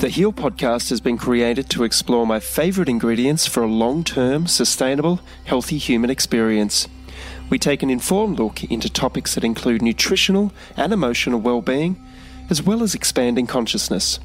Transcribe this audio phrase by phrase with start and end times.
[0.00, 4.46] The Heal podcast has been created to explore my favorite ingredients for a long term,
[4.46, 6.88] sustainable, healthy human experience.
[7.50, 12.02] We take an informed look into topics that include nutritional and emotional well being,
[12.48, 14.20] as well as expanding consciousness.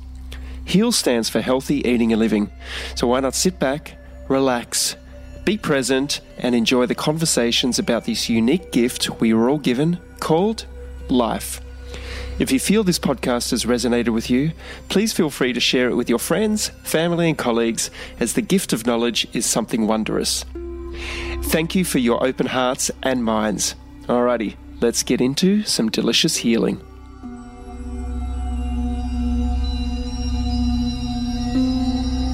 [0.63, 2.51] HEAL stands for Healthy Eating and Living,
[2.95, 3.97] so why not sit back,
[4.29, 4.95] relax,
[5.43, 10.67] be present, and enjoy the conversations about this unique gift we were all given called
[11.09, 11.59] life.
[12.37, 14.51] If you feel this podcast has resonated with you,
[14.89, 18.73] please feel free to share it with your friends, family, and colleagues, as the gift
[18.73, 20.43] of knowledge is something wondrous.
[21.43, 23.75] Thank you for your open hearts and minds.
[24.07, 26.81] Alrighty, let's get into some delicious healing.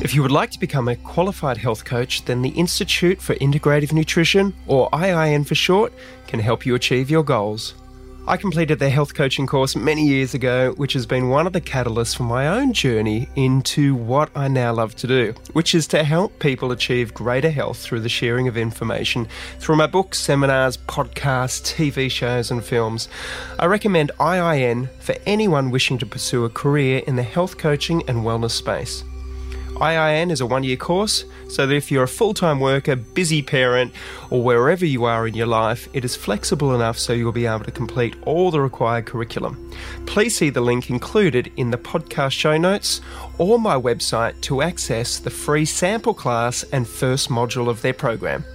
[0.03, 3.93] If you would like to become a qualified health coach, then the Institute for Integrative
[3.93, 5.93] Nutrition, or IIN for short,
[6.25, 7.75] can help you achieve your goals.
[8.27, 11.59] I completed their health coaching course many years ago, which has been one of the
[11.59, 16.03] catalysts for my own journey into what I now love to do, which is to
[16.03, 21.73] help people achieve greater health through the sharing of information through my books, seminars, podcasts,
[21.75, 23.09] TV shows, and films.
[23.57, 28.19] I recommend IIN for anyone wishing to pursue a career in the health coaching and
[28.19, 29.03] wellness space.
[29.81, 33.41] IIN is a one year course, so that if you're a full time worker, busy
[33.41, 33.91] parent,
[34.29, 37.65] or wherever you are in your life, it is flexible enough so you'll be able
[37.65, 39.71] to complete all the required curriculum.
[40.05, 43.01] Please see the link included in the podcast show notes
[43.39, 48.45] or my website to access the free sample class and first module of their program.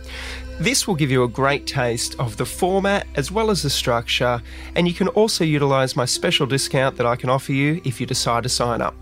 [0.61, 4.41] This will give you a great taste of the format as well as the structure,
[4.77, 8.07] and you can also utilize my special discount that I can offer you if you
[8.07, 8.95] decide to sign up.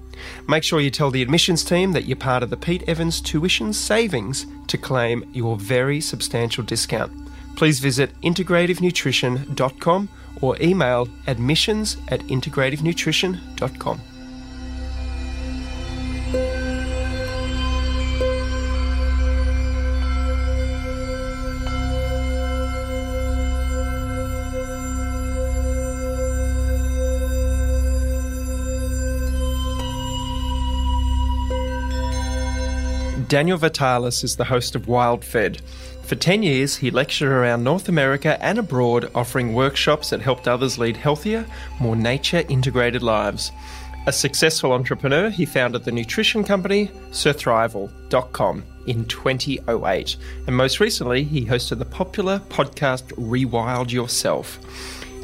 [0.49, 3.73] Make sure you tell the admissions team that you're part of the Pete Evans Tuition
[3.73, 7.13] Savings to claim your very substantial discount.
[7.57, 10.09] Please visit integrativenutrition.com
[10.41, 14.01] or email admissions at integrativenutrition.com.
[33.29, 35.61] Daniel Vitalis is the host of Wild Fed.
[36.03, 40.79] For 10 years, he lectured around North America and abroad, offering workshops that helped others
[40.79, 41.47] lead healthier,
[41.81, 43.53] more nature integrated lives.
[44.07, 50.17] A successful entrepreneur, he founded the nutrition company Surthrival.com in 2008.
[50.47, 54.59] And most recently, he hosted the popular podcast Rewild Yourself.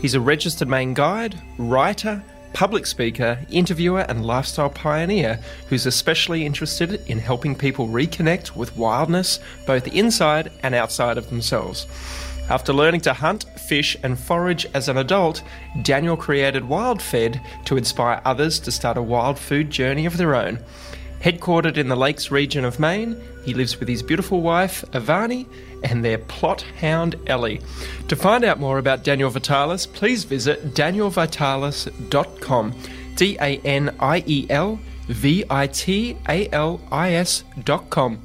[0.00, 7.02] He's a registered Maine guide, writer, public speaker, interviewer, and lifestyle pioneer who's especially interested
[7.08, 11.86] in helping people reconnect with wildness both inside and outside of themselves.
[12.48, 15.42] After learning to hunt, fish, and forage as an adult,
[15.82, 20.34] Daniel created Wild Fed to inspire others to start a wild food journey of their
[20.34, 20.58] own.
[21.20, 25.46] Headquartered in the Lakes region of Maine, he lives with his beautiful wife, Avani,
[25.82, 27.60] and their Plott hound, Ellie.
[28.08, 32.74] To find out more about Daniel Vitalis, please visit danielvitalis.com.
[33.16, 38.20] D A N I E L V I T A L I S.com.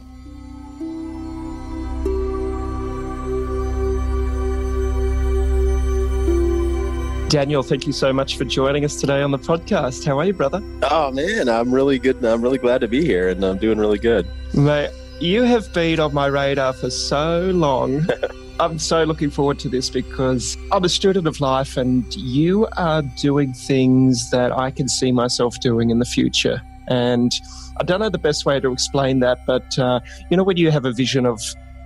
[7.28, 10.06] Daniel, thank you so much for joining us today on the podcast.
[10.06, 10.62] How are you, brother?
[10.84, 12.24] Oh man, I'm really good.
[12.24, 14.26] I'm really glad to be here, and I'm doing really good.
[14.54, 18.06] Mate, you have been on my radar for so long.
[18.59, 23.02] I'm so looking forward to this because I'm a student of life, and you are
[23.02, 26.62] doing things that I can see myself doing in the future.
[26.88, 27.34] And
[27.78, 30.00] I don't know the best way to explain that, but uh,
[30.30, 31.42] you know, when you have a vision of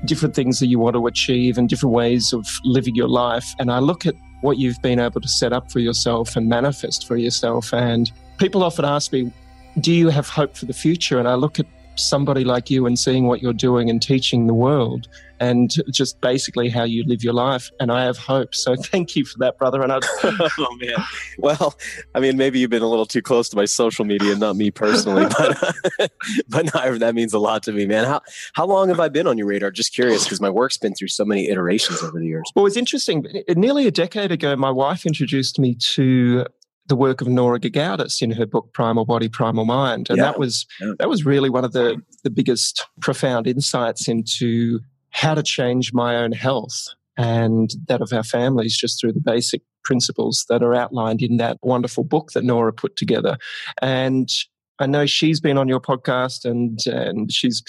[0.06, 3.72] different things that you want to achieve and different ways of living your life, and
[3.72, 7.18] I look at what you've been able to set up for yourself and manifest for
[7.18, 7.74] yourself.
[7.74, 9.32] And people often ask me,
[9.80, 11.20] Do you have hope for the future?
[11.20, 11.66] And I look at
[12.00, 15.08] somebody like you and seeing what you're doing and teaching the world
[15.40, 17.72] and just basically how you live your life.
[17.80, 18.54] And I have hope.
[18.54, 19.82] So thank you for that, brother.
[19.82, 20.98] And I, oh man,
[21.38, 21.76] well,
[22.16, 24.72] I mean, maybe you've been a little too close to my social media, not me
[24.72, 26.12] personally, but
[26.50, 28.06] but no, that means a lot to me, man.
[28.06, 28.22] How
[28.54, 29.72] how long have I been on your radar?
[29.72, 32.50] Just curious, because my work's been through so many iterations over the years.
[32.56, 33.26] Well, it's interesting.
[33.50, 36.46] Nearly a decade ago, my wife introduced me to
[36.90, 40.26] the work of Nora Gedgaudas in her book Primal Body, Primal Mind, and yeah.
[40.26, 40.94] that was yeah.
[41.00, 44.80] that was really one of the the biggest profound insights into
[45.12, 46.88] how to change my own health
[47.18, 51.58] and that of our families just through the basic principles that are outlined in that
[51.62, 53.38] wonderful book that Nora put together.
[53.82, 54.30] And
[54.80, 57.64] I know she's been on your podcast and and she's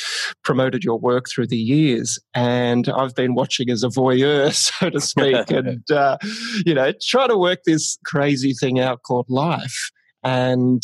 [0.44, 5.00] promoted your work through the years, and I've been watching as a voyeur, so to
[5.00, 6.18] speak, and uh,
[6.64, 9.90] you know, try to work this crazy thing out called life.
[10.22, 10.82] And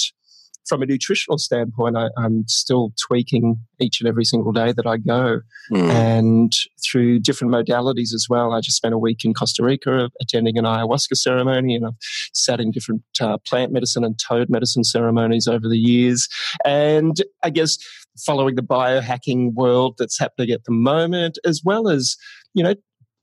[0.67, 4.97] from a nutritional standpoint, I, am still tweaking each and every single day that I
[4.97, 5.41] go,
[5.73, 5.91] mm.
[5.91, 6.53] and
[6.85, 8.53] through different modalities as well.
[8.53, 11.95] I just spent a week in Costa Rica attending an ayahuasca ceremony, and I've
[12.33, 16.29] sat in different uh, plant medicine and toad medicine ceremonies over the years.
[16.65, 17.79] And I guess
[18.25, 22.17] following the biohacking world that's happening at the moment, as well as
[22.55, 22.75] you know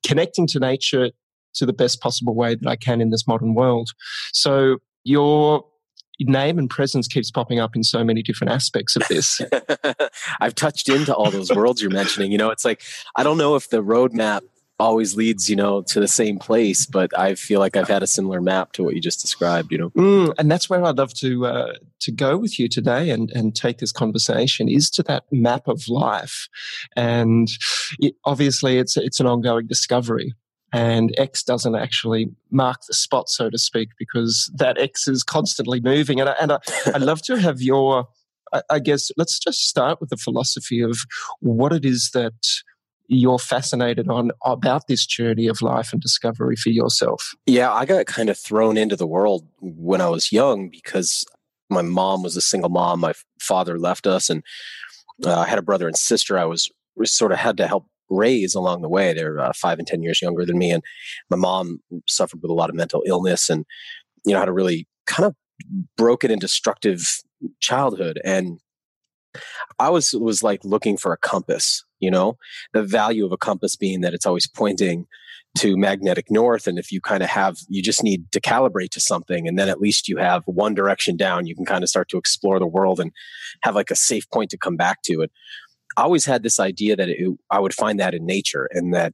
[0.06, 1.12] connecting to nature
[1.56, 3.90] to the best possible way that I can in this modern world.
[4.32, 5.66] So your
[6.28, 9.42] name and presence keeps popping up in so many different aspects of this.
[10.42, 12.32] I've touched into all those worlds you're mentioning.
[12.32, 12.82] You know, it's like
[13.16, 14.42] I don't know if the roadmap
[14.80, 18.08] always leads you know to the same place but i feel like i've had a
[18.08, 21.14] similar map to what you just described you know mm, and that's where i'd love
[21.14, 25.24] to uh, to go with you today and and take this conversation is to that
[25.32, 26.50] map of life
[26.96, 27.50] and
[28.00, 30.34] it, obviously it's it's an ongoing discovery
[30.74, 35.80] and X doesn't actually mark the spot, so to speak, because that X is constantly
[35.80, 36.20] moving.
[36.20, 36.58] And I, and I,
[36.94, 38.08] I'd love to have your,
[38.52, 40.98] I, I guess, let's just start with the philosophy of
[41.40, 42.34] what it is that
[43.08, 47.36] you're fascinated on about this journey of life and discovery for yourself?
[47.46, 51.24] Yeah, I got kind of thrown into the world when I was young because
[51.70, 53.02] my mom was a single mom.
[53.02, 54.44] My father left us, and
[55.24, 56.40] uh, I had a brother and sister.
[56.40, 56.72] I was
[57.04, 59.14] sort of had to help raise along the way.
[59.14, 60.72] They're uh, five and 10 years younger than me.
[60.72, 60.84] And
[61.30, 63.66] my mom suffered with a lot of mental illness and,
[64.26, 65.36] you know, had a really kind of
[65.98, 67.22] broken and destructive
[67.60, 68.20] childhood.
[68.24, 68.60] And
[69.80, 72.38] I was, was like looking for a compass, you know,
[72.74, 75.08] the value of a compass being that it's always pointing
[75.58, 76.68] to magnetic north.
[76.68, 79.48] And if you kind of have, you just need to calibrate to something.
[79.48, 82.18] And then at least you have one direction down, you can kind of start to
[82.18, 83.12] explore the world and
[83.62, 85.22] have like a safe point to come back to.
[85.22, 85.32] it.
[85.98, 89.14] I always had this idea that it, I would find that in nature and that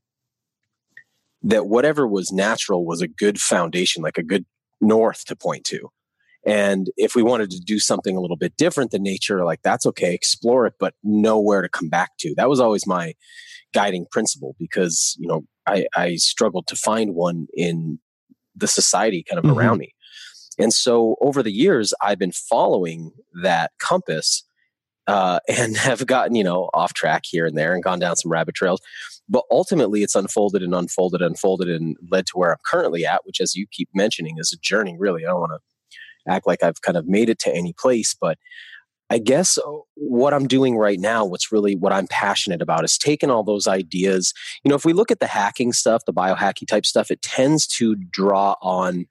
[1.42, 4.46] that whatever was natural was a good foundation, like a good
[4.82, 5.90] north to point to.
[6.46, 9.86] And if we wanted to do something a little bit different than nature, like that's
[9.86, 12.34] okay, explore it, but know where to come back to.
[12.36, 13.14] That was always my
[13.74, 18.00] guiding principle because, you know, I, I struggled to find one in
[18.56, 19.60] the society kind of mm-hmm.
[19.60, 19.94] around me.
[20.58, 23.12] And so over the years, I've been following
[23.44, 24.44] that compass
[25.10, 28.32] uh, and have gotten you know off track here and there and gone down some
[28.32, 28.82] rabbit trails.
[29.28, 33.26] But ultimately it's unfolded and unfolded and unfolded and led to where i'm currently at
[33.26, 35.26] which as you keep mentioning is a journey really.
[35.26, 38.38] I don't want to act like i've kind of made it to any place but
[39.10, 39.58] i guess
[39.96, 43.68] what i'm doing right now what's really what i'm passionate about is taking all those
[43.68, 44.34] ideas.
[44.64, 47.66] You know if we look at the hacking stuff the biohacking type stuff it tends
[47.68, 49.08] to draw on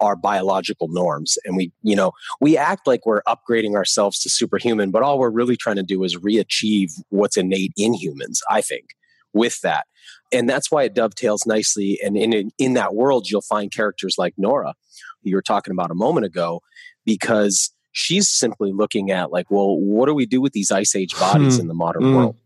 [0.00, 4.90] our biological norms and we you know we act like we're upgrading ourselves to superhuman
[4.90, 8.90] but all we're really trying to do is re-achieve what's innate in humans i think
[9.32, 9.86] with that
[10.32, 14.34] and that's why it dovetails nicely and in in that world you'll find characters like
[14.36, 14.74] nora
[15.22, 16.60] who you were talking about a moment ago
[17.04, 21.18] because she's simply looking at like well what do we do with these ice age
[21.18, 21.62] bodies hmm.
[21.62, 22.14] in the modern mm.
[22.14, 22.36] world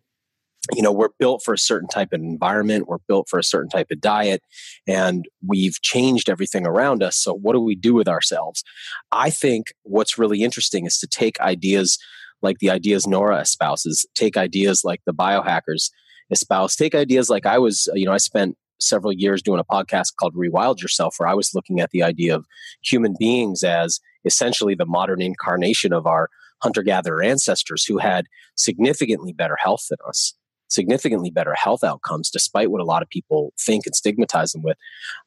[0.73, 3.69] you know we're built for a certain type of environment we're built for a certain
[3.69, 4.43] type of diet
[4.87, 8.65] and we've changed everything around us so what do we do with ourselves?
[9.13, 11.99] I think what's really interesting is to take ideas
[12.43, 15.91] like the ideas nora espouses take ideas like the biohackers
[16.31, 20.15] espouse take ideas like i was you know i spent several years doing a podcast
[20.19, 22.45] called rewild yourself where i was looking at the idea of
[22.83, 26.29] human beings as essentially the modern incarnation of our
[26.63, 30.35] hunter gatherer ancestors who had significantly better health than us
[30.69, 34.77] significantly better health outcomes, despite what a lot of people think and stigmatize them with.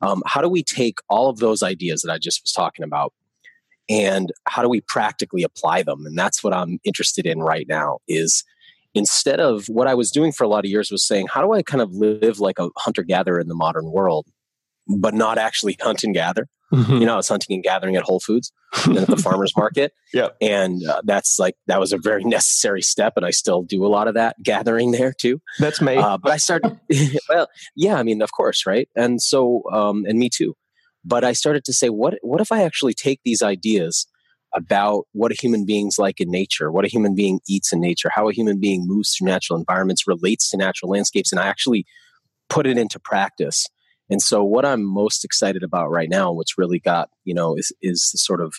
[0.01, 3.13] Um, how do we take all of those ideas that I just was talking about
[3.89, 6.05] and how do we practically apply them?
[6.05, 8.43] And that's what I'm interested in right now is
[8.93, 11.53] instead of what I was doing for a lot of years was saying, how do
[11.53, 14.27] I kind of live like a hunter gatherer in the modern world,
[14.87, 16.47] but not actually hunt and gather?
[16.73, 16.97] Mm-hmm.
[16.97, 18.51] You know, I was hunting and gathering at Whole Foods
[18.85, 19.93] and at the farmers market.
[20.13, 20.29] Yeah.
[20.41, 23.13] And uh, that's like, that was a very necessary step.
[23.15, 25.41] And I still do a lot of that gathering there too.
[25.59, 25.95] That's me.
[25.95, 26.79] Uh, but I started,
[27.29, 28.89] well, yeah, I mean, of course, right?
[28.95, 30.55] And so, um, and me too.
[31.05, 34.07] But I started to say, what, what if I actually take these ideas
[34.53, 38.09] about what a human being's like in nature, what a human being eats in nature,
[38.13, 41.85] how a human being moves through natural environments, relates to natural landscapes, and I actually
[42.49, 43.67] put it into practice
[44.09, 47.71] and so, what I'm most excited about right now, what's really got you know is
[47.81, 48.55] is the sort of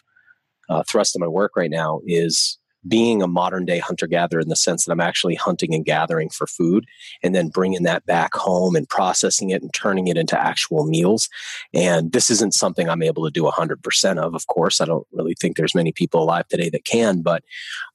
[0.69, 4.49] uh, thrust of my work right now is being a modern day hunter gatherer in
[4.49, 6.87] the sense that I'm actually hunting and gathering for food
[7.23, 11.28] and then bringing that back home and processing it and turning it into actual meals.
[11.75, 14.81] And this isn't something I'm able to do 100% of, of course.
[14.81, 17.43] I don't really think there's many people alive today that can, but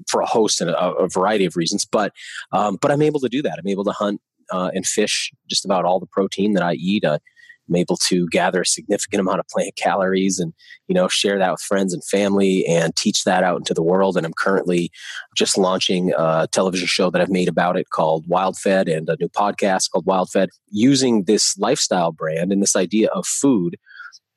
[0.08, 1.86] for a host and a, a variety of reasons.
[1.86, 2.14] But,
[2.52, 3.58] um, but I'm able to do that.
[3.58, 7.06] I'm able to hunt uh, and fish just about all the protein that I eat.
[7.06, 7.20] Uh,
[7.70, 10.54] I'm able to gather a significant amount of plant calories and,
[10.88, 14.18] you know, share that with friends and family and teach that out into the world.
[14.18, 14.92] And I'm currently
[15.36, 19.18] just launching a television show that I've made about it called Wild Fed and a
[19.20, 23.78] new podcast called Wild Fed using this lifestyle brand and this idea of food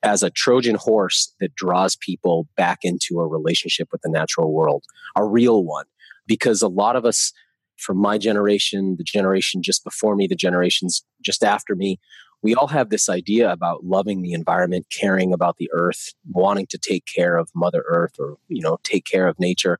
[0.02, 4.84] as a Trojan horse that draws people back into a relationship with the natural world,
[5.16, 5.86] a real one.
[6.28, 7.32] Because a lot of us
[7.76, 11.98] from my generation, the generation just before me, the generations just after me,
[12.42, 16.78] we all have this idea about loving the environment, caring about the earth, wanting to
[16.78, 19.78] take care of Mother Earth or, you know, take care of nature.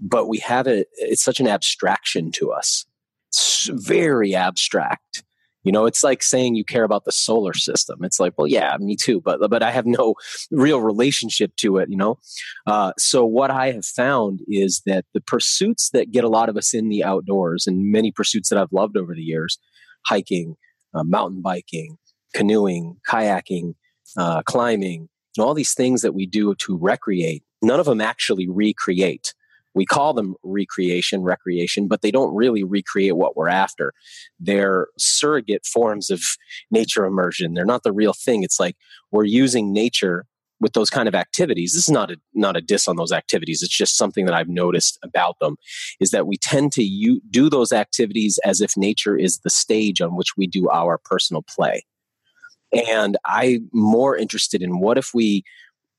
[0.00, 2.86] But we have it, it's such an abstraction to us.
[3.28, 5.22] It's very abstract.
[5.62, 8.02] You know, it's like saying you care about the solar system.
[8.02, 10.14] It's like, well, yeah, me too, but but I have no
[10.50, 11.90] real relationship to it.
[11.90, 12.18] You know,
[12.66, 16.56] uh, so what I have found is that the pursuits that get a lot of
[16.56, 19.58] us in the outdoors, and many pursuits that I've loved over the years,
[20.06, 20.56] hiking,
[20.94, 21.96] uh, mountain biking,
[22.34, 23.74] canoeing, kayaking,
[24.16, 29.34] uh, climbing, all these things that we do to recreate, none of them actually recreate.
[29.72, 33.92] We call them recreation, recreation, but they don't really recreate what we're after.
[34.40, 36.22] They're surrogate forms of
[36.72, 37.54] nature immersion.
[37.54, 38.42] They're not the real thing.
[38.42, 38.76] It's like
[39.12, 40.26] we're using nature
[40.60, 43.62] with those kind of activities this is not a not a diss on those activities
[43.62, 45.56] it's just something that i've noticed about them
[46.00, 50.00] is that we tend to u- do those activities as if nature is the stage
[50.00, 51.84] on which we do our personal play.
[52.72, 55.42] And i'm more interested in what if we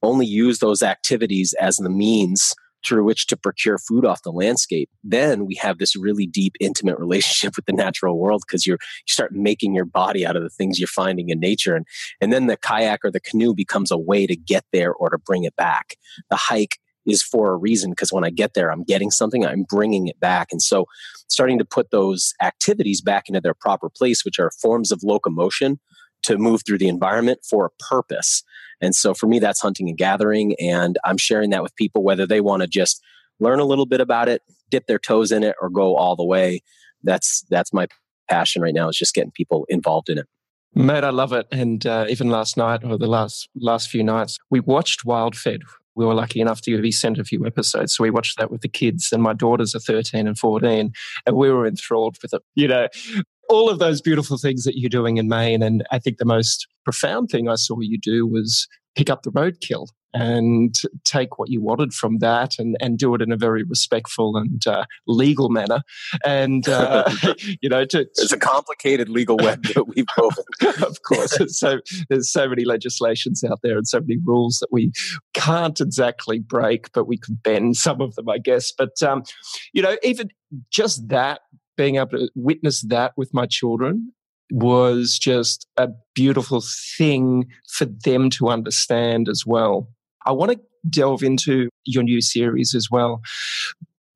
[0.03, 4.90] only use those activities as the means through which to procure food off the landscape,
[5.04, 9.34] then we have this really deep, intimate relationship with the natural world because you start
[9.34, 11.86] making your body out of the things you're finding in nature, and
[12.20, 15.18] and then the kayak or the canoe becomes a way to get there or to
[15.18, 15.96] bring it back.
[16.30, 19.64] The hike is for a reason because when I get there, I'm getting something, I'm
[19.64, 20.86] bringing it back, and so
[21.30, 25.80] starting to put those activities back into their proper place, which are forms of locomotion
[26.24, 28.44] to move through the environment for a purpose.
[28.80, 30.56] And so for me, that's hunting and gathering.
[30.60, 33.01] And I'm sharing that with people, whether they want to just
[33.40, 36.25] learn a little bit about it, dip their toes in it, or go all the
[36.25, 36.62] way.
[37.04, 37.88] That's that's my
[38.30, 40.28] passion right now is just getting people involved in it.
[40.74, 41.48] Mate, I love it.
[41.51, 45.62] And uh, even last night or the last last few nights, we watched Wild Fed.
[45.96, 48.62] We were lucky enough to be sent a few episodes, so we watched that with
[48.62, 49.10] the kids.
[49.12, 50.94] And my daughters are thirteen and fourteen,
[51.25, 52.42] and we were enthralled with it.
[52.56, 52.88] You know,
[53.51, 55.62] all of those beautiful things that you're doing in Maine.
[55.62, 59.31] And I think the most profound thing I saw you do was pick up the
[59.31, 63.63] roadkill and take what you wanted from that and, and do it in a very
[63.63, 65.81] respectful and uh, legal manner.
[66.25, 67.10] And, uh,
[67.62, 70.43] you know, to, it's a complicated legal web that we've woven.
[70.86, 71.38] of course.
[71.58, 71.79] so
[72.10, 74.91] there's so many legislations out there and so many rules that we
[75.34, 78.74] can't exactly break, but we could bend some of them, I guess.
[78.77, 79.24] But, um,
[79.72, 80.29] you know, even
[80.72, 81.41] just that
[81.78, 84.12] being able to witness that with my children
[84.51, 86.62] was just a beautiful
[86.98, 89.88] thing for them to understand as well.
[90.25, 90.60] I want to
[90.90, 93.22] delve into your new series as well.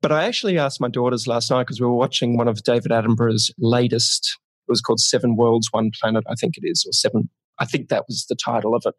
[0.02, 2.92] But I actually asked my daughters last night because we were watching one of David
[2.92, 4.38] Attenborough's latest.
[4.68, 7.28] It was called Seven Worlds, One Planet, I think it is, or Seven.
[7.58, 8.94] I think that was the title of it.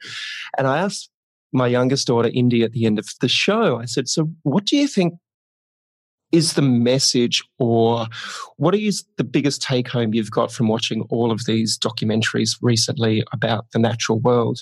[0.58, 1.10] And I asked
[1.54, 4.76] my youngest daughter, Indy, at the end of the show, I said, So, what do
[4.76, 5.14] you think
[6.32, 8.08] is the message or
[8.58, 13.24] what is the biggest take home you've got from watching all of these documentaries recently
[13.32, 14.60] about the natural world?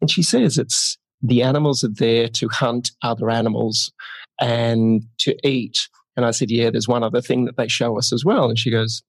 [0.00, 3.92] And she says it's the animals are there to hunt other animals
[4.40, 5.88] and to eat.
[6.16, 8.48] And I said, Yeah, there's one other thing that they show us as well.
[8.48, 9.02] And she goes,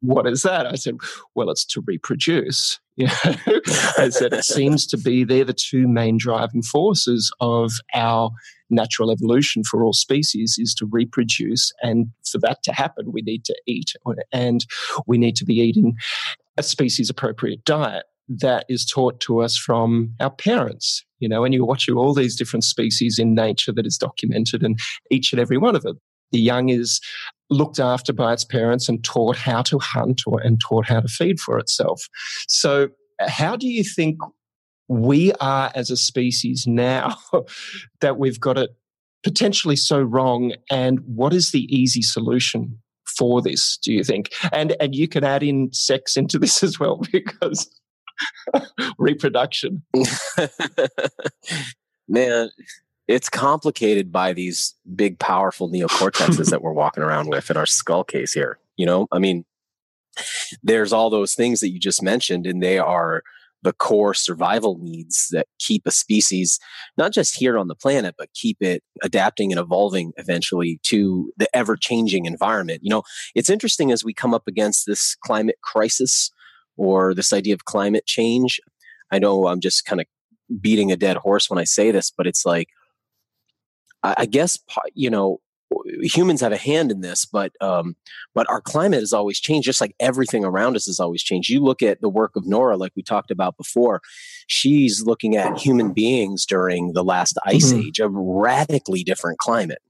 [0.00, 0.66] What is that?
[0.66, 0.96] I said,
[1.34, 2.78] Well, it's to reproduce.
[3.00, 3.60] You know?
[3.96, 8.30] I said, It seems to be they're the two main driving forces of our
[8.68, 11.72] natural evolution for all species is to reproduce.
[11.82, 13.92] And for that to happen, we need to eat
[14.32, 14.66] and
[15.06, 15.96] we need to be eating
[16.58, 21.04] a species appropriate diet that is taught to us from our parents.
[21.18, 24.78] You know, and you watch all these different species in nature that is documented, and
[25.10, 25.96] each and every one of it.
[26.32, 27.00] The young is
[27.50, 31.08] looked after by its parents and taught how to hunt or, and taught how to
[31.08, 32.08] feed for itself.
[32.48, 32.88] So,
[33.20, 34.18] how do you think
[34.88, 37.16] we are as a species now
[38.00, 38.70] that we've got it
[39.22, 40.54] potentially so wrong?
[40.70, 44.30] And what is the easy solution for this do you think?
[44.52, 47.68] And and you can add in sex into this as well because
[48.98, 49.82] reproduction.
[52.08, 52.50] Man
[53.10, 58.04] it's complicated by these big powerful neocortexes that we're walking around with in our skull
[58.04, 59.44] case here you know i mean
[60.62, 63.22] there's all those things that you just mentioned and they are
[63.62, 66.58] the core survival needs that keep a species
[66.96, 71.48] not just here on the planet but keep it adapting and evolving eventually to the
[71.54, 73.02] ever changing environment you know
[73.34, 76.30] it's interesting as we come up against this climate crisis
[76.80, 78.58] or this idea of climate change.
[79.10, 80.06] I know I'm just kind of
[80.60, 82.68] beating a dead horse when I say this, but it's like,
[84.02, 84.58] I guess,
[84.94, 85.40] you know,
[86.02, 87.96] humans have a hand in this, but um,
[88.34, 91.48] but our climate has always changed, just like everything around us has always changed.
[91.48, 94.00] You look at the work of Nora, like we talked about before.
[94.46, 97.88] She's looking at human beings during the last ice mm-hmm.
[97.88, 99.82] age, a radically different climate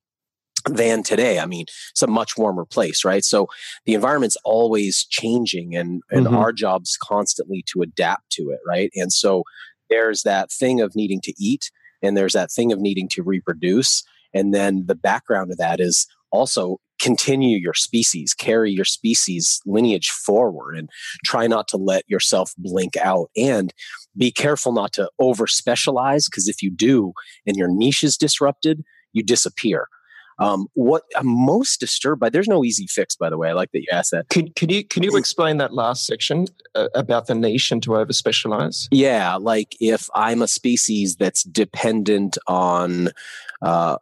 [0.66, 1.38] than today.
[1.38, 3.24] I mean, it's a much warmer place, right?
[3.24, 3.48] So
[3.86, 6.36] the environment's always changing, and and mm-hmm.
[6.36, 8.90] our job's constantly to adapt to it, right?
[8.94, 9.44] And so
[9.88, 11.70] there's that thing of needing to eat,
[12.02, 14.02] and there's that thing of needing to reproduce
[14.34, 20.10] and then the background of that is also continue your species, carry your species lineage
[20.10, 20.90] forward, and
[21.24, 23.30] try not to let yourself blink out.
[23.36, 23.72] And
[24.16, 27.12] be careful not to over specialize, because if you do
[27.46, 29.88] and your niche is disrupted, you disappear.
[30.40, 33.50] Um, what I'm most disturbed by, there's no easy fix, by the way.
[33.50, 34.28] I like that you asked that.
[34.30, 37.96] Can, can you can you explain that last section uh, about the niche and to
[37.96, 38.88] over specialize?
[38.90, 43.10] Yeah, like if I'm a species that's dependent on
[43.62, 43.98] uh,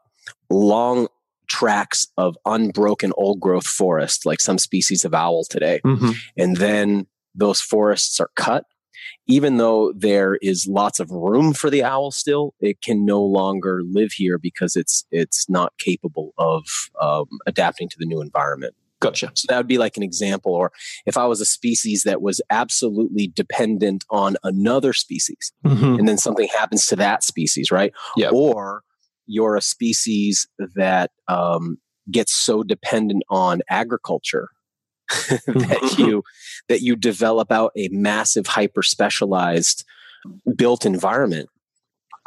[0.48, 1.08] long
[1.48, 5.80] tracks of unbroken old growth forest, like some species of owl today.
[5.84, 6.10] Mm-hmm.
[6.36, 8.64] And then those forests are cut.
[9.26, 13.82] Even though there is lots of room for the owl still, it can no longer
[13.84, 16.64] live here because it's it's not capable of
[17.00, 18.74] um, adapting to the new environment.
[19.00, 19.30] Gotcha.
[19.34, 20.52] So that would be like an example.
[20.52, 20.72] Or
[21.06, 25.98] if I was a species that was absolutely dependent on another species, mm-hmm.
[25.98, 27.92] and then something happens to that species, right?
[28.16, 28.30] Yeah.
[28.30, 28.82] Or
[29.26, 31.78] you're a species that um,
[32.10, 34.48] gets so dependent on agriculture
[35.46, 36.22] that you
[36.68, 39.84] that you develop out a massive hyper specialized
[40.56, 41.48] built environment.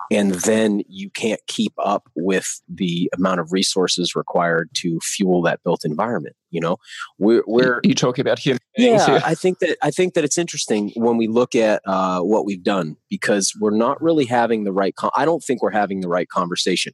[0.10, 5.64] And then you can't keep up with the amount of resources required to fuel that
[5.64, 6.78] built environment you know?
[7.18, 10.92] We're, we're you talking about human yeah i think that i think that it's interesting
[10.96, 14.96] when we look at uh, what we've done because we're not really having the right
[14.96, 16.94] con- i don't think we're having the right conversation.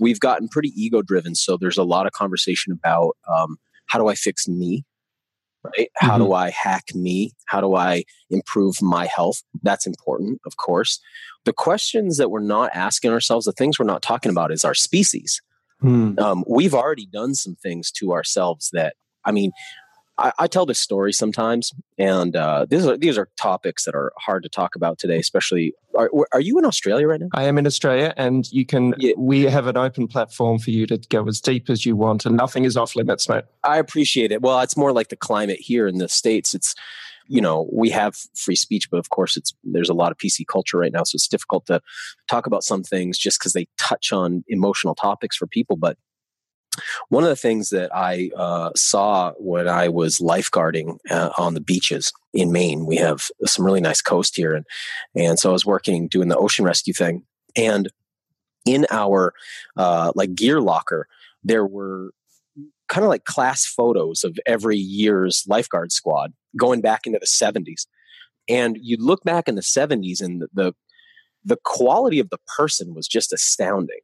[0.00, 4.08] We've gotten pretty ego driven so there's a lot of conversation about um, how do
[4.08, 4.84] i fix me
[5.64, 6.24] right how mm-hmm.
[6.24, 11.00] do i hack me how do i improve my health that's important of course
[11.44, 14.74] the questions that we're not asking ourselves, the things we're not talking about is our
[14.74, 15.40] species.
[15.80, 16.18] Hmm.
[16.18, 18.94] Um, we've already done some things to ourselves that,
[19.24, 19.52] I mean,
[20.18, 24.12] I, I tell this story sometimes, and uh, these are these are topics that are
[24.18, 25.18] hard to talk about today.
[25.18, 27.28] Especially, are, are you in Australia right now?
[27.34, 28.94] I am in Australia, and you can.
[28.98, 29.12] Yeah.
[29.16, 32.36] We have an open platform for you to go as deep as you want, and
[32.36, 33.44] nothing is off limits, mate.
[33.64, 34.42] I appreciate it.
[34.42, 36.54] Well, it's more like the climate here in the states.
[36.54, 36.74] It's
[37.28, 40.44] you know we have free speech but of course it's there's a lot of pc
[40.46, 41.80] culture right now so it's difficult to
[42.28, 45.96] talk about some things just because they touch on emotional topics for people but
[47.08, 51.60] one of the things that I uh, saw when I was lifeguarding uh, on the
[51.60, 54.64] beaches in Maine, we have some really nice coast here, and
[55.14, 57.24] and so I was working doing the ocean rescue thing,
[57.56, 57.90] and
[58.64, 59.34] in our
[59.76, 61.08] uh, like gear locker,
[61.44, 62.12] there were
[62.88, 67.86] kind of like class photos of every year's lifeguard squad going back into the 70s.
[68.48, 70.74] And you look back in the 70s and the, the,
[71.44, 74.00] the quality of the person was just astounding.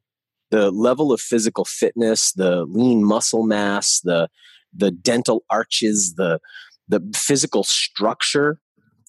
[0.51, 4.29] The level of physical fitness, the lean muscle mass, the
[4.75, 6.41] the dental arches, the
[6.89, 8.61] the physical structure.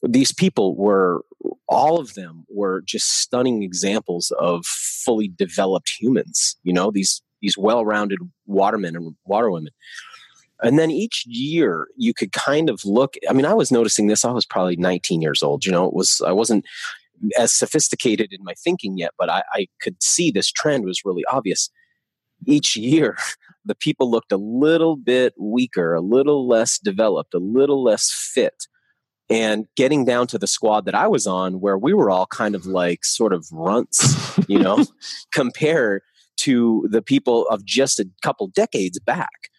[0.02, 1.24] These people were
[1.68, 6.58] all of them were just stunning examples of fully developed humans.
[6.64, 9.72] You know, these these well-rounded watermen and waterwomen.
[10.62, 13.16] And then each year you could kind of look.
[13.30, 14.26] I mean, I was noticing this.
[14.26, 15.66] I was probably 19 years old.
[15.66, 16.66] You know, it was I wasn't
[17.38, 21.24] as sophisticated in my thinking yet, but I, I could see this trend was really
[21.32, 21.70] obvious.
[22.46, 23.18] Each year,
[23.66, 28.68] the people looked a little bit weaker, a little less developed, a little less fit.
[29.32, 32.56] And getting down to the squad that I was on, where we were all kind
[32.56, 34.86] of like sort of runts, you know,
[35.32, 36.02] compared
[36.38, 39.50] to the people of just a couple decades back.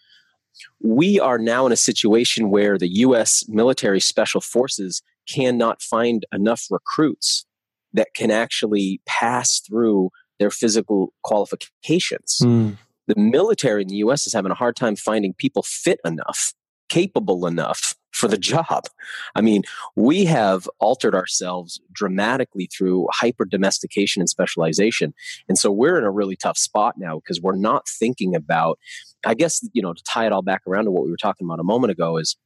[0.82, 3.44] We are now in a situation where the U.S.
[3.48, 7.46] military special forces cannot find enough recruits
[7.92, 12.38] that can actually pass through their physical qualifications.
[12.42, 12.76] Mm.
[13.06, 16.54] The military in the US is having a hard time finding people fit enough,
[16.88, 18.86] capable enough for the job.
[19.34, 19.62] I mean,
[19.96, 25.14] we have altered ourselves dramatically through hyper domestication and specialization.
[25.48, 28.78] And so we're in a really tough spot now because we're not thinking about,
[29.24, 31.46] I guess, you know, to tie it all back around to what we were talking
[31.46, 32.36] about a moment ago is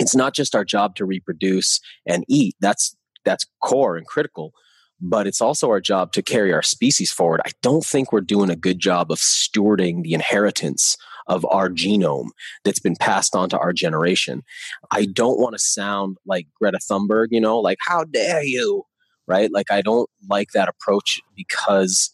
[0.00, 2.54] it's not just our job to reproduce and eat.
[2.60, 4.52] That's that's core and critical.
[5.00, 7.40] But it's also our job to carry our species forward.
[7.44, 12.28] I don't think we're doing a good job of stewarding the inheritance of our genome
[12.64, 14.42] that's been passed on to our generation.
[14.90, 18.84] I don't want to sound like Greta Thunberg, you know, like, how dare you?
[19.26, 19.52] Right?
[19.52, 22.10] Like, I don't like that approach because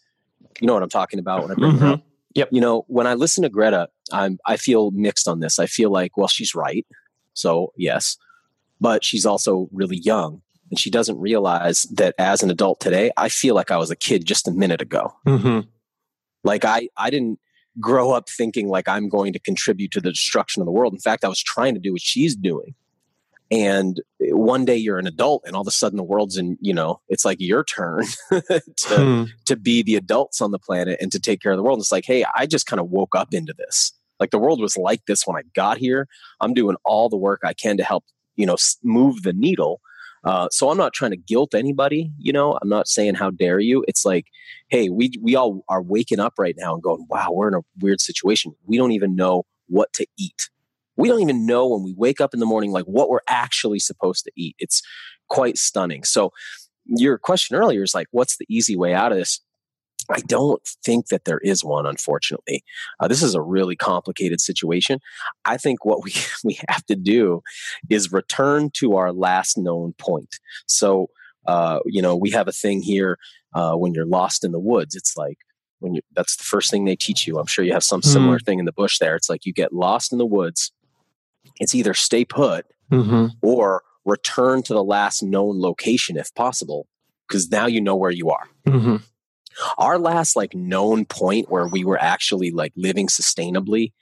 [0.61, 1.85] you know what I'm talking about when I bring mm-hmm.
[1.85, 2.03] her up.
[2.35, 2.49] Yep.
[2.51, 5.59] You know, when I listen to Greta, I'm I feel mixed on this.
[5.59, 6.87] I feel like, well, she's right.
[7.33, 8.17] So yes.
[8.81, 10.43] But she's also really young
[10.75, 13.97] and she doesn't realize that as an adult today, I feel like I was a
[13.97, 15.15] kid just a minute ago.
[15.25, 15.69] Mm-hmm.
[16.43, 17.39] Like I, I didn't
[17.79, 20.93] grow up thinking like I'm going to contribute to the destruction of the world.
[20.93, 22.75] In fact, I was trying to do what she's doing.
[23.53, 26.75] And one day you're an adult, and all of a sudden the world's in, you
[26.75, 29.25] know, it's like your turn to, hmm.
[29.45, 31.77] to be the adults on the planet and to take care of the world.
[31.77, 33.93] And it's like, hey, I just kind of woke up into this.
[34.19, 36.09] Like the world was like this when I got here.
[36.41, 39.81] I'm doing all the work I can to help, you know, move the needle
[40.25, 42.11] uh, so I'm not trying to guilt anybody.
[42.19, 43.85] You know, I'm not saying how dare you.
[43.87, 44.27] It's like,
[44.69, 47.65] hey, we we all are waking up right now and going, wow, we're in a
[47.81, 48.55] weird situation.
[48.67, 50.51] We don't even know what to eat.
[50.97, 53.81] We don't even know when we wake up in the morning like what we're actually
[53.81, 54.57] supposed to eat.
[54.59, 54.83] It's
[55.29, 56.05] quite stunning.
[56.05, 56.31] So
[56.87, 59.41] your question earlier is like, what's the easy way out of this?
[60.11, 62.65] I don't think that there is one, unfortunately.
[63.01, 65.01] Uh, this is a really complicated situation.
[65.45, 66.13] I think what we,
[66.45, 67.43] we have to do
[67.91, 70.37] is return to our last known point.
[70.67, 71.11] So,
[71.47, 73.19] uh, you know, we have a thing here
[73.55, 74.95] uh, when you're lost in the woods.
[74.95, 75.39] It's like,
[75.81, 77.39] when you that's the first thing they teach you.
[77.39, 78.45] I'm sure you have some similar mm.
[78.45, 79.17] thing in the bush there.
[79.17, 80.73] It's like you get lost in the woods.
[81.61, 83.27] It's either stay put mm-hmm.
[83.43, 86.87] or return to the last known location if possible,
[87.29, 88.49] because now you know where you are.
[88.67, 88.97] Mm-hmm
[89.79, 93.93] our last like known point where we were actually like living sustainably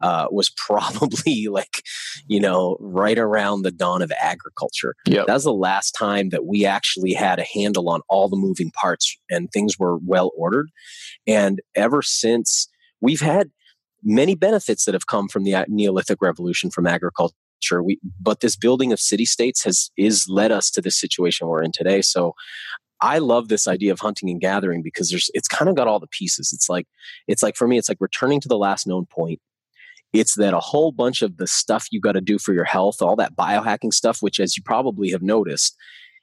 [0.00, 1.82] uh, was probably like
[2.26, 4.94] you know right around the dawn of agriculture.
[5.06, 5.26] Yep.
[5.26, 8.70] that was the last time that we actually had a handle on all the moving
[8.70, 10.68] parts and things were well ordered.
[11.26, 12.68] And ever since
[13.00, 13.50] we've had
[14.02, 17.34] many benefits that have come from the neolithic revolution from agriculture.
[17.82, 21.62] We but this building of city states has is led us to the situation we're
[21.62, 22.02] in today.
[22.02, 22.34] So
[23.00, 26.00] I love this idea of hunting and gathering because there's it's kind of got all
[26.00, 26.52] the pieces.
[26.52, 26.86] It's like
[27.26, 29.40] it's like for me, it's like returning to the last known point.
[30.12, 33.02] It's that a whole bunch of the stuff you got to do for your health,
[33.02, 35.76] all that biohacking stuff, which as you probably have noticed,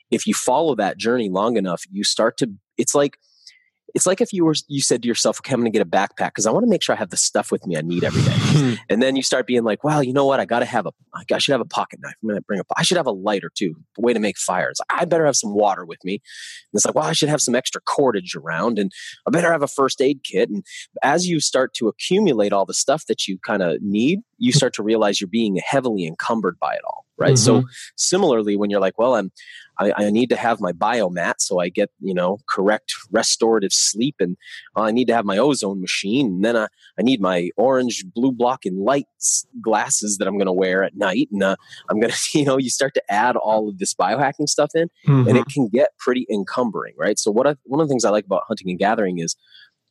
[0.10, 3.18] if you follow that journey long enough, you start to it's like
[3.96, 5.90] it's like if you were you said to yourself, okay, I'm going to get a
[5.90, 8.04] backpack because I want to make sure I have the stuff with me I need
[8.04, 8.36] every day.
[8.56, 8.74] Hmm.
[8.90, 10.40] and then you start being like, well, you know what?
[10.40, 10.92] I got to have a
[11.32, 12.14] I should have a pocket knife.
[12.22, 14.38] I'm going to bring a I should have a lighter too, a way to make
[14.38, 14.80] fires.
[14.90, 16.16] I better have some water with me.
[16.16, 18.92] And it's like, well, I should have some extra cordage around, and
[19.26, 20.50] I better have a first aid kit.
[20.50, 20.64] And
[21.02, 24.74] as you start to accumulate all the stuff that you kind of need, you start
[24.76, 27.34] to realize you're being heavily encumbered by it all, right?
[27.34, 27.62] mm-hmm.
[27.62, 27.64] So
[27.96, 29.32] similarly, when you're like, well, I'm
[29.78, 34.16] I, I, need to have my biomat so I get, you know, correct restorative sleep.
[34.20, 34.38] And
[34.76, 36.28] I need to have my ozone machine.
[36.28, 40.54] And then I, I need my orange, blue blocking lights glasses that I'm going to
[40.54, 41.30] wear at night.
[41.32, 41.56] And uh,
[41.90, 44.90] I'm going to, you know, you start to add all of this biohacking stuff in
[45.06, 45.28] mm-hmm.
[45.28, 47.20] and it can get pretty encumbering, right?
[47.20, 49.36] So what I, one of the things I like about hunting and gathering is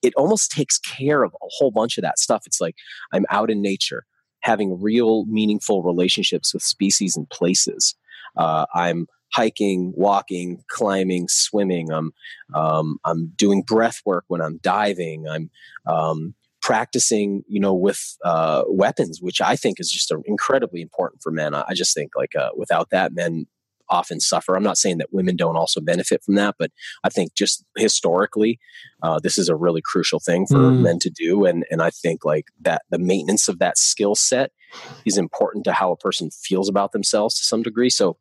[0.03, 2.43] it almost takes care of a whole bunch of that stuff.
[2.47, 2.77] It's like
[3.13, 4.05] I'm out in nature
[4.45, 7.97] having real meaningful relationships with species and places.
[8.37, 11.91] Uh, I'm hiking, walking, climbing, swimming.
[11.91, 12.13] I'm
[12.55, 15.27] um, I'm doing breath work when I'm diving.
[15.27, 15.51] I'm
[15.87, 21.33] um, practicing, you know, with uh, weapons, which I think is just incredibly important for
[21.33, 21.55] men.
[21.55, 23.47] I, I just think like uh, without that, men
[23.95, 24.57] often suffer.
[24.57, 26.71] I'm not saying that women don't also benefit from that, but
[27.05, 28.59] I think just historically,
[29.03, 30.81] uh, this is a really crucial thing for mm.
[30.81, 31.47] men to do.
[31.47, 34.53] And and I think like that the maintenance of that skill set
[35.05, 37.91] is important to how a person feels about themselves to some degree.
[37.91, 38.19] So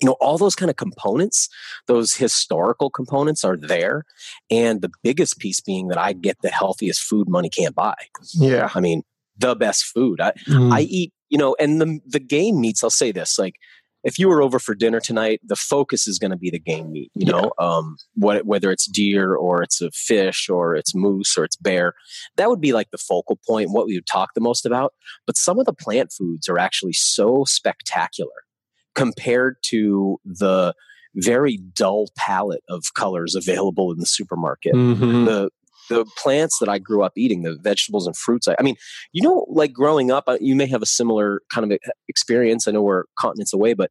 [0.00, 1.48] you know all those kind of components
[1.86, 4.04] those historical components are there
[4.50, 7.94] and the biggest piece being that i get the healthiest food money can't buy
[8.32, 9.02] yeah i mean
[9.38, 10.72] the best food i mm.
[10.72, 13.54] i eat you know and the the game meats i'll say this like
[14.04, 16.90] if you were over for dinner tonight the focus is going to be the game
[16.92, 17.32] meat you yeah.
[17.32, 21.56] know um what, whether it's deer or it's a fish or it's moose or it's
[21.56, 21.94] bear
[22.36, 24.94] that would be like the focal point what we would talk the most about
[25.26, 28.30] but some of the plant foods are actually so spectacular
[28.94, 30.74] compared to the
[31.14, 34.74] very dull palette of colors available in the supermarket.
[34.74, 35.24] Mm-hmm.
[35.24, 35.50] The
[35.88, 38.48] the plants that I grew up eating, the vegetables and fruits.
[38.48, 38.76] I, I, mean,
[39.12, 42.66] you know, like growing up, uh, you may have a similar kind of experience.
[42.66, 43.90] I know we're continents away, but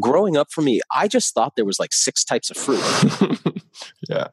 [0.00, 2.82] growing up for me, I just thought there was like six types of fruit.
[4.08, 4.28] yeah.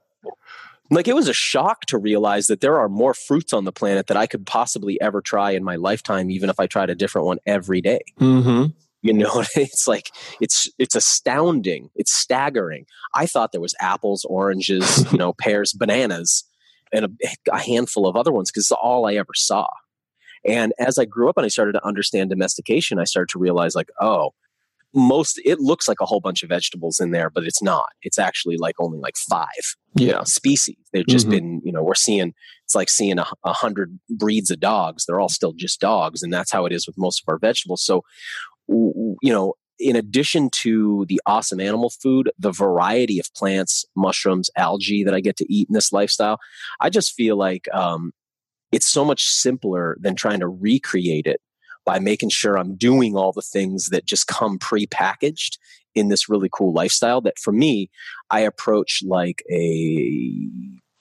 [0.91, 4.07] Like it was a shock to realize that there are more fruits on the planet
[4.07, 7.25] that I could possibly ever try in my lifetime, even if I tried a different
[7.25, 8.01] one every day.
[8.19, 8.65] Mm-hmm
[9.03, 11.89] You know, it's like it's it's astounding.
[11.93, 12.85] It's staggering.
[13.13, 16.45] I thought there was apples, oranges, you know, pears, bananas,
[16.93, 17.09] and a,
[17.51, 19.67] a handful of other ones because it's all I ever saw.
[20.45, 23.75] And as I grew up and I started to understand domestication, I started to realize
[23.75, 24.31] like, oh,
[24.93, 27.89] most it looks like a whole bunch of vegetables in there, but it's not.
[28.03, 29.47] It's actually like only like five
[29.95, 30.23] yeah.
[30.23, 30.77] species.
[30.91, 31.31] They've just Mhm.
[31.31, 35.05] been, you know, we're seeing it's like seeing a, a hundred breeds of dogs.
[35.05, 37.83] They're all still just dogs, and that's how it is with most of our vegetables.
[37.83, 38.03] So,
[38.67, 45.03] you know, in addition to the awesome animal food, the variety of plants, mushrooms, algae
[45.03, 46.39] that I get to eat in this lifestyle,
[46.79, 48.11] I just feel like um,
[48.71, 51.41] it's so much simpler than trying to recreate it
[51.85, 55.57] by making sure I'm doing all the things that just come pre-packaged
[55.95, 57.89] in this really cool lifestyle that for me
[58.31, 60.49] I approach like a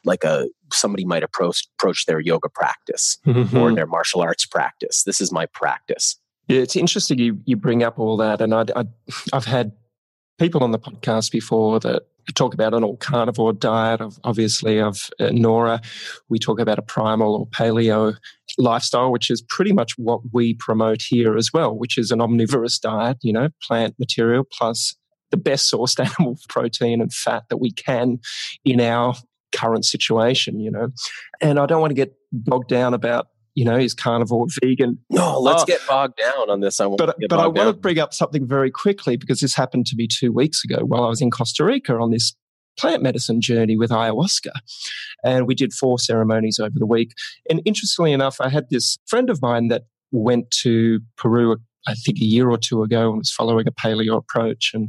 [0.04, 3.76] like a somebody might approach approach their yoga practice or Mhm.
[3.76, 5.04] their martial arts practice.
[5.04, 6.18] This is my practice.
[6.48, 8.40] Yeah, it's interesting you, you bring up all that.
[8.40, 8.64] And I,
[9.32, 9.72] I've had
[10.38, 12.02] people on the podcast before that
[12.34, 14.00] talk about an all carnivore diet.
[14.00, 15.80] Of Obviously, of uh, Nora,
[16.28, 18.16] we talk about a primal or paleo
[18.58, 22.78] lifestyle, which is pretty much what we promote here as well, which is an omnivorous
[22.78, 24.94] diet, you know, plant material plus
[25.30, 28.18] the best sourced animal protein and fat that we can
[28.64, 29.14] in our
[29.52, 30.88] current situation, you know.
[31.40, 34.98] And I don't want to get bogged down about, you know, is carnivore vegan?
[35.10, 35.66] No, let's Oh.
[35.66, 36.80] get bogged down on this.
[36.80, 39.86] I won't but but I want to bring up something very quickly because this happened
[39.86, 42.34] to me two weeks ago while I was in Costa Rica on this
[42.78, 44.52] plant medicine journey with ayahuasca,
[45.22, 47.12] and we did four ceremonies over the week.
[47.50, 51.56] And interestingly enough, I had this friend of mine that went to Peru.
[51.86, 54.70] I think a year or two ago and was following a paleo approach.
[54.72, 54.88] And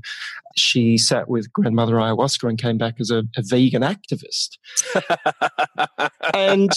[0.56, 4.60] she sat with grandmother ayahuasca and came back as a, a vegan activist.
[6.33, 6.71] And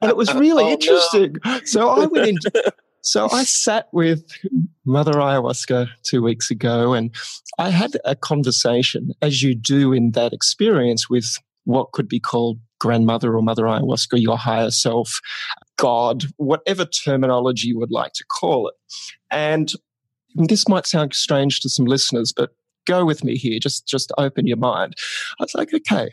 [0.00, 0.72] and it was really Oh, no.
[0.72, 1.36] interesting.
[1.64, 2.38] So I went in.
[3.00, 4.24] So I sat with
[4.84, 7.14] Mother Ayahuasca two weeks ago, and
[7.56, 12.58] I had a conversation, as you do in that experience, with what could be called
[12.80, 15.20] grandmother or Mother Ayahuasca, your higher self,
[15.76, 18.74] God, whatever terminology you would like to call it.
[19.30, 19.72] And
[20.34, 22.50] this might sound strange to some listeners, but
[22.86, 23.58] go with me here.
[23.60, 24.94] Just just open your mind.
[25.40, 26.10] I was like, okay,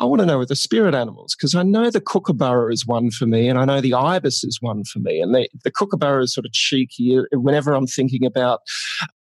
[0.00, 3.10] I want to know with the spirit animals because I know the kookaburra is one
[3.10, 5.20] for me, and I know the ibis is one for me.
[5.20, 7.20] And the, the kookaburra is sort of cheeky.
[7.32, 8.60] Whenever I'm thinking about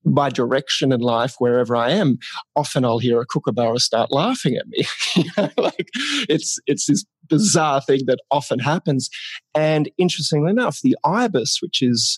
[0.06, 2.18] my direction in life, wherever I am,
[2.56, 4.86] often I'll hear a kookaburra start laughing at me.
[5.58, 5.90] Like
[6.30, 9.10] it's it's this bizarre thing that often happens.
[9.54, 12.18] And interestingly enough, the ibis, which is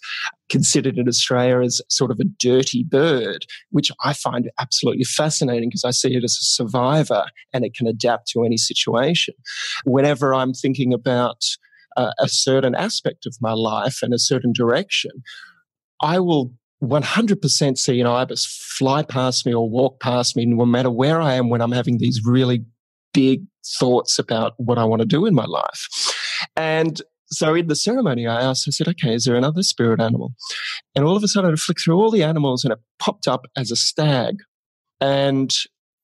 [0.50, 5.86] considered in Australia as sort of a dirty bird, which I find absolutely fascinating because
[5.86, 9.34] I see it as a survivor and it can adapt to any situation.
[9.86, 11.41] Whenever I'm thinking about
[11.98, 15.12] uh, a certain aspect of my life and a certain direction,
[16.02, 20.89] I will 100% see an ibis fly past me or walk past me, no matter
[20.89, 22.65] where I am when I'm having these really
[23.13, 23.44] big
[23.80, 25.88] thoughts about what I want to do in my life.
[26.56, 30.34] And so in the ceremony, I asked, I said, okay, is there another spirit animal?
[30.96, 33.46] And all of a sudden, I flicked through all the animals and it popped up
[33.56, 34.38] as a stag.
[35.00, 35.56] And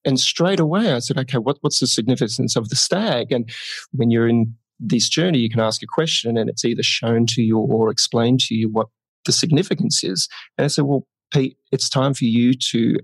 [0.06, 3.30] and straight away, I said, okay, what, what's the significance of the stag?
[3.30, 3.50] And
[3.92, 7.42] when you're in this journey, you can ask a question and it's either shown to
[7.42, 8.88] you or explained to you what
[9.28, 10.28] the significance is.
[10.58, 12.98] And I said, well, Pete, it's time for you to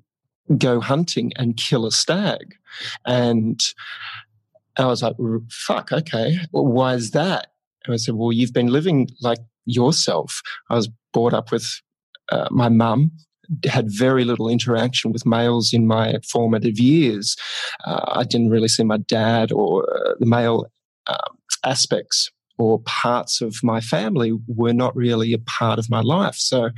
[0.58, 2.56] go hunting and kill a stag.
[3.06, 3.62] And
[4.78, 5.16] I was like,
[5.52, 6.38] fuck, okay.
[6.52, 7.48] Well, why is that?
[7.86, 10.42] And I said, well, you've been living like yourself.
[10.70, 11.82] I was brought up with
[12.32, 13.12] uh, my mum,
[13.66, 17.36] had very little interaction with males in my formative years.
[17.86, 20.66] Uh, I didn't really see my dad or uh, the male
[21.08, 26.36] um, aspects or parts of my family were not really a part of my life.
[26.36, 26.70] So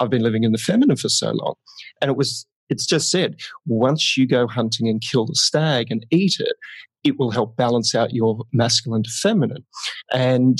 [0.00, 1.54] I've been living in the feminine for so long.
[2.00, 6.06] And it was, it's just said, once you go hunting and kill the stag and
[6.10, 6.54] eat it,
[7.02, 9.64] it will help balance out your masculine to feminine.
[10.12, 10.58] And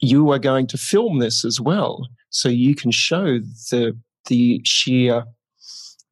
[0.00, 2.08] you are going to film this as well.
[2.30, 3.38] So you can show
[3.70, 5.24] the, the sheer,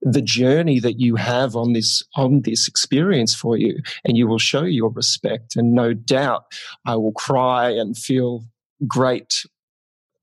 [0.07, 3.81] the journey that you have on this, on this experience for you.
[4.05, 5.57] And you will show your respect.
[5.57, 6.45] And no doubt
[6.87, 8.45] I will cry and feel
[8.87, 9.45] great.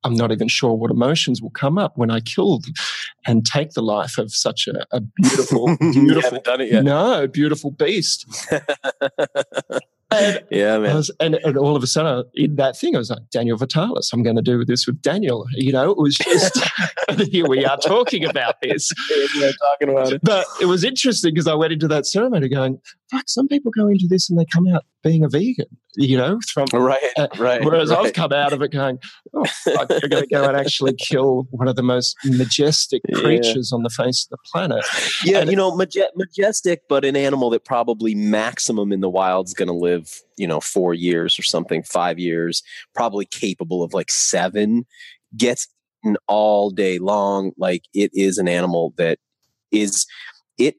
[0.06, 2.62] I'm not even sure what emotions will come up when I kill
[3.26, 6.84] and take the life of such a, a beautiful, beautiful, haven't done it yet.
[6.84, 8.26] no, beautiful beast.
[10.14, 10.96] And yeah, I man.
[10.96, 14.12] was, and, and all of a sudden, in that thing, I was like, Daniel Vitalis,
[14.14, 15.46] I'm going to do this with Daniel.
[15.54, 16.60] You know, it was just,
[17.32, 18.92] here we are talking about this.
[19.36, 20.22] Yeah, talking about it.
[20.24, 22.80] But it was interesting because I went into that ceremony going,
[23.14, 26.40] fuck, some people go into this and they come out being a vegan, you know,
[26.52, 27.64] from right, uh, right.
[27.64, 28.08] Whereas right.
[28.08, 29.00] I've come out of it going,
[29.34, 33.70] oh, fuck, you're going to go and actually kill one of the most majestic creatures
[33.72, 33.76] yeah.
[33.76, 34.86] on the face of the planet.
[35.24, 39.48] Yeah, and you know, maje- majestic, but an animal that probably maximum in the wild
[39.48, 42.64] is going to live, you know, four years or something, five years,
[42.96, 44.86] probably capable of like seven,
[45.36, 45.68] gets
[46.28, 47.52] all day long.
[47.58, 49.20] Like it is an animal that
[49.72, 50.06] is
[50.58, 50.76] it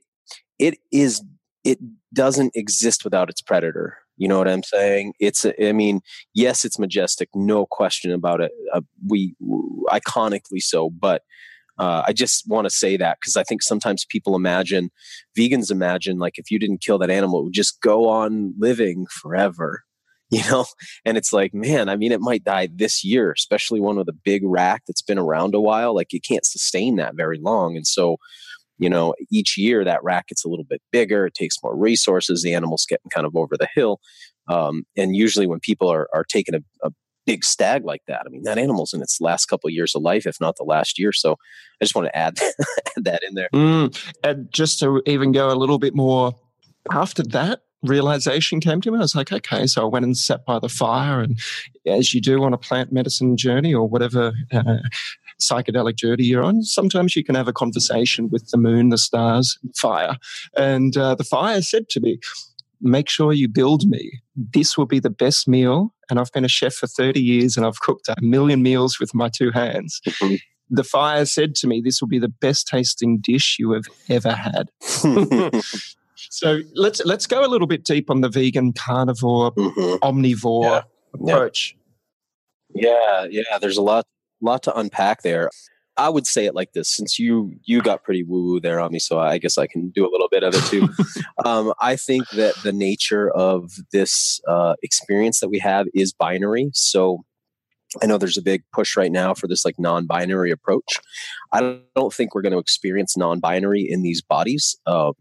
[0.59, 1.23] it is
[1.65, 1.79] it
[2.13, 3.97] doesn't exist without its predator.
[4.17, 5.15] You know what I'm saying?
[5.19, 6.01] It's, I mean,
[6.35, 8.53] yes, it's majestic, no question about it.
[8.73, 9.35] Uh, we,
[9.91, 11.23] iconically so, but
[11.79, 14.91] uh, I just want to say that because I think sometimes people imagine,
[15.37, 19.07] vegans imagine, like if you didn't kill that animal, it would just go on living
[19.11, 19.83] forever,
[20.31, 20.67] you know?
[21.05, 24.19] And it's like, man, I mean, it might die this year, especially one with a
[24.25, 25.95] big rack that's been around a while.
[25.95, 27.77] Like it can't sustain that very long.
[27.77, 28.19] And so,
[28.79, 32.43] you know each year that rack gets a little bit bigger it takes more resources
[32.43, 34.01] the animal's getting kind of over the hill
[34.49, 36.91] um, and usually when people are, are taking a, a,
[37.27, 40.03] big stag like that i mean that animal's in its last couple of years of
[40.03, 41.33] life if not the last year so
[41.81, 42.37] i just want to add,
[42.99, 46.35] add that in there mm, and just to even go a little bit more
[46.93, 48.99] after that realization came to me.
[48.99, 51.39] I was like, okay, so I went and sat by the fire, and
[51.87, 54.79] as you do on a plant medicine journey or whatever uh,
[55.41, 59.59] psychedelic journey you're on, sometimes you can have a conversation with the moon, the stars,
[59.77, 60.17] fire.
[60.57, 62.19] And uh, the fire said to me,
[62.81, 64.21] make sure you build me.
[64.37, 65.95] This will be the best meal.
[66.11, 69.15] And I've been a chef for 30 years and I've cooked a million meals with
[69.15, 70.01] my two hands.
[70.07, 70.35] Mm-hmm.
[70.71, 74.33] The fire said to me, This will be the best tasting dish you have ever
[74.33, 74.71] had.
[76.17, 79.97] so let's let's go a little bit deep on the vegan carnivore mm-hmm.
[80.03, 80.83] omnivore yeah.
[81.15, 81.77] approach.
[82.75, 83.59] Yeah, yeah.
[83.61, 84.07] There's a lot
[84.45, 85.51] lot to unpack there.
[85.97, 88.91] I would say it like this, since you you got pretty woo woo there on
[88.91, 90.89] me, so I guess I can do a little bit of it too.
[91.45, 96.71] um, I think that the nature of this uh, experience that we have is binary.
[96.73, 97.25] So
[98.03, 100.99] I know there's a big push right now for this like non-binary approach.
[101.53, 104.77] I don't think we're going to experience non-binary in these bodies.
[104.87, 105.13] Uh,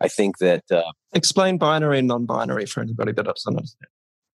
[0.00, 3.86] I think that uh, explain binary and non-binary for anybody that doesn't understand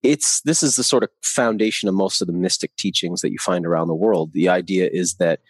[0.02, 3.38] it's this is the sort of foundation of most of the mystic teachings that you
[3.38, 4.32] find around the world.
[4.32, 5.40] The idea is that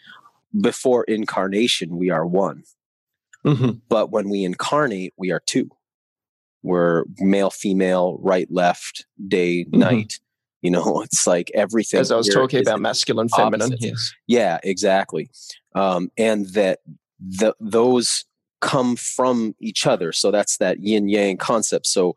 [0.58, 2.64] before incarnation, we are one.
[3.44, 3.78] Mm-hmm.
[3.88, 5.70] But when we incarnate, we are two.
[6.62, 9.78] We're male, female, right, left, day, mm-hmm.
[9.78, 10.14] night.
[10.62, 12.00] You know, it's like everything.
[12.00, 13.76] As I was talking about masculine, feminine.
[13.78, 14.12] Yes.
[14.26, 15.30] Yeah, exactly.
[15.74, 16.80] Um, and that
[17.20, 18.24] the, those
[18.60, 20.12] come from each other.
[20.12, 21.86] So that's that yin yang concept.
[21.86, 22.16] So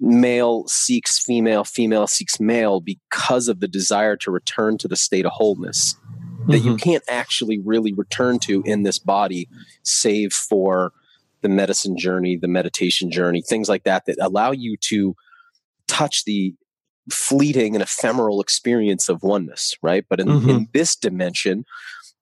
[0.00, 5.26] male seeks female, female seeks male because of the desire to return to the state
[5.26, 6.52] of wholeness mm-hmm.
[6.52, 6.76] that you mm-hmm.
[6.76, 9.48] can't actually really return to in this body,
[9.82, 10.92] save for
[11.42, 15.14] the medicine journey, the meditation journey, things like that, that allow you to
[15.86, 16.54] touch the
[17.10, 20.04] fleeting and ephemeral experience of oneness, right?
[20.08, 20.50] But in, mm-hmm.
[20.50, 21.64] in this dimension,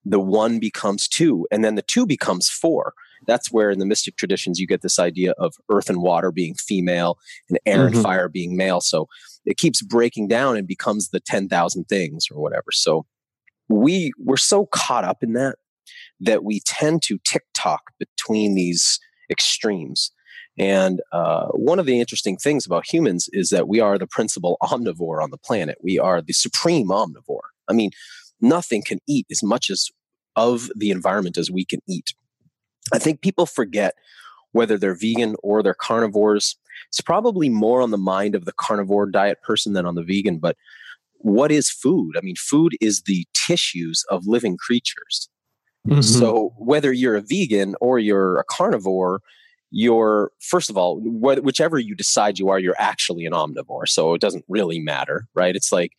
[0.05, 2.95] the one becomes two, and then the two becomes four
[3.27, 6.55] that's where in the mystic traditions you get this idea of earth and water being
[6.55, 7.95] female and air mm-hmm.
[7.95, 8.81] and fire being male.
[8.81, 9.09] So
[9.45, 12.73] it keeps breaking down and becomes the 10,000 things or whatever.
[12.73, 13.07] So
[13.69, 15.57] we we're so caught up in that
[16.21, 18.99] that we tend to tick tock between these
[19.31, 20.13] extremes.
[20.59, 24.57] And uh, one of the interesting things about humans is that we are the principal
[24.63, 25.79] omnivore on the planet.
[25.83, 27.49] We are the supreme omnivore.
[27.69, 27.91] I mean,
[28.41, 29.91] nothing can eat as much as
[30.35, 32.15] of the environment as we can eat.
[32.93, 33.95] I think people forget
[34.53, 36.57] whether they're vegan or they're carnivores.
[36.89, 40.39] It's probably more on the mind of the carnivore diet person than on the vegan,
[40.39, 40.57] but
[41.19, 42.13] what is food?
[42.17, 45.29] I mean, food is the tissues of living creatures.
[45.87, 46.03] Mm-hmm.
[46.03, 49.21] So whether you're a vegan or you're a carnivore,
[49.71, 53.89] you're first of all, wh- whichever you decide you are, you're actually an omnivore.
[53.89, 55.57] So it doesn't really matter, right?
[55.57, 55.93] It's like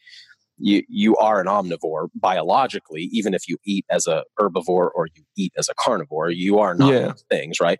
[0.58, 5.24] you you are an omnivore biologically even if you eat as a herbivore or you
[5.36, 7.14] eat as a carnivore you are not yeah.
[7.30, 7.80] things right?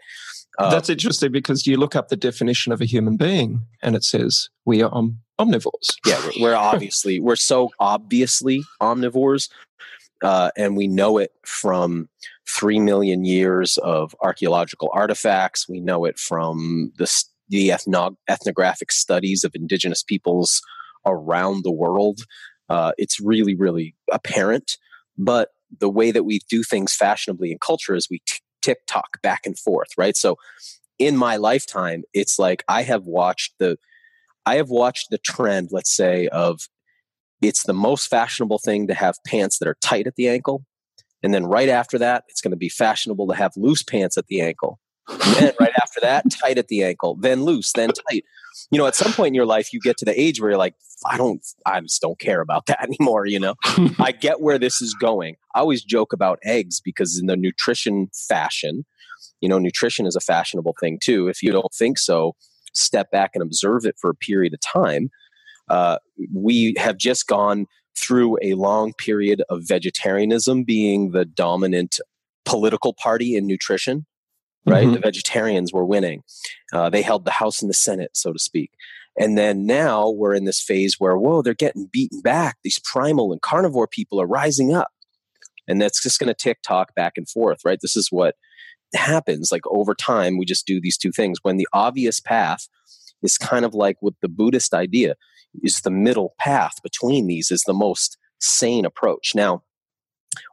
[0.60, 4.04] Uh, that's interesting because you look up the definition of a human being and it
[4.04, 5.96] says we are om- omnivores.
[6.06, 9.50] Yeah we're, we're obviously we're so obviously omnivores
[10.24, 12.10] uh, and we know it from
[12.48, 15.68] three million years of archaeological artifacts.
[15.68, 17.12] We know it from the
[17.50, 20.62] the ethno- ethnographic studies of indigenous peoples
[21.06, 22.22] around the world
[22.70, 24.78] uh, it's really, really apparent.
[25.18, 25.50] But
[25.80, 29.42] the way that we do things fashionably in culture is we t- tick tock back
[29.46, 30.16] and forth, right?
[30.16, 30.38] So
[31.00, 33.78] in my lifetime, it's like I have watched the
[34.46, 36.62] I have watched the trend, let's say, of
[37.42, 40.64] it's the most fashionable thing to have pants that are tight at the ankle.
[41.22, 44.28] And then right after that, it's going to be fashionable to have loose pants at
[44.28, 44.80] the ankle.
[45.08, 48.26] Then right after that, tight at the ankle, then loose, then tight.
[48.72, 50.58] You know, at some point in your life, you get to the age where you're
[50.58, 53.26] like, I don't, I just don't care about that anymore.
[53.26, 53.56] You know,
[54.00, 55.36] I get where this is going.
[55.56, 58.86] I always joke about eggs because in the nutrition fashion,
[59.42, 61.28] you know, nutrition is a fashionable thing too.
[61.28, 62.36] If you don't think so,
[62.74, 65.10] step back and observe it for a period of time.
[65.70, 65.98] Uh,
[66.34, 67.66] we have just gone
[67.98, 72.00] through a long period of vegetarianism being the dominant
[72.46, 74.06] political party in nutrition
[74.68, 74.84] right?
[74.84, 74.94] Mm-hmm.
[74.94, 76.24] The vegetarians were winning.
[76.74, 78.72] Uh, they held the House and the Senate, so to speak.
[79.20, 82.58] And then now we're in this phase where, whoa, they're getting beaten back.
[82.64, 84.90] These primal and carnivore people are rising up.
[85.68, 87.80] And that's just going to tick tock back and forth, right?
[87.82, 88.36] This is what
[88.94, 89.52] happens.
[89.52, 91.40] Like over time, we just do these two things.
[91.42, 92.68] When the obvious path
[93.24, 95.16] is kind of like what the Buddhist idea
[95.64, 99.32] is the middle path between these is the most sane approach.
[99.34, 99.64] Now,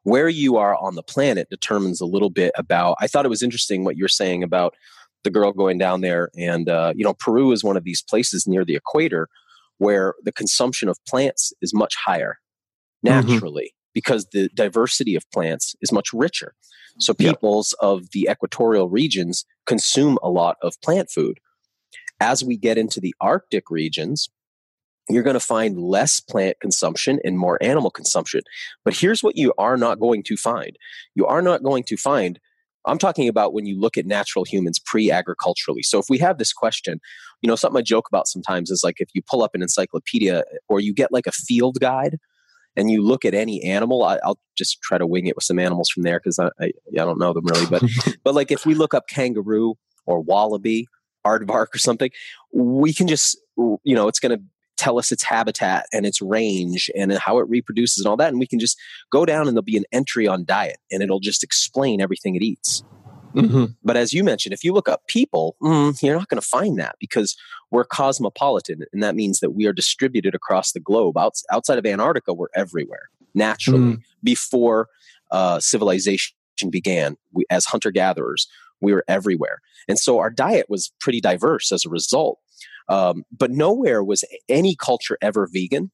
[0.03, 3.43] where you are on the planet determines a little bit about i thought it was
[3.43, 4.75] interesting what you're saying about
[5.25, 8.47] the girl going down there and uh, you know peru is one of these places
[8.47, 9.29] near the equator
[9.79, 12.39] where the consumption of plants is much higher
[13.05, 13.29] mm-hmm.
[13.29, 13.91] naturally mm-hmm.
[13.93, 16.55] because the diversity of plants is much richer
[16.99, 17.89] so peoples yep.
[17.89, 21.39] of the equatorial regions consume a lot of plant food
[22.20, 24.29] as we get into the arctic regions
[25.09, 28.41] you're going to find less plant consumption and more animal consumption.
[28.85, 30.77] But here's what you are not going to find
[31.15, 32.39] you are not going to find.
[32.87, 35.83] I'm talking about when you look at natural humans pre agriculturally.
[35.83, 37.01] So, if we have this question,
[37.41, 40.45] you know, something I joke about sometimes is like if you pull up an encyclopedia
[40.69, 42.19] or you get like a field guide
[42.77, 45.59] and you look at any animal, I, will just try to wing it with some
[45.59, 47.67] animals from there because I, I, I don't know them really.
[47.67, 47.85] But,
[48.25, 49.75] but like if we look up kangaroo
[50.05, 50.87] or wallaby,
[51.27, 52.11] aardvark or something,
[52.53, 54.45] we can just, you know, it's going to
[54.77, 58.29] tell us its habitat and its range and how it reproduces and all that.
[58.29, 58.79] And we can just
[59.11, 62.43] go down and there'll be an entry on diet and it'll just explain everything it
[62.43, 62.83] eats.
[63.35, 63.64] Mm-hmm.
[63.83, 66.79] But as you mentioned, if you look up people, mm, you're not going to find
[66.79, 67.37] that because
[67.70, 68.85] we're cosmopolitan.
[68.93, 71.18] And that means that we are distributed across the globe.
[71.18, 73.95] Outs- outside of Antarctica, we're everywhere naturally.
[73.95, 74.03] Mm.
[74.22, 74.89] Before
[75.31, 76.35] uh, civilization
[76.70, 78.47] began, we, as hunter gatherers,
[78.81, 79.61] we were everywhere.
[79.89, 82.39] And so our diet was pretty diverse as a result.
[82.89, 85.91] Um, but nowhere was any culture ever vegan,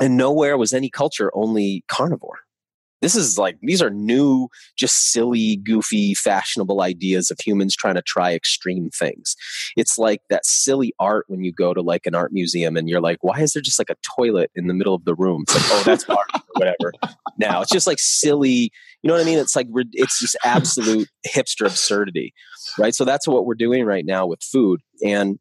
[0.00, 2.40] and nowhere was any culture only carnivore.
[3.02, 8.02] This is like, these are new, just silly, goofy, fashionable ideas of humans trying to
[8.02, 9.36] try extreme things.
[9.76, 13.02] It's like that silly art when you go to like an art museum and you're
[13.02, 15.42] like, why is there just like a toilet in the middle of the room?
[15.42, 16.92] It's like, oh, that's art or whatever.
[17.38, 19.38] Now it's just like silly, you know what I mean?
[19.38, 22.32] It's like, it's just absolute hipster absurdity,
[22.78, 22.94] right?
[22.94, 24.80] So that's what we're doing right now with food.
[25.04, 25.38] And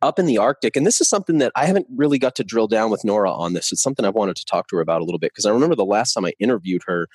[0.00, 2.66] up in the Arctic, and this is something that I haven't really got to drill
[2.66, 3.72] down with Nora on this.
[3.72, 5.76] It's something I've wanted to talk to her about a little bit because I remember
[5.76, 7.08] the last time I interviewed her,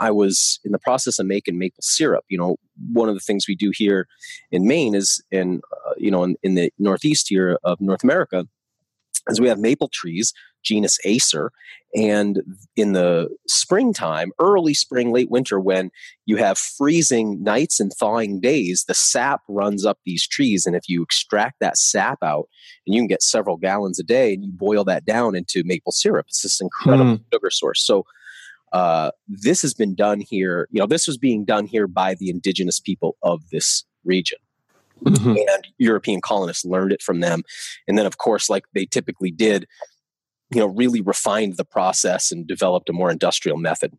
[0.00, 2.24] I was in the process of making maple syrup.
[2.28, 2.56] You know,
[2.92, 4.08] one of the things we do here
[4.50, 8.46] in Maine is in, uh, you know, in, in the Northeast here of North America,
[9.28, 11.52] is we have maple trees genus Acer.
[11.94, 12.42] And
[12.76, 15.90] in the springtime, early spring, late winter, when
[16.24, 20.66] you have freezing nights and thawing days, the sap runs up these trees.
[20.66, 22.48] And if you extract that sap out,
[22.86, 25.92] and you can get several gallons a day, and you boil that down into maple
[25.92, 27.24] syrup, it's this incredible mm.
[27.32, 27.84] sugar source.
[27.84, 28.04] So,
[28.72, 30.68] uh, this has been done here.
[30.70, 34.38] You know, this was being done here by the indigenous people of this region.
[35.04, 35.30] Mm-hmm.
[35.30, 37.42] And European colonists learned it from them.
[37.88, 39.66] And then, of course, like they typically did,
[40.50, 43.92] you know really refined the process and developed a more industrial method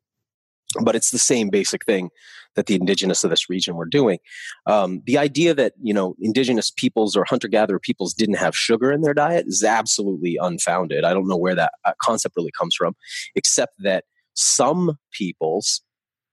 [0.84, 2.10] but it's the same basic thing
[2.56, 4.20] that the indigenous of this region were doing
[4.68, 9.02] um, the idea that you know indigenous peoples or hunter-gatherer peoples didn't have sugar in
[9.02, 12.94] their diet is absolutely unfounded i don't know where that concept really comes from
[13.36, 15.82] except that some peoples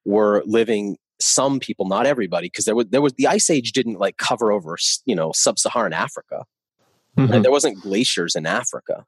[0.05, 3.99] were living some people not everybody because there was there was the ice age didn't
[3.99, 6.45] like cover over you know sub-saharan africa
[7.17, 7.33] mm-hmm.
[7.33, 9.05] and there wasn't glaciers in africa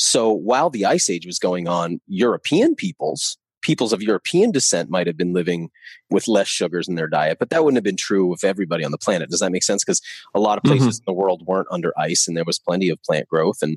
[0.00, 5.06] so while the Ice Age was going on, European peoples, peoples of European descent might
[5.06, 5.68] have been living
[6.08, 8.92] with less sugars in their diet, but that wouldn't have been true of everybody on
[8.92, 9.28] the planet.
[9.28, 9.84] Does that make sense?
[9.84, 10.00] Because
[10.34, 11.10] a lot of places mm-hmm.
[11.10, 13.58] in the world weren't under ice and there was plenty of plant growth.
[13.60, 13.76] And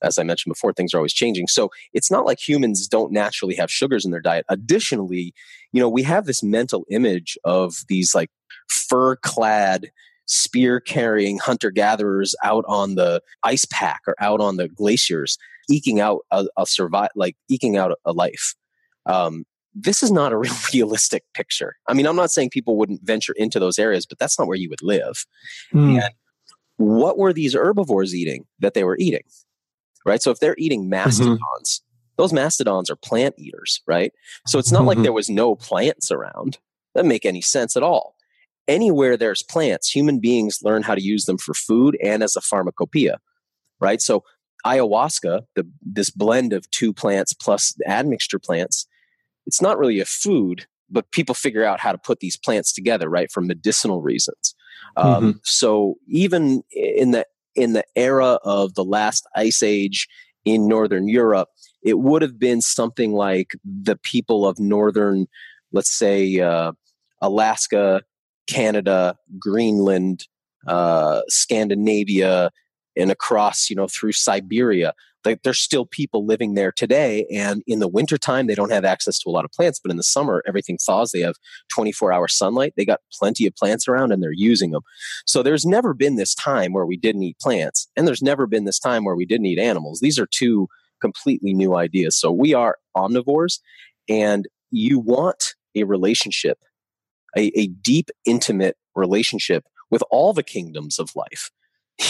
[0.00, 1.48] as I mentioned before, things are always changing.
[1.48, 4.46] So it's not like humans don't naturally have sugars in their diet.
[4.48, 5.34] Additionally,
[5.74, 8.30] you know, we have this mental image of these like
[8.68, 9.90] fur clad
[10.26, 15.36] spear carrying hunter gatherers out on the ice pack or out on the glaciers
[15.68, 18.54] eking out a, a survive, like eking out a life.
[19.06, 19.44] Um,
[19.74, 21.74] this is not a real realistic picture.
[21.88, 24.56] I mean, I'm not saying people wouldn't venture into those areas, but that's not where
[24.56, 25.26] you would live.
[25.74, 26.00] Mm.
[26.00, 26.14] And
[26.76, 29.24] what were these herbivores eating that they were eating?
[30.06, 30.22] Right.
[30.22, 30.90] So if they're eating mm-hmm.
[30.90, 31.82] mastodons.
[32.16, 34.12] Those mastodons are plant eaters, right?
[34.46, 34.88] So it's not mm-hmm.
[34.88, 36.58] like there was no plants around.
[36.94, 38.14] That make any sense at all.
[38.68, 42.40] anywhere there's plants, human beings learn how to use them for food and as a
[42.40, 43.18] pharmacopoeia,
[43.80, 44.00] right?
[44.00, 44.24] So
[44.66, 48.86] ayahuasca, the, this blend of two plants plus admixture plants,
[49.46, 53.08] it's not really a food, but people figure out how to put these plants together,
[53.08, 54.54] right, for medicinal reasons.
[54.96, 55.38] Um, mm-hmm.
[55.42, 60.08] So even in the in the era of the last ice age
[60.44, 61.48] in northern Europe,
[61.84, 65.26] it would have been something like the people of northern,
[65.72, 66.72] let's say, uh,
[67.20, 68.02] Alaska,
[68.46, 70.26] Canada, Greenland,
[70.66, 72.50] uh, Scandinavia,
[72.96, 74.94] and across, you know, through Siberia.
[75.24, 77.26] Like there's still people living there today.
[77.32, 79.96] And in the wintertime, they don't have access to a lot of plants, but in
[79.96, 81.12] the summer, everything thaws.
[81.12, 81.36] They have
[81.72, 82.74] 24 hour sunlight.
[82.76, 84.82] They got plenty of plants around and they're using them.
[85.26, 87.88] So there's never been this time where we didn't eat plants.
[87.96, 90.00] And there's never been this time where we didn't eat animals.
[90.00, 90.68] These are two
[91.00, 92.18] completely new ideas.
[92.18, 93.60] So we are omnivores
[94.08, 96.58] and you want a relationship
[97.36, 101.50] a, a deep, intimate relationship with all the kingdoms of life.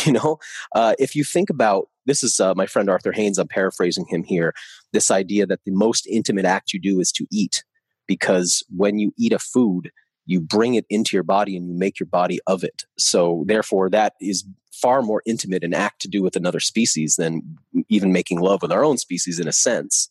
[0.06, 0.38] You know,
[0.74, 3.36] uh, if you think about this, is uh, my friend Arthur Haines.
[3.36, 4.54] I'm paraphrasing him here.
[4.94, 7.62] This idea that the most intimate act you do is to eat,
[8.08, 9.90] because when you eat a food,
[10.26, 12.84] you bring it into your body and you make your body of it.
[12.98, 17.58] So, therefore, that is far more intimate an act to do with another species than
[17.88, 20.08] even making love with our own species in a sense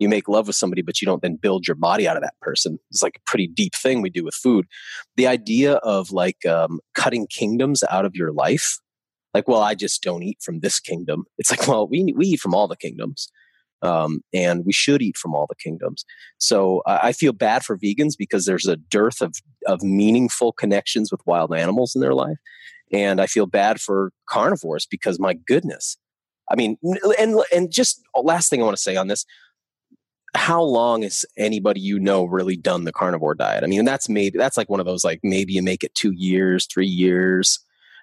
[0.00, 2.34] you make love with somebody, but you don't then build your body out of that
[2.40, 2.78] person.
[2.90, 4.66] It's like a pretty deep thing we do with food.
[5.16, 8.78] The idea of like um, cutting kingdoms out of your life,
[9.34, 11.26] like, well, I just don't eat from this kingdom.
[11.38, 13.30] It's like, well, we we eat from all the kingdoms,
[13.82, 16.04] um, and we should eat from all the kingdoms.
[16.38, 19.34] So uh, I feel bad for vegans because there's a dearth of
[19.66, 22.38] of meaningful connections with wild animals in their life,
[22.92, 25.96] and I feel bad for carnivores because my goodness.
[26.50, 26.76] I mean,
[27.18, 29.24] and and just last thing I want to say on this,
[30.34, 33.64] how long has anybody you know really done the carnivore diet?
[33.64, 36.12] I mean, that's maybe that's like one of those like maybe you make it two
[36.12, 37.58] years, three years.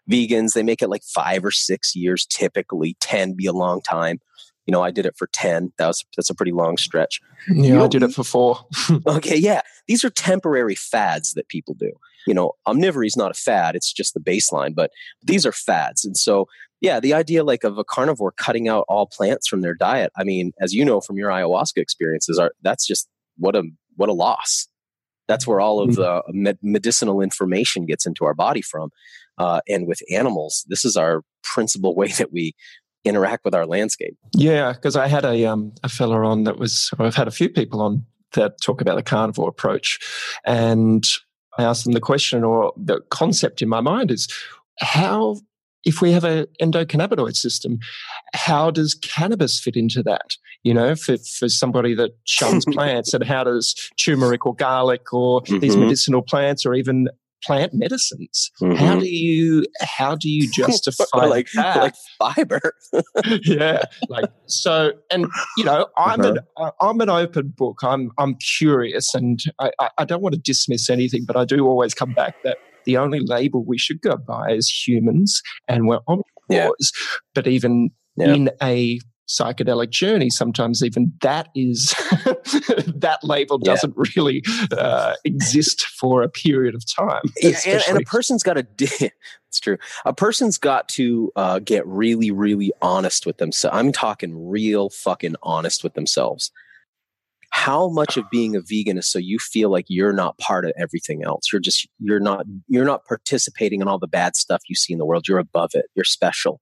[0.10, 2.96] Vegans they make it like five or six years typically.
[3.00, 4.20] Ten be a long time.
[4.68, 5.74] You know, I did it for ten.
[5.78, 7.20] That was that's a pretty long stretch.
[7.50, 8.60] Yeah, I did it for four.
[9.08, 11.92] okay, yeah, these are temporary fads that people do.
[12.28, 14.76] You know, omnivory is not a fad; it's just the baseline.
[14.76, 14.92] But
[15.24, 16.48] these are fads, and so
[16.82, 20.12] yeah, the idea like of a carnivore cutting out all plants from their diet.
[20.16, 23.08] I mean, as you know from your ayahuasca experiences, are that's just
[23.38, 23.64] what a
[23.96, 24.68] what a loss.
[25.28, 26.02] That's where all of mm-hmm.
[26.02, 28.92] the med- medicinal information gets into our body from.
[29.38, 32.54] Uh, and with animals, this is our principal way that we
[33.08, 34.18] interact with our landscape.
[34.36, 36.92] Yeah, because I had a um, a fella on that was.
[37.00, 40.00] I've had a few people on that talk about the carnivore approach,
[40.46, 41.06] and
[41.58, 44.28] I asked them the question or the concept in my mind is
[44.80, 45.38] how
[45.88, 47.80] if we have an endocannabinoid system,
[48.34, 50.36] how does cannabis fit into that?
[50.64, 55.42] You know, for, for somebody that shuns plants, and how does turmeric or garlic or
[55.42, 55.60] mm-hmm.
[55.60, 57.08] these medicinal plants or even
[57.44, 58.52] plant medicines.
[58.62, 58.76] Mm-hmm.
[58.76, 61.78] How do you how do you justify like that?
[61.78, 62.74] like fiber?
[63.44, 65.28] yeah, like so, and
[65.58, 66.36] you know, I'm uh-huh.
[66.58, 67.80] an I'm an open book.
[67.84, 71.94] I'm I'm curious, and I, I don't want to dismiss anything, but I do always
[71.94, 76.24] come back that the only label we should go by is humans, and we're omnivores.
[76.50, 76.70] Yeah.
[77.36, 78.34] But even yeah.
[78.34, 81.88] in a psychedelic journey sometimes even that is
[82.96, 84.04] that label doesn't yeah.
[84.16, 84.44] really
[84.78, 88.66] uh, exist for a period of time yeah, and, and, a person's got to
[89.50, 89.78] it's true.
[90.06, 95.36] A person's got to uh, get really really honest with themselves i'm talking real fucking
[95.44, 96.52] honest with themselves.
[97.52, 100.74] How much of being a vegan is so you feel like you're not part of
[100.78, 101.52] everything else?
[101.52, 105.00] You're just you're not you're not participating in all the bad stuff you see in
[105.00, 105.28] the world.
[105.28, 105.86] You're above it.
[105.96, 106.60] You're special.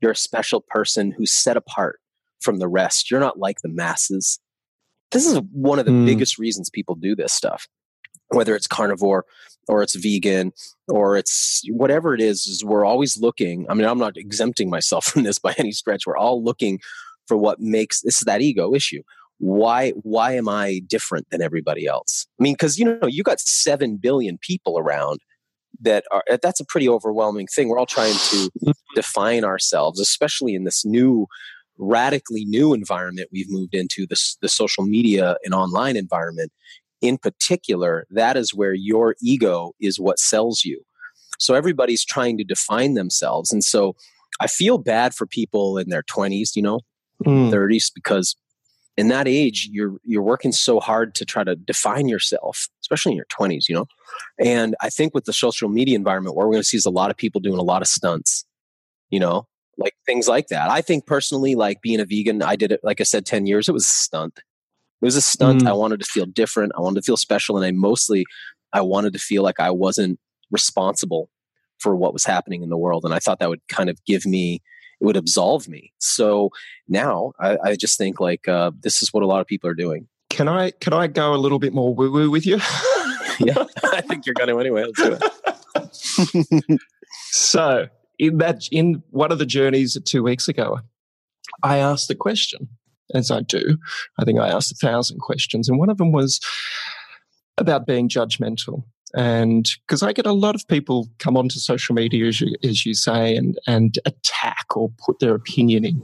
[0.00, 1.98] You're a special person who's set apart
[2.40, 3.10] from the rest.
[3.10, 4.38] You're not like the masses.
[5.10, 6.06] This is one of the mm.
[6.06, 7.66] biggest reasons people do this stuff
[8.30, 9.24] whether it's carnivore
[9.68, 10.52] or it's vegan
[10.88, 15.04] or it's whatever it is is we're always looking i mean i'm not exempting myself
[15.12, 16.06] from this by any stretch.
[16.06, 16.80] We're all looking
[17.26, 19.02] for what makes this is that ego issue.
[19.38, 22.26] Why why am i different than everybody else?
[22.38, 25.20] I mean because you know you got 7 billion people around
[25.80, 27.68] that are that's a pretty overwhelming thing.
[27.68, 28.50] We're all trying to
[28.94, 31.26] define ourselves especially in this new
[31.78, 36.52] radically new environment we've moved into this the social media and online environment
[37.00, 40.82] in particular that is where your ego is what sells you.
[41.38, 43.52] So everybody's trying to define themselves.
[43.52, 43.94] And so
[44.40, 46.80] i feel bad for people in their 20s you know
[47.24, 47.50] mm.
[47.50, 48.36] 30s because
[48.96, 53.16] in that age you're you're working so hard to try to define yourself especially in
[53.16, 53.86] your 20s you know?
[54.38, 56.90] And i think with the social media environment what we're going to see is a
[56.90, 58.44] lot of people doing a lot of stunts
[59.10, 59.46] you know
[59.78, 63.00] like things like that i think personally like being a vegan i did it like
[63.00, 65.68] i said 10 years it was a stunt it was a stunt mm.
[65.68, 68.24] i wanted to feel different i wanted to feel special and i mostly
[68.72, 70.18] i wanted to feel like i wasn't
[70.50, 71.30] responsible
[71.78, 73.04] for what was happening in the world.
[73.04, 74.60] And I thought that would kind of give me,
[75.00, 75.92] it would absolve me.
[75.98, 76.50] So
[76.88, 79.74] now I, I just think like uh, this is what a lot of people are
[79.74, 80.08] doing.
[80.30, 82.56] Can I can I go a little bit more woo woo with you?
[83.38, 84.84] yeah, I think you're going to anyway.
[84.84, 85.18] Let's do
[86.68, 86.80] it.
[87.30, 87.88] so
[88.18, 90.80] in that in one of the journeys two weeks ago,
[91.62, 92.68] I asked the question,
[93.14, 93.78] as I do.
[94.18, 96.40] I think I asked a thousand questions, and one of them was
[97.56, 98.84] about being judgmental
[99.14, 102.84] and because I get a lot of people come onto social media, as you, as
[102.84, 106.02] you say, and and attack or put their opinion in.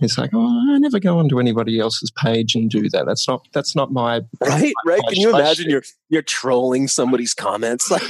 [0.00, 3.06] It's like, oh, I never go onto anybody else's page and do that.
[3.06, 4.72] That's not that's not my right.
[4.84, 5.00] My, right?
[5.04, 8.08] My Can you imagine you're you're trolling somebody's comments like,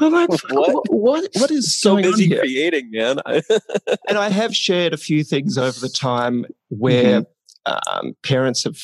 [0.00, 0.90] like what?
[0.90, 3.18] what what is so busy creating, man?
[3.26, 7.96] and I have shared a few things over the time where mm-hmm.
[7.96, 8.78] um, parents have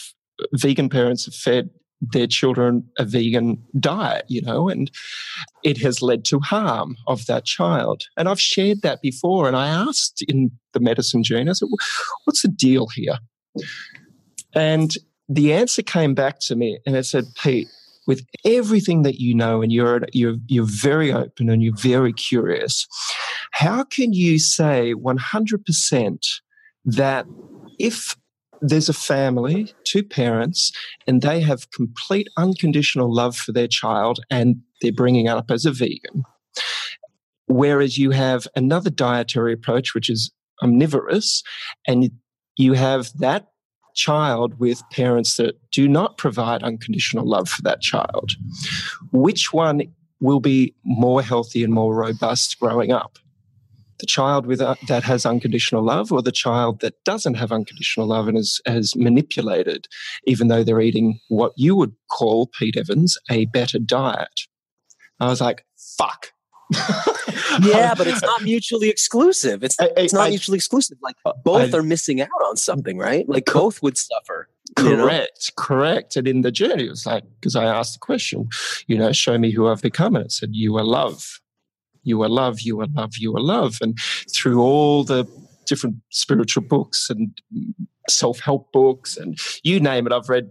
[0.53, 1.70] vegan parents have fed
[2.01, 4.90] their children a vegan diet, you know, and
[5.64, 8.05] it has led to harm of that child.
[8.16, 9.49] And I've shared that before.
[9.49, 11.68] And I asked in the medicine journey, I said,
[12.24, 13.18] what's the deal here?
[14.55, 14.94] And
[15.28, 17.68] the answer came back to me and it said, Pete,
[18.07, 22.86] with everything that you know and you're, you're, you're very open and you're very curious,
[23.53, 26.18] how can you say 100%
[26.84, 27.26] that
[27.78, 28.16] if
[28.61, 30.73] there's a family, two parents,
[31.07, 35.73] and they have complete unconditional love for their child and they're bringing up as a
[35.73, 36.25] vegan.
[37.47, 40.31] Whereas you have another dietary approach, which is
[40.63, 41.43] omnivorous,
[41.87, 42.11] and
[42.57, 43.49] you have that
[43.95, 48.33] child with parents that do not provide unconditional love for that child.
[49.13, 49.83] Which one
[50.21, 53.19] will be more healthy and more robust growing up?
[53.99, 58.07] The child with uh, that has unconditional love or the child that doesn't have unconditional
[58.07, 59.86] love and is has manipulated
[60.24, 64.40] even though they're eating what you would call pete evans a better diet?
[65.20, 65.64] I was like
[65.96, 66.32] fuck.
[67.62, 69.64] Yeah but it's not mutually exclusive.
[69.64, 70.99] It's, I, it's not I, mutually exclusive.
[71.03, 73.28] Like both I, are missing out on something right?
[73.28, 75.62] Like both would suffer correct know?
[75.62, 78.49] correct and in the journey it was like because i asked the question
[78.86, 81.40] you know show me who i've become and it said you are love
[82.03, 83.78] you are love, you are love, you are love.
[83.80, 83.99] And
[84.32, 85.26] through all the
[85.66, 87.30] different spiritual books and
[88.09, 90.51] self help books and you name it, I've read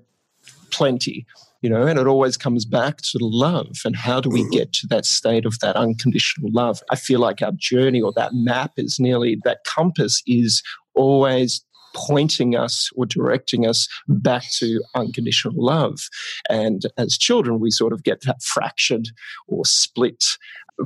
[0.71, 1.25] plenty,
[1.61, 4.51] you know, and it always comes back to love and how do we mm-hmm.
[4.51, 6.81] get to that state of that unconditional love?
[6.91, 10.61] I feel like our journey or that map is nearly that compass is
[10.93, 11.63] always
[11.95, 15.99] pointing us or directing us back to unconditional love.
[16.49, 19.07] And as children, we sort of get that fractured
[19.47, 20.23] or split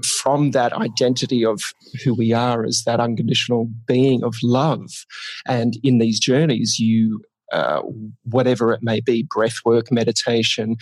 [0.04, 1.62] from that identity of
[2.04, 5.06] who we are as that unconditional being of love.
[5.46, 7.22] And in these journeys, you
[7.52, 7.82] uh,
[8.24, 10.78] whatever it may be, breath work, meditation,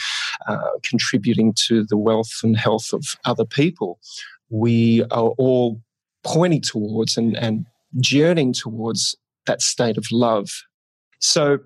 [0.47, 3.99] uh, contributing to the wealth and health of other people,
[4.49, 5.81] we are all
[6.23, 7.65] pointing towards and, and
[7.99, 9.15] journeying towards
[9.47, 10.49] that state of love.
[11.19, 11.59] So,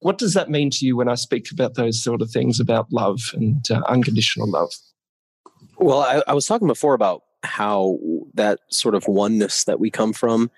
[0.00, 2.90] what does that mean to you when I speak about those sort of things about
[2.90, 4.72] love and uh, unconditional love?
[5.82, 7.98] Well, I, I was talking before about how
[8.34, 10.48] that sort of oneness that we come from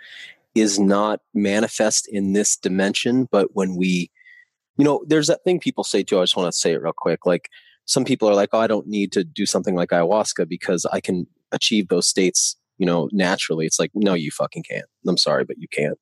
[0.54, 4.10] is not manifest in this dimension, but when we,
[4.76, 6.18] you know, there's that thing people say too.
[6.18, 7.24] I just want to say it real quick.
[7.24, 7.48] Like
[7.86, 11.00] some people are like, oh, I don't need to do something like ayahuasca because I
[11.00, 13.64] can achieve those states, you know, naturally.
[13.64, 14.84] It's like, no, you fucking can't.
[15.08, 15.98] I'm sorry, but you can't.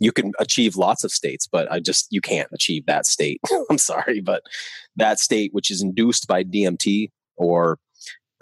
[0.00, 3.40] You can achieve lots of states, but I just, you can't achieve that state.
[3.70, 4.42] I'm sorry, but
[4.96, 7.78] that state, which is induced by DMT or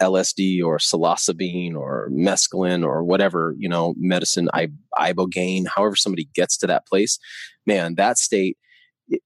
[0.01, 4.49] LSD or psilocybin or mescaline or whatever, you know, medicine,
[4.97, 7.19] ibogaine, however somebody gets to that place,
[7.65, 8.57] man, that state,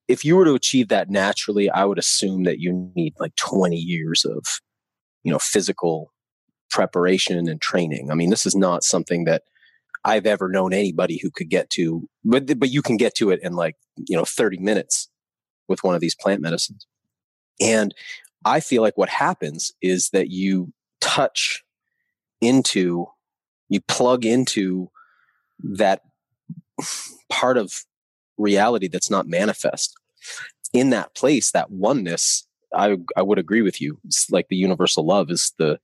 [0.08, 3.76] if you were to achieve that naturally, I would assume that you need like 20
[3.76, 4.44] years of,
[5.24, 6.12] you know, physical
[6.70, 8.12] preparation and training.
[8.12, 9.44] I mean, this is not something that
[10.04, 13.40] I've ever known anybody who could get to, but, but you can get to it
[13.42, 13.76] in like,
[14.08, 15.10] you know, 30 minutes
[15.68, 16.86] with one of these plant medicines.
[17.60, 17.94] And
[18.48, 21.64] I feel like what happens is that you touch
[22.42, 23.08] into,
[23.70, 24.90] you plug into
[25.60, 26.02] that
[27.30, 27.84] part of
[28.38, 29.96] reality that's not manifest.
[30.74, 34.00] In that place, that oneness, I I would agree with you.
[34.06, 35.80] It's like the universal love is the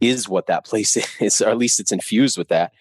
[0.00, 2.72] is what that place is, or at least it's infused with that.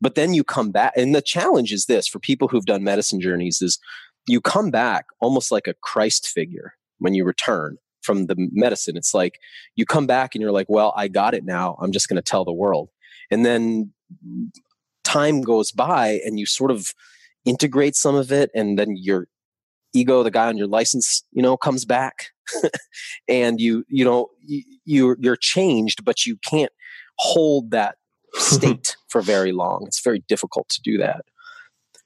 [0.00, 3.20] But then you come back, and the challenge is this for people who've done medicine
[3.20, 3.78] journeys: is
[4.26, 8.96] you come back almost like a Christ figure when you return from the medicine.
[8.96, 9.38] It's like
[9.76, 11.76] you come back and you're like, well, I got it now.
[11.80, 12.90] I'm just going to tell the world.
[13.30, 13.92] And then
[15.04, 16.92] time goes by and you sort of
[17.44, 18.50] integrate some of it.
[18.54, 19.28] And then your
[19.94, 22.30] ego, the guy on your license, you know, comes back
[23.28, 26.72] and you you know you, you're you're changed but you can't
[27.18, 27.96] hold that
[28.34, 31.24] state for very long it's very difficult to do that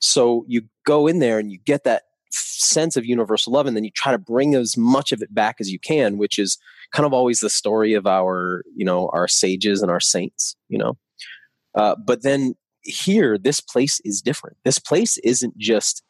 [0.00, 2.02] so you go in there and you get that
[2.32, 5.56] sense of universal love and then you try to bring as much of it back
[5.60, 6.58] as you can which is
[6.92, 10.78] kind of always the story of our you know our sages and our saints you
[10.78, 10.96] know?
[11.74, 14.56] Uh, but then here this place is different.
[14.64, 16.02] This place isn't just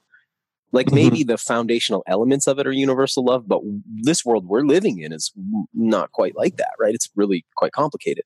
[0.73, 0.95] like mm-hmm.
[0.95, 3.61] maybe the foundational elements of it are universal love but
[4.03, 5.31] this world we're living in is
[5.75, 6.95] not quite like that right?
[6.95, 8.25] It's really quite complicated.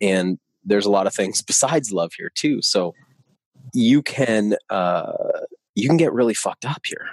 [0.00, 2.62] And there's a lot of things besides love here too.
[2.62, 2.94] So
[3.74, 5.12] you can uh
[5.78, 7.06] you can get really fucked up here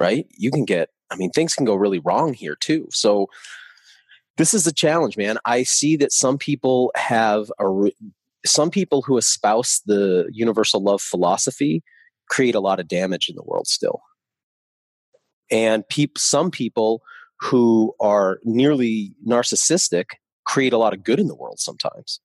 [0.00, 0.26] right?
[0.36, 2.88] You can get i mean things can go really wrong here too.
[2.90, 3.28] So
[4.38, 5.38] this is a challenge man.
[5.44, 7.90] I see that some people have a
[8.44, 11.84] some people who espouse the universal love philosophy
[12.30, 14.00] create a lot of damage in the world still.
[15.50, 17.02] And peop- some people
[17.40, 20.04] who are nearly narcissistic
[20.46, 22.20] create a lot of good in the world sometimes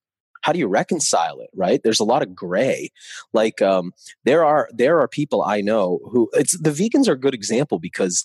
[0.45, 1.81] how do you reconcile it right?
[1.83, 2.91] There's a lot of gray.
[3.33, 3.93] Like um,
[4.25, 7.79] there are there are people i know who it's the vegans are a good example
[7.79, 8.23] because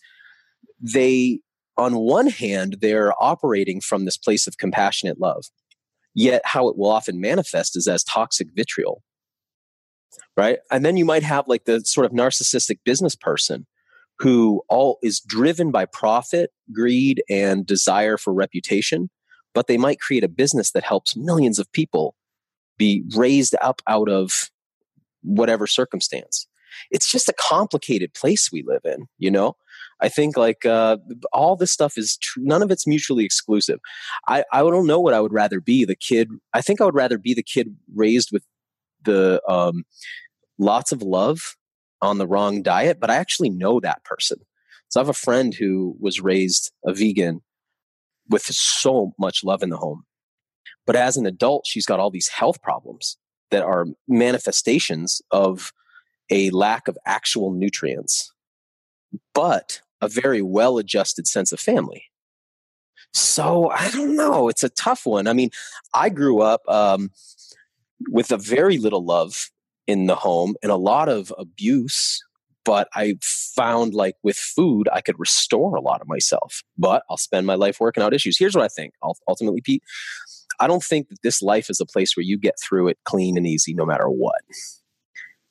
[0.78, 1.40] they
[1.76, 5.44] on one hand they're operating from this place of compassionate love
[6.14, 9.02] yet how it will often manifest is as toxic vitriol
[10.36, 10.58] right?
[10.70, 13.66] And then you might have like the sort of narcissistic business person
[14.18, 19.10] who all is driven by profit greed and desire for reputation
[19.54, 22.14] but they might create a business that helps millions of people
[22.78, 24.50] be raised up out of
[25.22, 26.46] whatever circumstance.
[26.90, 29.56] It's just a complicated place we live in, you know?
[30.00, 30.96] I think like uh,
[31.32, 33.80] all this stuff is tr- none of it's mutually exclusive.
[34.28, 36.30] I, I don't know what I would rather be the kid.
[36.54, 38.44] I think I would rather be the kid raised with
[39.02, 39.84] the um,
[40.58, 41.56] lots of love
[42.00, 44.38] on the wrong diet, but I actually know that person.
[44.88, 47.42] So I have a friend who was raised a vegan
[48.30, 50.04] with so much love in the home.
[50.86, 53.18] But as an adult, she's got all these health problems
[53.50, 55.72] that are manifestations of
[56.30, 58.32] a lack of actual nutrients,
[59.34, 62.04] but a very well adjusted sense of family.
[63.12, 64.48] So I don't know.
[64.48, 65.26] It's a tough one.
[65.26, 65.50] I mean,
[65.92, 67.10] I grew up um,
[68.08, 69.50] with a very little love
[69.86, 72.22] in the home and a lot of abuse
[72.64, 76.62] but I found like with food, I could restore a lot of myself.
[76.76, 78.38] But I'll spend my life working out issues.
[78.38, 78.94] Here's what I think
[79.28, 79.82] ultimately, Pete.
[80.58, 83.36] I don't think that this life is a place where you get through it clean
[83.36, 84.40] and easy no matter what.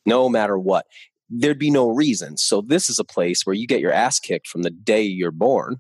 [0.05, 0.86] No matter what.
[1.30, 2.38] There'd be no reason.
[2.38, 5.32] So this is a place where you get your ass kicked from the day you're
[5.32, 5.78] born,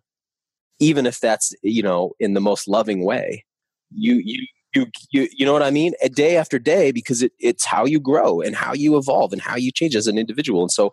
[0.79, 3.45] even if that's, you know, in the most loving way.
[3.91, 5.93] You you you you you know what I mean?
[6.03, 9.41] A day after day because it, it's how you grow and how you evolve and
[9.41, 10.61] how you change as an individual.
[10.61, 10.85] And so,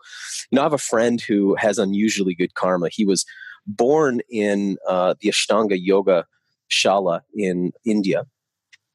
[0.51, 2.89] you know, I have a friend who has unusually good karma.
[2.91, 3.24] He was
[3.66, 6.27] born in uh, the Ashtanga Yoga
[6.70, 8.24] Shala in India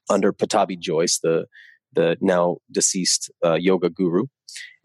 [0.10, 1.46] under Pattabhi Jois, the
[1.94, 4.26] the now deceased uh, yoga guru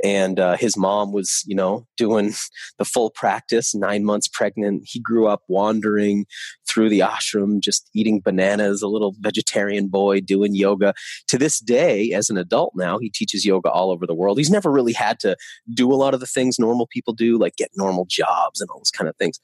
[0.03, 2.33] and uh, his mom was you know doing
[2.79, 4.83] the full practice nine months pregnant.
[4.87, 6.27] He grew up wandering
[6.69, 10.95] through the ashram just eating bananas a little vegetarian boy doing yoga.
[11.29, 14.39] To this day as an adult now he teaches yoga all over the world.
[14.39, 15.37] He's never really had to
[15.73, 18.79] do a lot of the things normal people do like get normal jobs and all
[18.79, 19.41] those kind of things.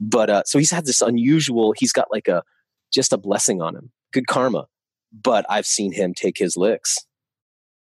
[0.00, 2.42] But uh, so he's had this unusual he's got like a
[2.92, 4.66] just a blessing on him good karma.
[5.10, 6.98] But i've seen him take his licks.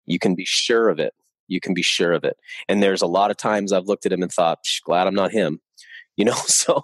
[0.04, 1.12] You can be sure of it
[1.48, 2.36] you can be sure of it.
[2.68, 5.32] And there's a lot of times I've looked at him and thought, glad I'm not
[5.32, 5.60] him.
[6.16, 6.82] You know, so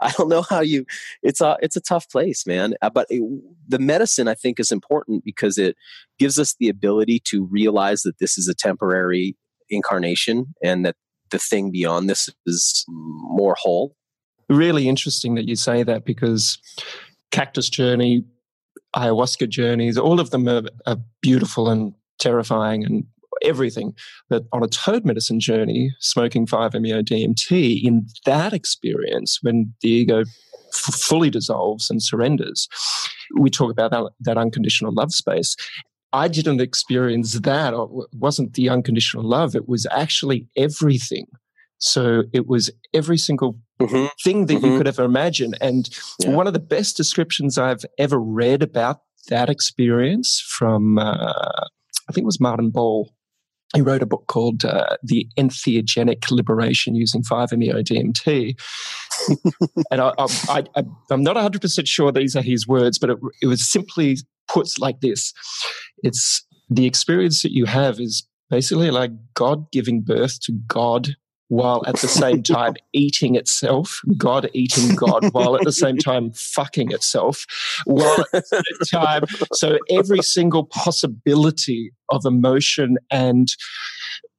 [0.00, 0.86] I don't know how you.
[1.22, 2.74] It's a it's a tough place, man.
[2.82, 3.22] Uh, but it,
[3.68, 5.76] the medicine I think is important because it
[6.18, 9.36] gives us the ability to realize that this is a temporary
[9.68, 10.96] incarnation and that
[11.30, 13.94] the thing beyond this is more whole.
[14.48, 16.58] Really interesting that you say that because
[17.30, 18.24] cactus journey,
[18.96, 23.04] ayahuasca journeys, all of them are, are beautiful and terrifying and
[23.42, 23.94] everything.
[24.28, 30.20] But on a toad medicine journey, smoking 5-MeO DMT, in that experience, when the ego
[30.20, 32.68] f- fully dissolves and surrenders,
[33.38, 35.56] we talk about that, that unconditional love space.
[36.12, 37.72] I didn't experience that.
[37.72, 39.54] It wasn't the unconditional love.
[39.54, 41.26] It was actually everything.
[41.78, 44.06] So it was every single mm-hmm.
[44.22, 44.66] thing that mm-hmm.
[44.66, 45.54] you could ever imagine.
[45.60, 45.88] And
[46.18, 46.30] yeah.
[46.30, 51.32] one of the best descriptions I've ever read about that experience from, uh,
[52.08, 53.10] I think it was Martin Ball,
[53.74, 58.60] he wrote a book called uh, The Entheogenic Liberation Using 5-MeO DMT.
[59.90, 63.46] and I, I, I, I'm not 100% sure these are his words, but it, it
[63.46, 64.18] was simply
[64.48, 65.32] put like this.
[66.02, 71.10] It's the experience that you have is basically like God giving birth to God
[71.50, 76.30] while at the same time eating itself, God eating God, while at the same time
[76.32, 77.44] fucking itself,
[77.84, 79.24] while at the same time.
[79.52, 83.48] So every single possibility of emotion and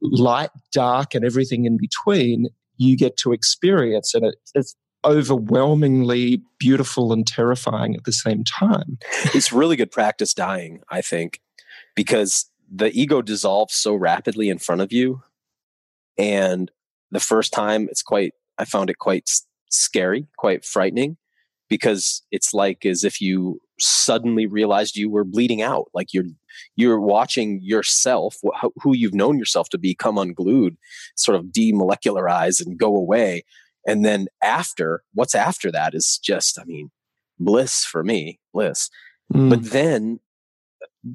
[0.01, 2.47] light, dark, and everything in between,
[2.77, 4.13] you get to experience.
[4.15, 8.97] And it, it's overwhelmingly beautiful and terrifying at the same time.
[9.33, 11.41] It's really good practice dying, I think,
[11.93, 15.23] because the ego dissolves so rapidly in front of you.
[16.17, 16.71] And
[17.11, 19.29] the first time, it's quite, I found it quite
[19.69, 21.17] scary, quite frightening,
[21.69, 25.85] because it's like as if you suddenly realized you were bleeding out.
[25.93, 26.25] Like you're,
[26.75, 28.37] you're watching yourself,
[28.81, 30.77] who you've known yourself to be, come unglued,
[31.15, 33.43] sort of demolecularize and go away
[33.85, 36.91] and then after, what's after that is just, I mean,
[37.39, 38.89] bliss for me, bliss.
[39.33, 39.49] Mm.
[39.49, 40.19] But then,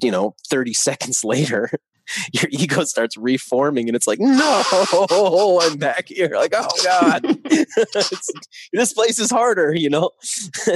[0.01, 1.71] you know, 30 seconds later,
[2.33, 4.63] your ego starts reforming and it's like, no,
[5.61, 6.31] I'm back here.
[6.33, 7.23] Like, oh God,
[8.73, 10.11] this place is harder, you know?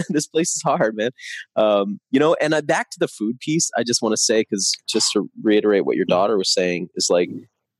[0.10, 1.12] this place is hard, man.
[1.56, 4.42] Um, you know, and uh, back to the food piece, I just want to say,
[4.42, 7.30] because just to reiterate what your daughter was saying, is like,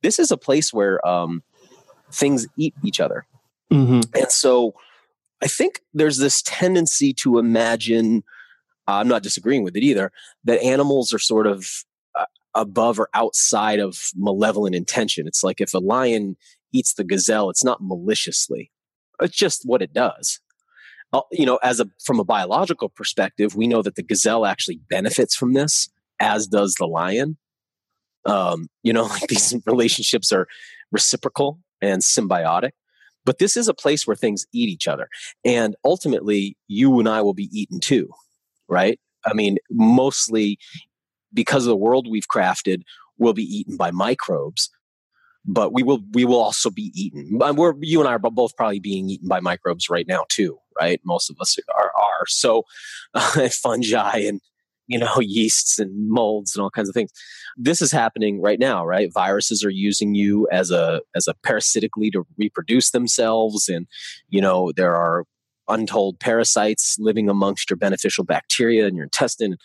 [0.02, 1.42] this is a place where um,
[2.10, 3.26] things eat each other.
[3.72, 4.00] Mm-hmm.
[4.14, 4.74] And so
[5.42, 8.22] I think there's this tendency to imagine,
[8.86, 10.12] uh, I'm not disagreeing with it either,
[10.44, 11.66] that animals are sort of
[12.54, 15.26] above or outside of malevolent intention.
[15.26, 16.36] It's like if a lion
[16.72, 18.70] eats the gazelle, it's not maliciously,
[19.20, 20.40] it's just what it does.
[21.12, 24.80] Uh, you know, as a from a biological perspective, we know that the gazelle actually
[24.88, 25.90] benefits from this,
[26.20, 27.36] as does the lion.
[28.24, 30.46] Um, you know, like these relationships are
[30.90, 32.70] reciprocal and symbiotic.
[33.24, 35.08] But this is a place where things eat each other.
[35.44, 38.10] And ultimately, you and I will be eaten too,
[38.68, 38.98] right?
[39.24, 40.58] I mean, mostly
[41.32, 42.82] because of the world we've crafted,
[43.18, 44.70] we'll be eaten by microbes.
[45.44, 47.38] But we will we will also be eaten.
[47.56, 51.00] We're you and I are both probably being eaten by microbes right now too, right?
[51.04, 51.90] Most of us are.
[52.00, 52.26] are.
[52.28, 52.62] So
[53.14, 54.40] uh, fungi and
[54.86, 57.10] you know, yeasts and molds and all kinds of things.
[57.56, 59.10] This is happening right now, right?
[59.12, 63.86] Viruses are using you as a as a parasitically to reproduce themselves, and
[64.28, 65.24] you know there are
[65.68, 69.56] untold parasites living amongst your beneficial bacteria in your intestine.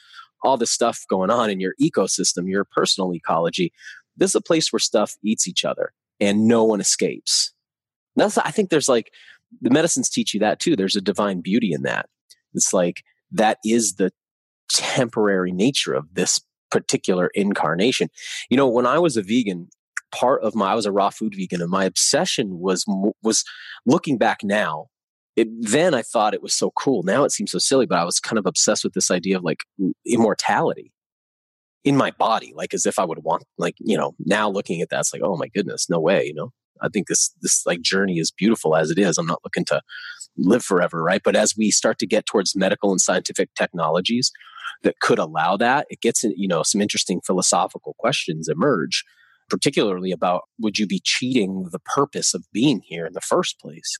[0.43, 3.71] All this stuff going on in your ecosystem, your personal ecology.
[4.15, 7.53] This is a place where stuff eats each other, and no one escapes.
[8.15, 9.11] That's I think there's like
[9.61, 10.75] the medicines teach you that too.
[10.75, 12.07] There's a divine beauty in that.
[12.53, 14.11] It's like that is the
[14.73, 16.39] temporary nature of this
[16.71, 18.09] particular incarnation.
[18.49, 19.69] You know, when I was a vegan,
[20.11, 22.85] part of my I was a raw food vegan, and my obsession was
[23.21, 23.43] was
[23.85, 24.87] looking back now.
[25.37, 27.03] It, then I thought it was so cool.
[27.03, 29.43] Now it seems so silly, but I was kind of obsessed with this idea of
[29.43, 29.59] like
[30.05, 30.91] immortality
[31.83, 34.15] in my body, like as if I would want, like you know.
[34.25, 36.51] Now looking at that, it's like, oh my goodness, no way, you know.
[36.81, 39.17] I think this this like journey is beautiful as it is.
[39.17, 39.81] I'm not looking to
[40.37, 41.21] live forever, right?
[41.23, 44.31] But as we start to get towards medical and scientific technologies,
[44.83, 49.03] that could allow that, it gets you know, some interesting philosophical questions emerge,
[49.49, 53.97] particularly about would you be cheating the purpose of being here in the first place?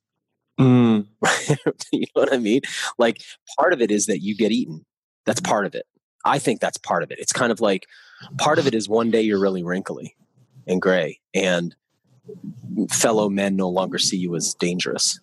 [0.60, 1.08] Mm.
[1.92, 2.62] you know what I mean?
[2.98, 3.22] Like
[3.58, 4.86] part of it is that you get eaten.
[5.26, 5.86] That's part of it.
[6.26, 7.20] I think that's part of it.
[7.20, 7.86] It's kind of like
[8.38, 10.16] part of it is one day you're really wrinkly
[10.66, 11.76] and gray and
[12.90, 15.20] fellow men no longer see you as dangerous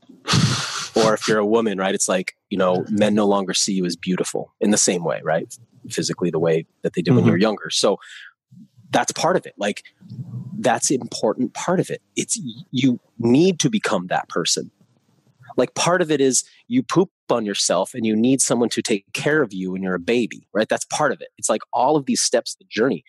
[0.94, 3.84] or if you're a woman, right, it's like, you know, men no longer see you
[3.84, 5.52] as beautiful in the same way, right?
[5.90, 7.16] Physically, the way that they did mm-hmm.
[7.16, 7.70] when you're younger.
[7.70, 7.98] So
[8.90, 9.54] that's part of it.
[9.58, 9.82] Like,
[10.58, 12.00] that's important part of it.
[12.16, 14.70] It's you need to become that person.
[15.56, 19.04] Like, part of it is you poop on yourself and you need someone to take
[19.12, 20.68] care of you when you're a baby, right?
[20.68, 21.28] That's part of it.
[21.38, 23.04] It's like all of these steps, the journey.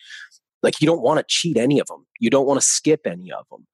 [0.63, 3.31] Like, you don't want to cheat any of them, you don't want to skip any
[3.31, 3.67] of them.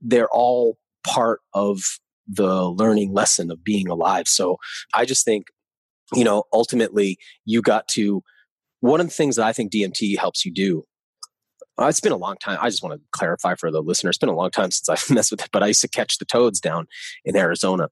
[0.00, 4.28] They're all part of the learning lesson of being alive.
[4.28, 4.56] So
[4.94, 5.48] I just think,
[6.14, 8.22] you know, ultimately you got to,
[8.80, 10.84] one of the things that I think DMT helps you do.
[11.80, 12.58] Uh, it's been a long time.
[12.60, 14.10] I just want to clarify for the listener.
[14.10, 16.18] It's been a long time since I've messed with it, but I used to catch
[16.18, 16.86] the toads down
[17.24, 17.88] in Arizona.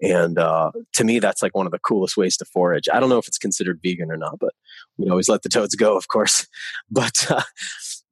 [0.00, 2.88] And uh, to me, that's like one of the coolest ways to forage.
[2.92, 4.54] I don't know if it's considered vegan or not, but
[4.96, 6.46] we always let the toads go, of course.
[6.90, 7.42] But uh,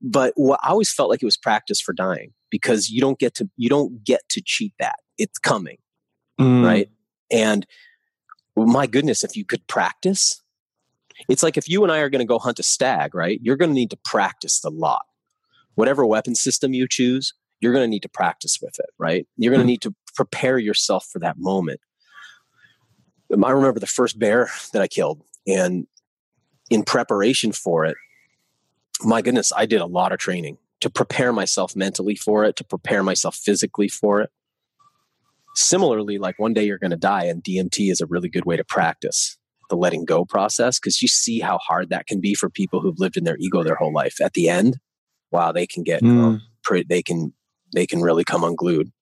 [0.02, 3.34] but what I always felt like it was practice for dying because you don't get
[3.34, 5.78] to you don't get to cheat that it's coming
[6.40, 6.64] mm.
[6.64, 6.88] right
[7.30, 7.66] and
[8.56, 10.42] my goodness if you could practice
[11.28, 13.56] it's like if you and i are going to go hunt a stag right you're
[13.56, 15.04] going to need to practice a lot.
[15.74, 19.26] Whatever weapon system you choose you're going to need to practice with it right?
[19.36, 19.74] You're going to mm.
[19.74, 21.80] need to prepare yourself for that moment.
[23.30, 25.86] I remember the first bear that i killed and
[26.70, 27.96] in preparation for it
[29.04, 32.64] my goodness i did a lot of training to prepare myself mentally for it to
[32.64, 34.30] prepare myself physically for it.
[35.54, 38.56] Similarly, like one day you're going to die, and DMT is a really good way
[38.56, 39.38] to practice
[39.68, 42.98] the letting go process because you see how hard that can be for people who've
[42.98, 44.20] lived in their ego their whole life.
[44.20, 44.78] At the end,
[45.30, 46.40] wow, they can get mm.
[46.88, 47.32] they can
[47.74, 48.92] they can really come unglued.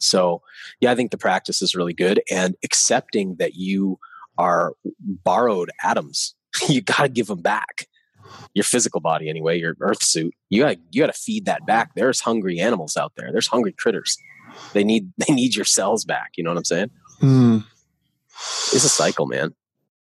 [0.00, 0.42] So,
[0.80, 3.98] yeah, I think the practice is really good, and accepting that you
[4.36, 4.74] are
[5.24, 6.34] borrowed atoms,
[6.68, 7.86] you got to give them back.
[8.52, 11.92] Your physical body, anyway, your earth suit, you got you got to feed that back.
[11.94, 13.30] There's hungry animals out there.
[13.32, 14.18] There's hungry critters.
[14.72, 16.32] They need they need your cells back.
[16.36, 16.90] You know what I'm saying?
[17.22, 17.64] Mm.
[18.72, 19.54] It's a cycle, man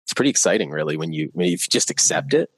[0.08, 2.50] it's pretty exciting really when you when you just accept it.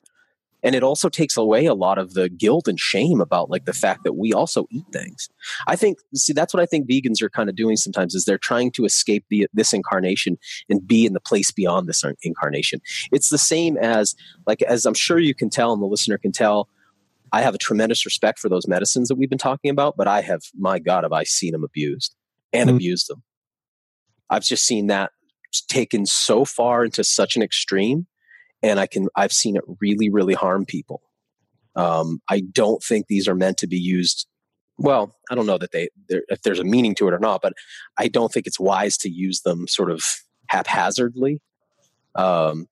[0.62, 3.74] And it also takes away a lot of the guilt and shame about like the
[3.74, 5.30] fact that we also eat things.
[5.66, 8.38] I think see that's what i think vegans are kind of doing sometimes is they're
[8.38, 10.38] trying to escape the, this incarnation
[10.70, 12.82] and be in the place beyond this incarnation.
[13.12, 14.14] It's the same as
[14.46, 16.70] like as i'm sure you can tell and the listener can tell
[17.32, 20.22] i have a tremendous respect for those medicines that we've been talking about but i
[20.22, 22.16] have my god have i seen them abused
[22.54, 22.78] and mm-hmm.
[22.78, 23.24] abused them
[24.30, 25.12] i've just seen that
[25.52, 28.08] taken so far into such an extreme
[28.62, 31.02] and i can i've seen it really really harm people
[31.76, 34.28] um, i don't think these are meant to be used
[34.78, 37.54] well i don't know that they if there's a meaning to it or not but
[37.98, 40.04] i don't think it's wise to use them sort of
[40.48, 41.40] haphazardly
[42.16, 42.68] um,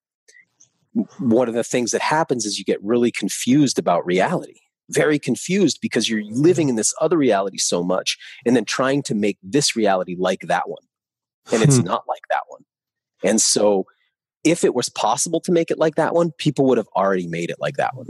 [1.19, 4.55] one of the things that happens is you get really confused about reality
[4.89, 9.13] very confused because you're living in this other reality so much and then trying to
[9.13, 10.81] make this reality like that one
[11.51, 11.85] and it's hmm.
[11.85, 12.61] not like that one.
[13.23, 13.85] And so
[14.43, 17.49] if it was possible to make it like that one, people would have already made
[17.49, 18.07] it like that one.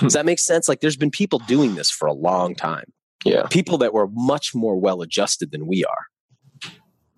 [0.00, 0.68] Does that make sense?
[0.68, 2.92] Like there's been people doing this for a long time.
[3.24, 3.46] Yeah.
[3.48, 6.70] People that were much more well adjusted than we are.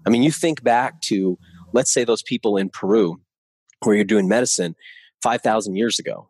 [0.07, 1.39] I mean, you think back to,
[1.73, 3.21] let's say, those people in Peru
[3.81, 4.75] where you're doing medicine
[5.23, 6.29] 5,000 years ago.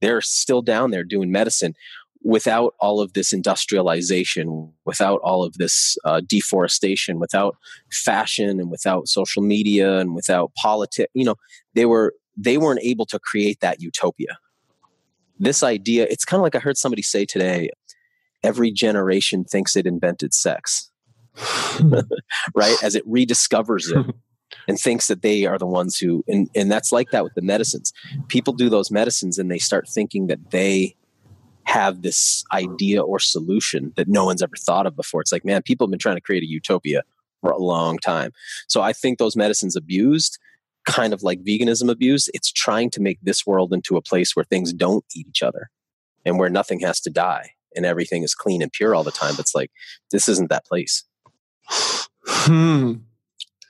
[0.00, 1.74] They're still down there doing medicine
[2.22, 7.56] without all of this industrialization, without all of this uh, deforestation, without
[7.90, 11.36] fashion, and without social media, and without politics, you know,
[11.74, 14.38] they were they weren't able to create that utopia.
[15.38, 17.70] This idea, it's kind of like I heard somebody say today:
[18.42, 20.90] every generation thinks it invented sex,
[22.54, 22.76] right?
[22.82, 24.14] As it rediscovers it.
[24.66, 27.40] and thinks that they are the ones who and, and that's like that with the
[27.40, 27.92] medicines
[28.26, 30.96] people do those medicines and they start thinking that they
[31.70, 35.20] have this idea or solution that no one's ever thought of before.
[35.20, 37.02] It's like, man, people have been trying to create a utopia
[37.40, 38.32] for a long time.
[38.66, 40.38] So I think those medicines abused,
[40.84, 44.44] kind of like veganism abused, it's trying to make this world into a place where
[44.44, 45.70] things don't eat each other
[46.24, 49.36] and where nothing has to die and everything is clean and pure all the time.
[49.36, 49.70] But it's like,
[50.10, 51.04] this isn't that place.
[51.68, 52.94] Hmm.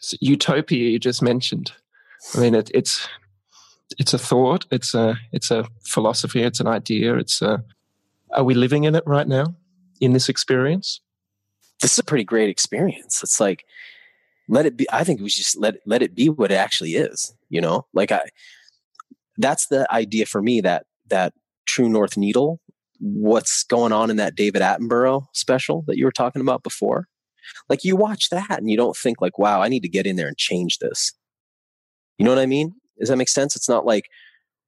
[0.01, 1.73] So utopia you just mentioned.
[2.35, 3.07] I mean, it, it's
[3.99, 4.65] it's a thought.
[4.71, 6.43] It's a it's a philosophy.
[6.43, 7.17] It's an idea.
[7.17, 7.63] It's a
[8.33, 9.55] are we living in it right now
[10.01, 11.01] in this experience?
[11.81, 13.23] This is a pretty great experience.
[13.23, 13.65] It's like,
[14.49, 14.87] let it be.
[14.93, 17.35] I think we just let let it be what it actually is.
[17.49, 18.23] You know, like I,
[19.39, 21.33] that's the idea for me that that
[21.67, 22.61] True North Needle.
[22.99, 27.07] What's going on in that David Attenborough special that you were talking about before?
[27.69, 30.17] Like you watch that and you don't think like, wow, I need to get in
[30.17, 31.13] there and change this.
[32.19, 32.75] You know what I mean?
[32.99, 33.57] Does that make sense?
[33.57, 34.11] It's not like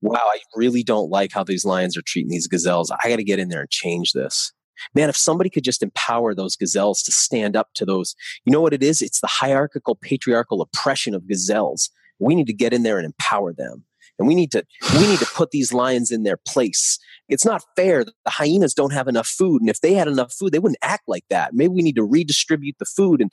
[0.02, 2.90] wow, I really don't like how these lions are treating these gazelles.
[2.90, 4.52] I got to get in there and change this.
[4.94, 8.60] Man, if somebody could just empower those gazelles to stand up to those, you know
[8.60, 9.00] what it is?
[9.00, 11.88] It's the hierarchical, patriarchal oppression of gazelles.
[12.18, 13.84] We need to get in there and empower them.
[14.18, 16.98] And we need to we need to put these lions in their place.
[17.28, 19.62] It's not fair that the hyenas don't have enough food.
[19.62, 21.54] And if they had enough food, they wouldn't act like that.
[21.54, 23.20] Maybe we need to redistribute the food.
[23.20, 23.32] And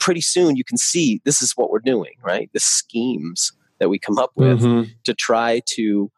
[0.00, 2.50] pretty soon you can see this is what we're doing, right?
[2.52, 3.52] The schemes
[3.82, 4.90] that we come up with mm-hmm.
[5.04, 6.10] to try to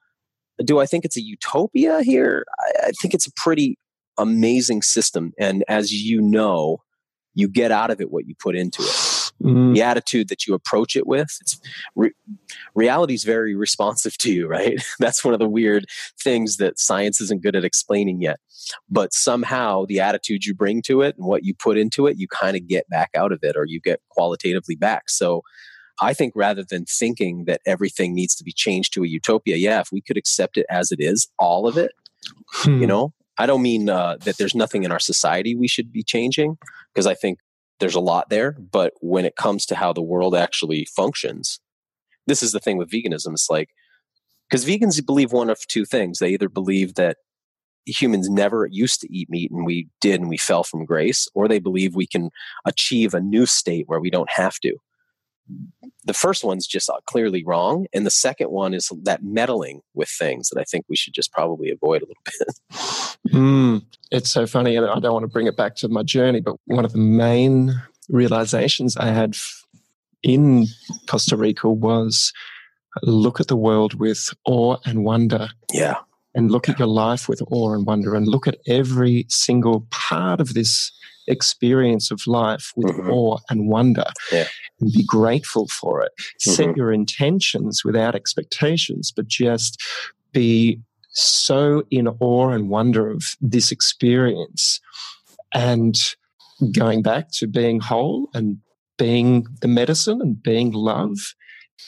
[0.64, 2.44] do I think it's a utopia here?
[2.60, 3.78] I, I think it's a pretty
[4.18, 5.32] amazing system.
[5.38, 6.78] And as you know,
[7.34, 9.32] you get out of it what you put into it.
[9.42, 9.74] Mm.
[9.74, 11.60] The attitude that you approach it with, it's
[11.96, 12.12] re-
[12.76, 14.80] reality is very responsive to you, right?
[15.00, 15.86] That's one of the weird
[16.22, 18.38] things that science isn't good at explaining yet.
[18.88, 22.28] But somehow the attitude you bring to it and what you put into it, you
[22.28, 25.10] kind of get back out of it or you get qualitatively back.
[25.10, 25.42] So
[26.00, 29.80] I think rather than thinking that everything needs to be changed to a utopia, yeah,
[29.80, 31.92] if we could accept it as it is, all of it,
[32.48, 32.80] hmm.
[32.80, 36.02] you know, I don't mean uh, that there's nothing in our society we should be
[36.02, 36.58] changing,
[36.92, 37.38] because I think
[37.80, 38.52] there's a lot there.
[38.52, 41.60] But when it comes to how the world actually functions,
[42.26, 43.32] this is the thing with veganism.
[43.32, 43.70] It's like,
[44.48, 46.18] because vegans believe one of two things.
[46.18, 47.18] They either believe that
[47.86, 51.48] humans never used to eat meat and we did and we fell from grace, or
[51.48, 52.30] they believe we can
[52.64, 54.76] achieve a new state where we don't have to
[56.06, 60.08] the first one's just uh, clearly wrong and the second one is that meddling with
[60.08, 64.46] things that i think we should just probably avoid a little bit mm, it's so
[64.46, 66.92] funny and i don't want to bring it back to my journey but one of
[66.92, 67.74] the main
[68.08, 69.36] realizations I had
[70.22, 70.66] in
[71.06, 72.32] Costa Rica was
[73.02, 75.48] look at the world with awe and wonder.
[75.72, 75.96] Yeah.
[76.34, 80.40] And look at your life with awe and wonder and look at every single part
[80.40, 80.90] of this
[81.26, 83.10] experience of life with mm-hmm.
[83.10, 84.46] awe and wonder yeah.
[84.80, 86.12] and be grateful for it.
[86.18, 86.50] Mm-hmm.
[86.50, 89.82] Set your intentions without expectations, but just
[90.32, 94.80] be so in awe and wonder of this experience
[95.54, 95.96] and
[96.72, 98.58] going back to being whole and
[98.98, 101.34] being the medicine and being love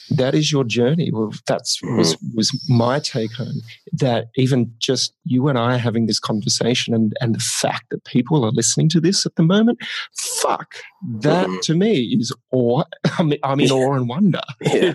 [0.09, 1.11] that is your journey.
[1.11, 3.61] Well, that's was was my take home.
[3.93, 8.45] That even just you and I having this conversation, and and the fact that people
[8.45, 9.79] are listening to this at the moment,
[10.41, 10.75] fuck,
[11.19, 11.59] that mm-hmm.
[11.61, 12.83] to me is awe.
[13.19, 14.41] I'm, I'm in awe and wonder.
[14.61, 14.93] Yeah,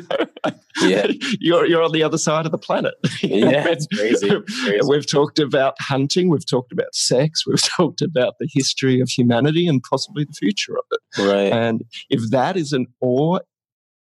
[0.80, 1.06] yeah.
[1.40, 2.94] you're you're on the other side of the planet.
[3.22, 4.28] yeah, it's crazy.
[4.28, 4.80] crazy.
[4.86, 6.30] We've talked about hunting.
[6.30, 7.46] We've talked about sex.
[7.46, 11.22] We've talked about the history of humanity and possibly the future of it.
[11.22, 11.52] Right.
[11.52, 13.38] And if that is an awe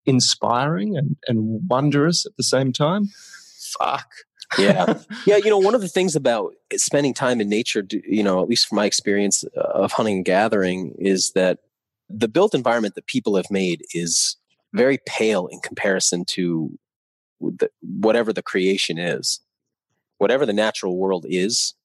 [0.08, 3.10] inspiring and, and wondrous at the same time.
[3.80, 4.10] Fuck.
[4.58, 4.96] yeah.
[5.26, 5.38] Yeah.
[5.38, 8.68] You know, one of the things about spending time in nature, you know, at least
[8.68, 11.60] from my experience uh, of hunting and gathering, is that
[12.10, 14.38] the built environment that people have made is
[14.74, 16.80] very pale in comparison to
[17.42, 19.42] the, whatever the creation is.
[20.18, 21.76] Whatever the natural world is,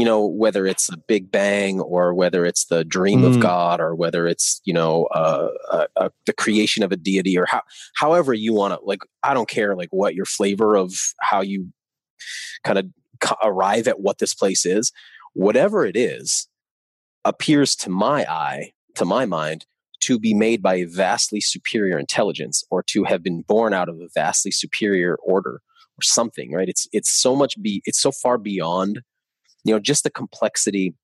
[0.00, 3.26] you know whether it's a big bang or whether it's the dream mm.
[3.26, 7.36] of god or whether it's you know uh, uh, uh, the creation of a deity
[7.36, 7.60] or how
[7.94, 11.68] however you want to like i don't care like what your flavor of how you
[12.64, 12.86] kind of
[13.44, 14.90] arrive at what this place is
[15.34, 16.48] whatever it is
[17.26, 19.66] appears to my eye to my mind
[20.00, 23.96] to be made by a vastly superior intelligence or to have been born out of
[23.96, 25.60] a vastly superior order
[25.98, 29.02] or something right it's it's so much be it's so far beyond
[29.64, 30.94] you know just the complexity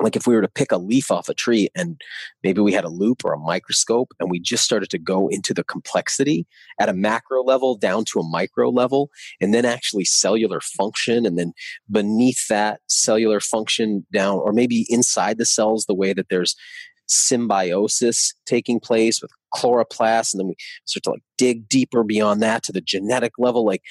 [0.00, 2.00] like if we were to pick a leaf off a tree and
[2.42, 5.52] maybe we had a loupe or a microscope and we just started to go into
[5.52, 6.46] the complexity
[6.80, 9.10] at a macro level down to a micro level
[9.40, 11.52] and then actually cellular function and then
[11.90, 16.56] beneath that cellular function down or maybe inside the cells the way that there's
[17.06, 20.56] symbiosis taking place with chloroplasts and then we
[20.86, 23.82] start to like dig deeper beyond that to the genetic level like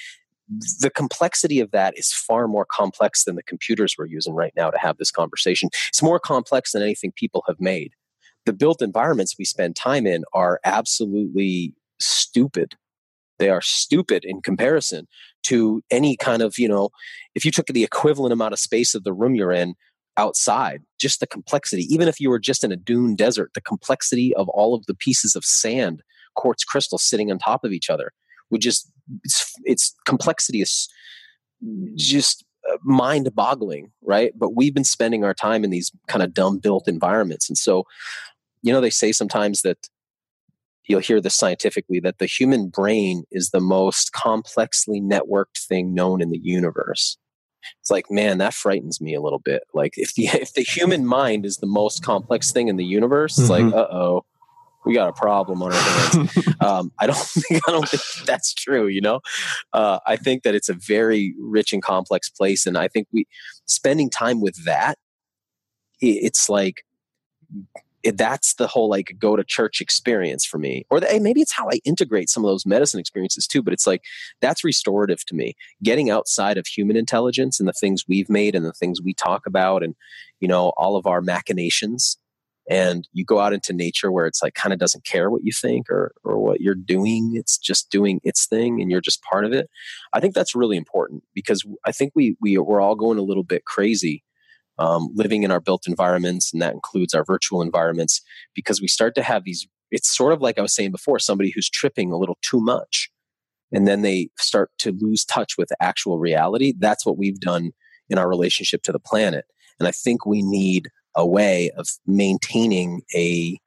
[0.48, 4.70] the complexity of that is far more complex than the computers we're using right now
[4.70, 5.70] to have this conversation.
[5.88, 7.92] It's more complex than anything people have made.
[8.44, 12.74] The built environments we spend time in are absolutely stupid.
[13.38, 15.06] They are stupid in comparison
[15.44, 16.90] to any kind of, you know,
[17.34, 19.74] if you took the equivalent amount of space of the room you're in
[20.16, 24.34] outside, just the complexity, even if you were just in a dune desert, the complexity
[24.34, 26.02] of all of the pieces of sand,
[26.34, 28.12] quartz crystal sitting on top of each other
[28.50, 28.91] would just
[29.24, 30.88] its, its complexity is
[31.94, 34.32] just uh, mind boggling right?
[34.36, 37.48] But we've been spending our time in these kind of dumb built environments.
[37.48, 37.84] And so
[38.62, 39.88] you know they say sometimes that
[40.86, 46.20] you'll hear this scientifically that the human brain is the most complexly networked thing known
[46.20, 47.16] in the universe.
[47.80, 49.62] It's like man that frightens me a little bit.
[49.74, 53.38] Like if the if the human mind is the most complex thing in the universe
[53.38, 53.68] it's mm-hmm.
[53.68, 54.24] like uh-oh
[54.84, 56.48] we got a problem on our hands.
[56.60, 58.86] um, I don't think I don't think that's true.
[58.86, 59.20] You know,
[59.72, 63.26] uh, I think that it's a very rich and complex place, and I think we
[63.66, 64.98] spending time with that.
[66.00, 66.84] It's like
[68.02, 71.40] it, that's the whole like go to church experience for me, or the, hey, maybe
[71.40, 73.62] it's how I integrate some of those medicine experiences too.
[73.62, 74.02] But it's like
[74.40, 75.54] that's restorative to me.
[75.82, 79.46] Getting outside of human intelligence and the things we've made and the things we talk
[79.46, 79.94] about, and
[80.40, 82.16] you know all of our machinations
[82.72, 85.52] and you go out into nature where it's like kind of doesn't care what you
[85.52, 89.44] think or or what you're doing it's just doing its thing and you're just part
[89.44, 89.68] of it
[90.14, 93.44] i think that's really important because i think we, we we're all going a little
[93.44, 94.24] bit crazy
[94.78, 98.22] um, living in our built environments and that includes our virtual environments
[98.54, 101.52] because we start to have these it's sort of like i was saying before somebody
[101.54, 103.10] who's tripping a little too much
[103.70, 107.72] and then they start to lose touch with actual reality that's what we've done
[108.08, 109.44] in our relationship to the planet.
[109.78, 113.58] And i think we need a way of maintaining a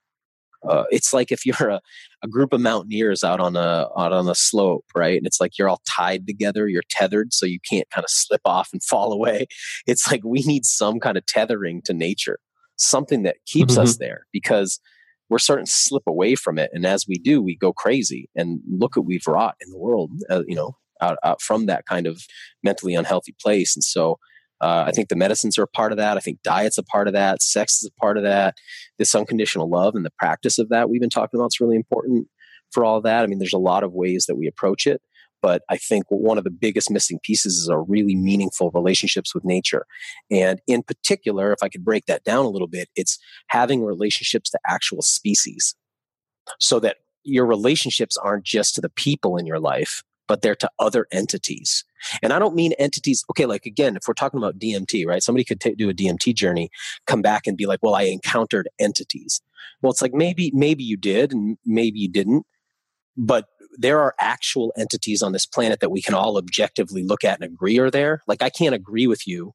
[0.67, 1.81] uh, it's like if you're a,
[2.23, 5.17] a group of mountaineers out on a out on a slope, right?
[5.17, 8.41] And it's like you're all tied together, you're tethered, so you can't kind of slip
[8.45, 9.45] off and fall away.
[9.85, 12.39] It's like we need some kind of tethering to nature,
[12.77, 13.83] something that keeps mm-hmm.
[13.83, 14.79] us there because
[15.29, 16.69] we're starting to slip away from it.
[16.73, 18.29] And as we do, we go crazy.
[18.35, 21.85] And look what we've wrought in the world, uh, you know, out, out from that
[21.87, 22.21] kind of
[22.63, 23.75] mentally unhealthy place.
[23.75, 24.19] And so
[24.61, 26.17] uh, I think the medicines are a part of that.
[26.17, 27.41] I think diet's a part of that.
[27.41, 28.55] Sex is a part of that.
[28.97, 32.27] This unconditional love and the practice of that we've been talking about is really important
[32.71, 33.23] for all that.
[33.23, 35.01] I mean, there's a lot of ways that we approach it,
[35.41, 39.45] but I think one of the biggest missing pieces is our really meaningful relationships with
[39.45, 39.85] nature.
[40.31, 44.49] And in particular, if I could break that down a little bit, it's having relationships
[44.51, 45.75] to actual species
[46.59, 50.69] so that your relationships aren't just to the people in your life, but they're to
[50.79, 51.83] other entities.
[52.21, 55.23] And I don't mean entities, okay, like again, if we're talking about DMT, right?
[55.23, 56.69] Somebody could t- do a DMT journey,
[57.07, 59.41] come back and be like, well, I encountered entities.
[59.81, 62.45] Well, it's like maybe, maybe you did and maybe you didn't,
[63.17, 63.45] but
[63.77, 67.51] there are actual entities on this planet that we can all objectively look at and
[67.51, 68.21] agree are there.
[68.27, 69.53] Like I can't agree with you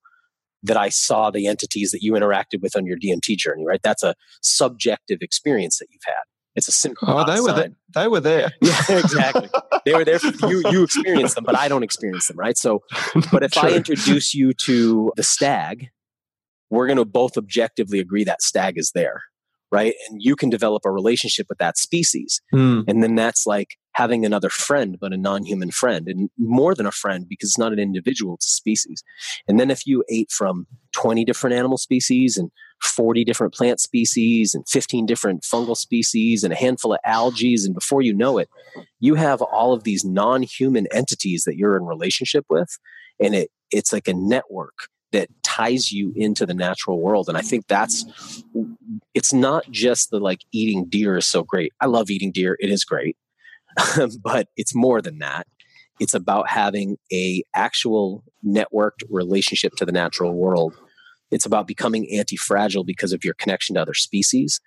[0.62, 3.80] that I saw the entities that you interacted with on your DMT journey, right?
[3.82, 6.22] That's a subjective experience that you've had.
[6.60, 7.08] It's a simple.
[7.08, 7.70] Oh, they were there.
[7.94, 8.52] They were there.
[8.60, 9.48] Yeah, exactly.
[9.86, 10.18] they were there.
[10.18, 12.58] For you you experience them, but I don't experience them, right?
[12.58, 12.82] So,
[13.32, 15.88] but if I introduce you to the stag,
[16.68, 19.22] we're going to both objectively agree that stag is there,
[19.72, 19.94] right?
[20.10, 22.84] And you can develop a relationship with that species, mm.
[22.86, 26.92] and then that's like having another friend, but a non-human friend, and more than a
[26.92, 29.02] friend because it's not an individual; it's a species.
[29.48, 32.50] And then if you ate from twenty different animal species and
[32.82, 37.54] 40 different plant species and 15 different fungal species and a handful of algae.
[37.64, 38.48] And before you know it,
[39.00, 42.78] you have all of these non human entities that you're in relationship with.
[43.20, 47.28] And it, it's like a network that ties you into the natural world.
[47.28, 48.04] And I think that's,
[49.12, 51.72] it's not just the like eating deer is so great.
[51.80, 53.16] I love eating deer, it is great.
[54.22, 55.46] but it's more than that
[55.98, 60.74] it's about having a actual networked relationship to the natural world
[61.30, 64.60] it's about becoming anti fragile because of your connection to other species.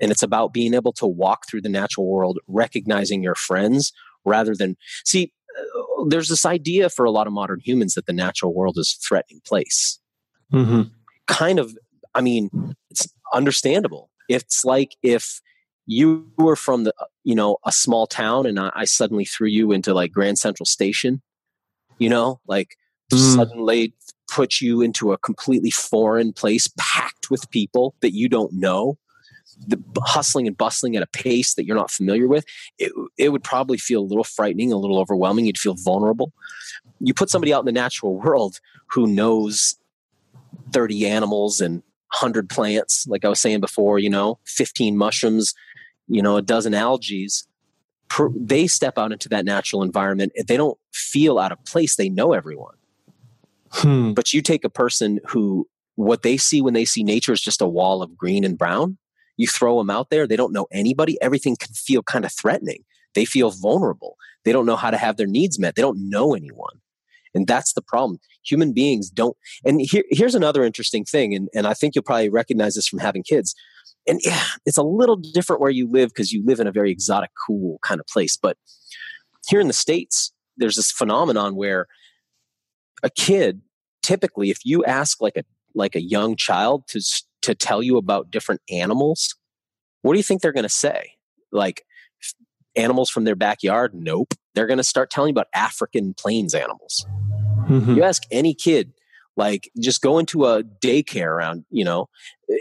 [0.00, 3.92] And it's about being able to walk through the natural world, recognizing your friends
[4.24, 5.32] rather than see.
[5.58, 8.96] Uh, there's this idea for a lot of modern humans that the natural world is
[8.98, 9.98] a threatening place.
[10.52, 10.82] Mm-hmm.
[11.26, 11.76] Kind of,
[12.14, 14.10] I mean, it's understandable.
[14.28, 15.40] It's like if
[15.88, 16.94] you were from the,
[17.24, 20.66] you know, a small town and I, I suddenly threw you into like Grand Central
[20.66, 21.22] Station,
[21.98, 22.76] you know, like
[23.10, 23.16] mm.
[23.34, 23.94] suddenly
[24.30, 28.98] put you into a completely foreign place packed with people that you don't know
[29.66, 32.44] the hustling and bustling at a pace that you're not familiar with
[32.78, 36.32] it, it would probably feel a little frightening a little overwhelming you'd feel vulnerable
[37.00, 38.60] you put somebody out in the natural world
[38.90, 39.76] who knows
[40.72, 41.82] 30 animals and
[42.20, 45.54] 100 plants like i was saying before you know 15 mushrooms
[46.08, 47.28] you know a dozen algae
[48.34, 52.32] they step out into that natural environment they don't feel out of place they know
[52.32, 52.74] everyone
[53.72, 54.12] Hmm.
[54.12, 57.60] But you take a person who what they see when they see nature is just
[57.60, 58.98] a wall of green and brown.
[59.36, 61.20] You throw them out there, they don't know anybody.
[61.20, 62.84] Everything can feel kind of threatening.
[63.14, 64.16] They feel vulnerable.
[64.44, 65.74] They don't know how to have their needs met.
[65.74, 66.80] They don't know anyone.
[67.34, 68.18] And that's the problem.
[68.44, 69.36] Human beings don't.
[69.64, 73.00] And here, here's another interesting thing, and, and I think you'll probably recognize this from
[73.00, 73.54] having kids.
[74.06, 76.90] And yeah, it's a little different where you live because you live in a very
[76.90, 78.36] exotic, cool kind of place.
[78.36, 78.56] But
[79.48, 81.86] here in the States, there's this phenomenon where
[83.02, 83.62] a kid
[84.02, 85.44] typically if you ask like a
[85.74, 87.00] like a young child to
[87.42, 89.34] to tell you about different animals
[90.02, 91.12] what do you think they're going to say
[91.52, 91.82] like
[92.76, 97.06] animals from their backyard nope they're going to start telling you about african plains animals
[97.68, 97.94] mm-hmm.
[97.94, 98.92] you ask any kid
[99.38, 102.08] like just go into a daycare around you know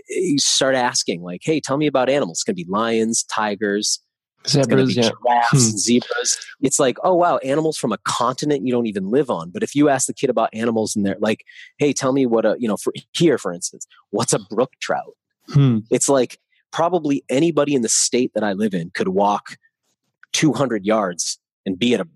[0.09, 4.01] you start asking like hey tell me about animals it's going to be lions tigers
[4.47, 5.09] Zebras, yeah.
[5.09, 5.77] Giraffes, hmm.
[5.77, 6.39] zebras.
[6.61, 9.49] It's like, oh wow, animals from a continent you don't even live on.
[9.49, 11.43] But if you ask the kid about animals and they're like,
[11.77, 15.15] hey, tell me what a you know, for here, for instance, what's a brook trout?
[15.49, 15.79] Hmm.
[15.91, 16.37] It's like
[16.71, 19.57] probably anybody in the state that I live in could walk
[20.33, 22.07] 200 yards and be at a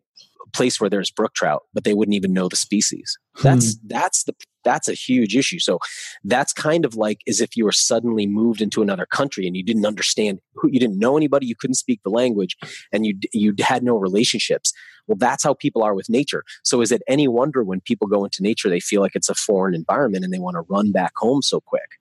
[0.53, 3.17] place where there's brook trout, but they wouldn't even know the species.
[3.43, 3.87] That's hmm.
[3.87, 5.59] that's the that's a huge issue.
[5.59, 5.79] So
[6.23, 9.63] that's kind of like as if you were suddenly moved into another country and you
[9.63, 12.57] didn't understand who you didn't know anybody, you couldn't speak the language,
[12.91, 14.73] and you you had no relationships.
[15.07, 16.43] Well, that's how people are with nature.
[16.63, 19.35] So is it any wonder when people go into nature, they feel like it's a
[19.35, 21.97] foreign environment and they want to run back home so quick?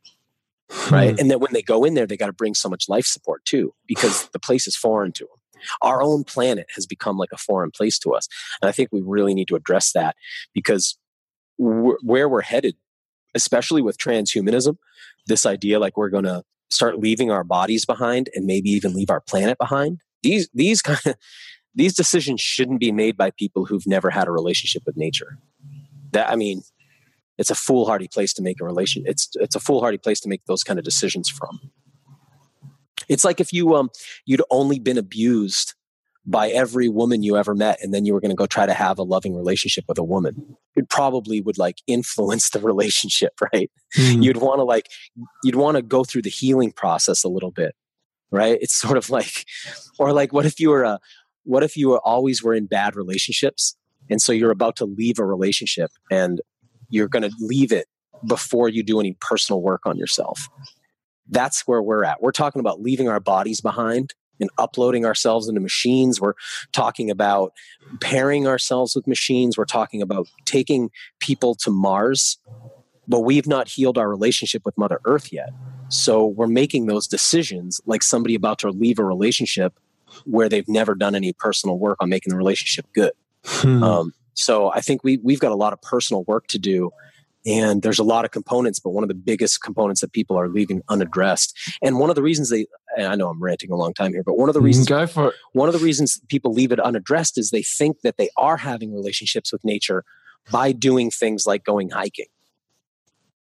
[0.90, 1.14] Right.
[1.14, 1.18] Hmm.
[1.18, 3.44] And then when they go in there, they got to bring so much life support
[3.44, 5.40] too, because the place is foreign to them
[5.82, 8.28] our own planet has become like a foreign place to us.
[8.60, 10.16] And I think we really need to address that
[10.54, 10.96] because
[11.60, 12.76] where we're headed,
[13.34, 14.76] especially with transhumanism,
[15.26, 19.10] this idea like we're going to start leaving our bodies behind and maybe even leave
[19.10, 20.00] our planet behind.
[20.22, 21.14] These these kind of
[21.74, 25.38] these decisions shouldn't be made by people who've never had a relationship with nature.
[26.12, 26.62] That I mean,
[27.38, 29.02] it's a foolhardy place to make a relation.
[29.06, 31.60] It's it's a foolhardy place to make those kind of decisions from.
[33.08, 33.90] It's like if you um
[34.24, 35.74] you'd only been abused
[36.30, 38.74] by every woman you ever met and then you were going to go try to
[38.74, 43.70] have a loving relationship with a woman it probably would like influence the relationship right
[43.96, 44.22] mm.
[44.22, 44.88] you'd want to like
[45.44, 47.74] you'd want to go through the healing process a little bit
[48.30, 49.44] right it's sort of like
[49.98, 50.98] or like what if you were a
[51.44, 53.76] what if you were always were in bad relationships
[54.10, 56.40] And so you're about to leave a relationship and
[56.90, 57.86] you're going to leave it
[58.26, 60.48] before you do any personal work on yourself.
[61.28, 62.20] That's where we're at.
[62.20, 66.20] We're talking about leaving our bodies behind and uploading ourselves into machines.
[66.20, 66.34] We're
[66.72, 67.52] talking about
[68.00, 69.56] pairing ourselves with machines.
[69.56, 72.38] We're talking about taking people to Mars,
[73.08, 75.50] but we've not healed our relationship with Mother Earth yet.
[75.88, 79.78] So we're making those decisions like somebody about to leave a relationship
[80.24, 83.12] where they've never done any personal work on making the relationship good.
[83.44, 83.82] Hmm.
[83.82, 86.90] Um, so I think we we've got a lot of personal work to do
[87.46, 90.48] and there's a lot of components but one of the biggest components that people are
[90.48, 91.56] leaving unaddressed.
[91.82, 92.66] And one of the reasons they
[92.98, 94.66] i know i'm ranting a long time here but one of the mm-hmm.
[94.66, 95.34] reasons go for it.
[95.52, 98.92] one of the reasons people leave it unaddressed is they think that they are having
[98.92, 100.04] relationships with nature
[100.50, 102.26] by doing things like going hiking.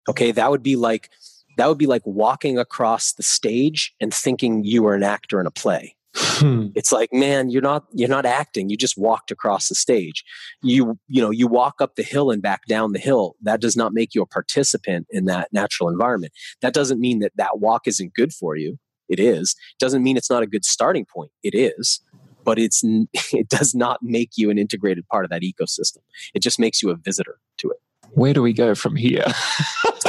[0.09, 1.11] Okay that would be like
[1.59, 5.47] that would be like walking across the stage and thinking you were an actor in
[5.47, 6.69] a play Hmm.
[6.75, 8.69] It's like, man, you're not you're not acting.
[8.69, 10.25] You just walked across the stage.
[10.63, 13.37] You you know, you walk up the hill and back down the hill.
[13.43, 16.33] That does not make you a participant in that natural environment.
[16.61, 18.79] That doesn't mean that that walk isn't good for you.
[19.09, 19.55] It is.
[19.79, 21.31] Doesn't mean it's not a good starting point.
[21.43, 22.01] It is.
[22.45, 22.83] But it's
[23.33, 25.99] it does not make you an integrated part of that ecosystem.
[26.35, 27.79] It just makes you a visitor to it.
[28.11, 29.25] Where do we go from here?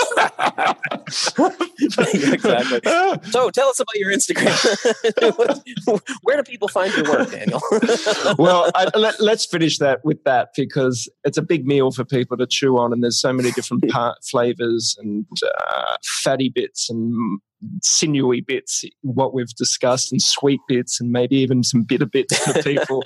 [2.34, 2.80] exactly.
[3.32, 4.54] So tell us about your Instagram.
[6.24, 7.62] Where do people find your work, Daniel?
[8.38, 12.38] well, I, let, us finish that with that because it's a big meal for people
[12.38, 17.40] to chew on, and there's so many different part, flavors and uh, fatty bits and
[17.82, 22.62] sinewy bits, what we've discussed, and sweet bits, and maybe even some bitter bits for
[22.62, 23.04] people,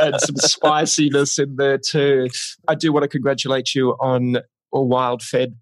[0.00, 2.28] and some spiciness in there too.
[2.68, 4.38] I do want to congratulate you on
[4.72, 5.56] a wild fed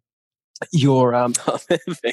[0.73, 1.59] your um oh,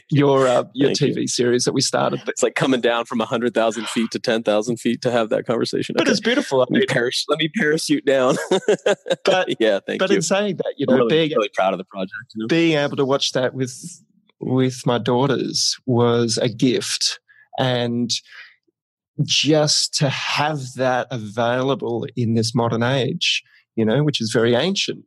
[0.09, 1.27] your uh, your Thank TV you.
[1.27, 2.21] series that we started.
[2.27, 5.45] It's like coming down from hundred thousand feet to ten thousand feet to have that
[5.45, 5.95] conversation.
[5.97, 6.59] But it's beautiful.
[6.59, 8.35] Let me, parachute, let me parachute down.
[9.25, 10.17] but yeah, thank you but you.
[10.17, 12.13] in saying that, you know, really, being really proud of the project.
[12.35, 12.47] You know?
[12.47, 13.73] Being able to watch that with
[14.39, 17.19] with my daughters was a gift,
[17.57, 18.11] and
[19.23, 23.43] just to have that available in this modern age,
[23.75, 25.03] you know, which is very ancient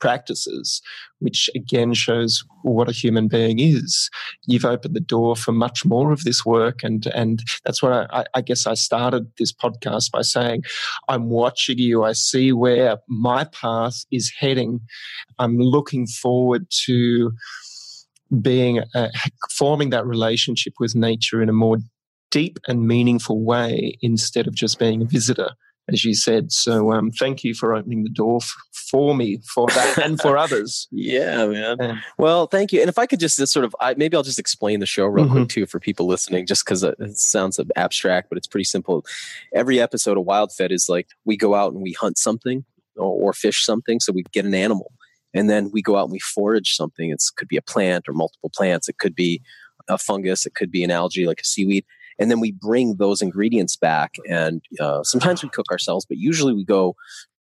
[0.00, 0.82] practices,
[1.20, 4.10] which again shows what a human being is.
[4.46, 6.82] You've opened the door for much more of this work.
[6.82, 10.62] And, and that's what I, I guess I started this podcast by saying,
[11.08, 12.04] I'm watching you.
[12.04, 14.80] I see where my path is heading.
[15.38, 17.32] I'm looking forward to
[18.40, 19.08] being, uh,
[19.50, 21.78] forming that relationship with nature in a more
[22.30, 25.50] deep and meaningful way instead of just being a visitor
[25.88, 26.50] as you said.
[26.50, 30.36] So um, thank you for opening the door f- for me for that and for
[30.36, 30.88] others.
[30.90, 32.02] Yeah, man.
[32.18, 32.80] well, thank you.
[32.80, 35.26] And if I could just, sort of, I, maybe I'll just explain the show real
[35.26, 35.34] mm-hmm.
[35.34, 39.04] quick too for people listening, just because it sounds abstract, but it's pretty simple.
[39.54, 42.64] Every episode of Wild Fed is like we go out and we hunt something
[42.96, 44.92] or, or fish something, so we get an animal.
[45.36, 47.10] And then we go out and we forage something.
[47.10, 48.88] It could be a plant or multiple plants.
[48.88, 49.42] It could be
[49.88, 50.46] a fungus.
[50.46, 51.84] It could be an algae like a seaweed
[52.18, 56.52] and then we bring those ingredients back and uh, sometimes we cook ourselves but usually
[56.52, 56.94] we go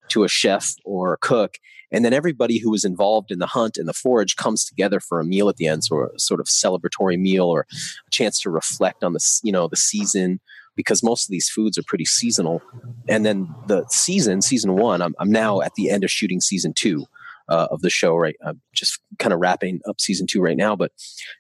[0.09, 1.59] to a chef or a cook
[1.93, 5.21] and then everybody who was involved in the hunt and the forage comes together for
[5.21, 8.51] a meal at the end so a sort of celebratory meal or a chance to
[8.51, 10.41] reflect on the you know the season
[10.77, 12.63] because most of these foods are pretty seasonal.
[13.09, 16.73] And then the season season one i'm, I'm now at the end of shooting season
[16.73, 17.07] two
[17.51, 18.37] uh, of the show right?
[18.45, 20.93] I'm just kind of wrapping up season two right now but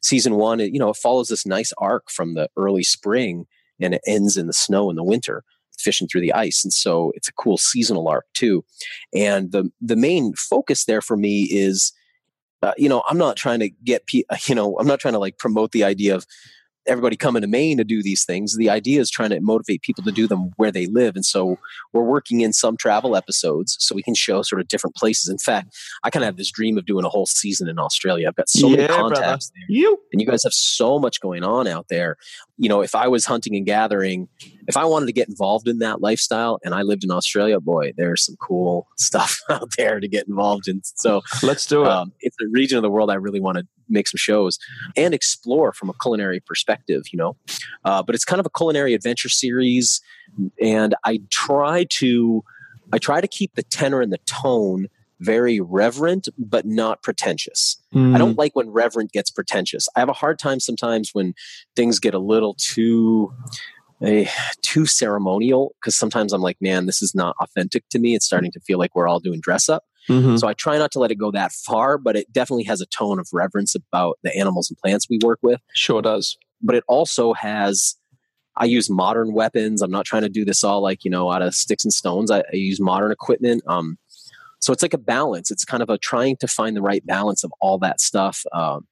[0.03, 3.47] season one you know it follows this nice arc from the early spring
[3.81, 5.45] and it ends in the snow in the winter
[5.78, 8.65] fishing through the ice and so it's a cool seasonal arc too.
[9.15, 11.93] And the the main focus there for me is
[12.62, 15.19] uh, you know i'm not trying to get pe- you know i'm not trying to
[15.19, 16.27] like promote the idea of
[16.91, 18.57] everybody coming to Maine to do these things.
[18.57, 21.15] The idea is trying to motivate people to do them where they live.
[21.15, 21.57] And so
[21.93, 25.31] we're working in some travel episodes so we can show sort of different places.
[25.31, 28.27] In fact, I kind of have this dream of doing a whole season in Australia.
[28.27, 29.67] I've got so yeah, many contacts brother.
[29.69, 29.77] there.
[29.77, 29.99] You.
[30.12, 32.17] And you guys have so much going on out there.
[32.59, 34.29] You know, if I was hunting and gathering,
[34.70, 37.92] if I wanted to get involved in that lifestyle and I lived in Australia, boy,
[37.97, 40.80] there's some cool stuff out there to get involved in.
[40.84, 41.88] So let's do it.
[41.88, 44.59] Um, it's a region of the world I really want to make some shows
[44.97, 47.36] and explore from a culinary perspective, you know.
[47.84, 50.01] Uh, but it's kind of a culinary adventure series,
[50.62, 52.44] and I try to
[52.92, 54.86] I try to keep the tenor and the tone
[55.18, 57.76] very reverent but not pretentious.
[57.94, 58.14] Mm.
[58.14, 59.86] I don't like when reverent gets pretentious.
[59.94, 61.34] I have a hard time sometimes when
[61.76, 63.32] things get a little too
[64.02, 64.28] a,
[64.62, 68.14] too ceremonial because sometimes I'm like, man, this is not authentic to me.
[68.14, 69.85] It's starting to feel like we're all doing dress up.
[70.09, 70.36] Mm-hmm.
[70.36, 72.86] So I try not to let it go that far, but it definitely has a
[72.86, 75.60] tone of reverence about the animals and plants we work with.
[75.74, 76.39] Sure does.
[76.62, 77.97] But it also has,
[78.56, 79.82] I use modern weapons.
[79.82, 82.31] I'm not trying to do this all like, you know, out of sticks and stones.
[82.31, 83.62] I, I use modern equipment.
[83.66, 83.98] Um,
[84.60, 85.51] so it's like a balance.
[85.51, 88.44] It's kind of a trying to find the right balance of all that stuff.
[88.52, 88.86] Um,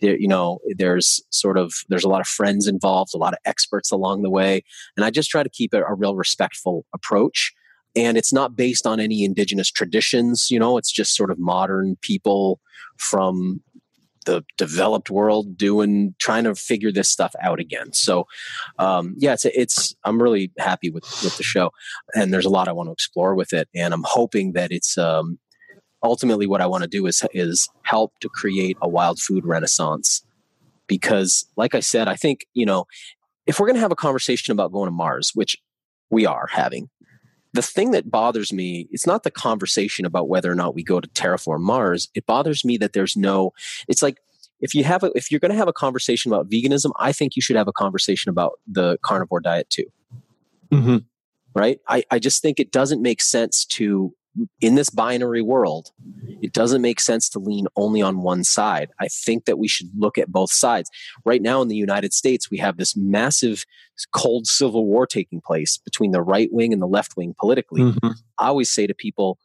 [0.00, 3.38] there, you know, there's sort of there's a lot of friends involved, a lot of
[3.44, 4.62] experts along the way,
[4.96, 7.52] and I just try to keep it a real respectful approach.
[7.96, 10.78] And it's not based on any indigenous traditions, you know.
[10.78, 12.60] It's just sort of modern people
[12.98, 13.62] from
[14.28, 18.26] the developed world doing trying to figure this stuff out again so
[18.78, 21.70] um, yeah it's it's i'm really happy with with the show
[22.14, 24.98] and there's a lot i want to explore with it and i'm hoping that it's
[24.98, 25.38] um,
[26.02, 30.22] ultimately what i want to do is is help to create a wild food renaissance.
[30.86, 32.86] Because like i said i think you know
[33.46, 35.56] if we're going to have a conversation about going to mars which
[36.10, 36.88] we are having
[37.52, 41.00] the thing that bothers me it's not the conversation about whether or not we go
[41.00, 42.08] to terraform mars.
[42.14, 43.52] It bothers me that there's no
[43.86, 44.16] it's like
[44.60, 47.36] if you have a, if you're going to have a conversation about veganism i think
[47.36, 49.84] you should have a conversation about the carnivore diet too.
[50.72, 50.98] Mm-hmm.
[51.54, 51.80] right?
[51.88, 54.14] I, I just think it doesn't make sense to
[54.60, 55.90] in this binary world,
[56.40, 58.90] it doesn't make sense to lean only on one side.
[59.00, 60.90] I think that we should look at both sides.
[61.24, 63.64] Right now in the United States, we have this massive
[64.12, 67.82] cold civil war taking place between the right wing and the left wing politically.
[67.82, 68.10] Mm-hmm.
[68.38, 69.38] I always say to people,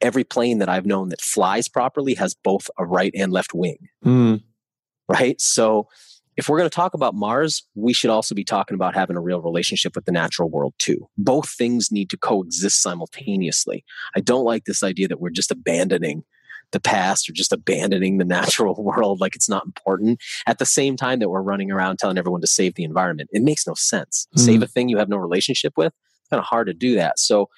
[0.00, 3.88] every plane that I've known that flies properly has both a right and left wing.
[4.04, 4.42] Mm.
[5.08, 5.40] Right?
[5.40, 5.88] So
[6.40, 9.20] if we're going to talk about Mars, we should also be talking about having a
[9.20, 11.06] real relationship with the natural world too.
[11.18, 13.84] Both things need to coexist simultaneously.
[14.16, 16.24] I don't like this idea that we're just abandoning
[16.72, 20.96] the past or just abandoning the natural world like it's not important at the same
[20.96, 23.28] time that we're running around telling everyone to save the environment.
[23.32, 24.26] It makes no sense.
[24.34, 24.46] Mm-hmm.
[24.46, 25.92] Save a thing you have no relationship with.
[26.22, 27.18] It's kind of hard to do that.
[27.18, 27.50] So,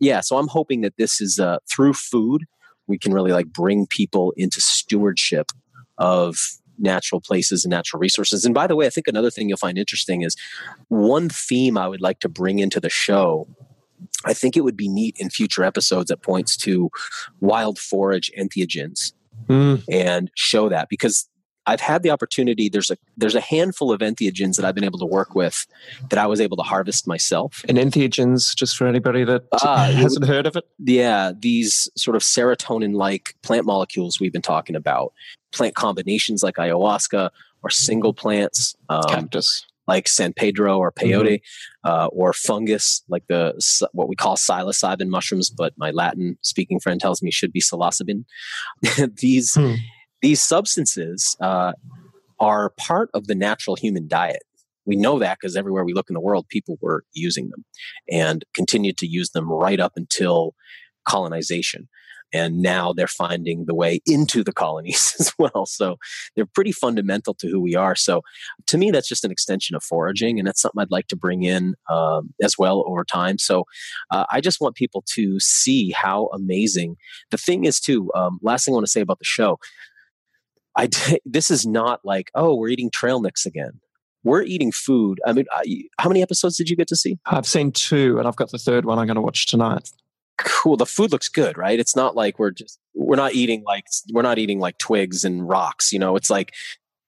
[0.00, 2.42] yeah, so I'm hoping that this is uh, through food,
[2.88, 5.52] we can really like bring people into stewardship
[5.98, 6.36] of
[6.78, 8.44] natural places and natural resources.
[8.44, 10.36] And by the way, I think another thing you'll find interesting is
[10.88, 13.46] one theme I would like to bring into the show.
[14.24, 16.90] I think it would be neat in future episodes that points to
[17.40, 19.12] wild forage entheogens
[19.48, 19.82] mm.
[19.90, 21.28] and show that because
[21.66, 22.68] I've had the opportunity.
[22.68, 25.66] There's a there's a handful of entheogens that I've been able to work with
[26.10, 27.64] that I was able to harvest myself.
[27.68, 32.22] And entheogens, just for anybody that uh, hasn't heard of it, yeah, these sort of
[32.22, 35.12] serotonin like plant molecules we've been talking about,
[35.52, 37.30] plant combinations like ayahuasca
[37.62, 41.90] or single plants, um, cactus like San Pedro or peyote, mm-hmm.
[41.90, 43.54] uh, or fungus like the
[43.92, 48.24] what we call psilocybin mushrooms, but my Latin speaking friend tells me should be psilocybin.
[49.20, 49.54] these.
[49.54, 49.74] Hmm
[50.24, 51.74] these substances uh,
[52.40, 54.42] are part of the natural human diet.
[54.86, 57.62] We know that because everywhere we look in the world, people were using them
[58.10, 60.54] and continued to use them right up until
[61.06, 61.88] colonization.
[62.32, 65.66] And now they're finding the way into the colonies as well.
[65.66, 65.98] So
[66.34, 67.94] they're pretty fundamental to who we are.
[67.94, 68.22] So
[68.66, 70.38] to me, that's just an extension of foraging.
[70.38, 73.36] And that's something I'd like to bring in um, as well over time.
[73.36, 73.64] So
[74.10, 76.96] uh, I just want people to see how amazing
[77.30, 78.10] the thing is, too.
[78.14, 79.58] Um, last thing I want to say about the show
[80.76, 80.88] I
[81.24, 83.80] this is not like oh we're eating trail mix again.
[84.22, 85.20] We're eating food.
[85.26, 87.18] I mean, I, how many episodes did you get to see?
[87.26, 89.90] I've seen two, and I've got the third one I'm going to watch tonight.
[90.38, 90.78] Cool.
[90.78, 91.78] The food looks good, right?
[91.78, 95.46] It's not like we're just we're not eating like we're not eating like twigs and
[95.46, 95.92] rocks.
[95.92, 96.54] You know, it's like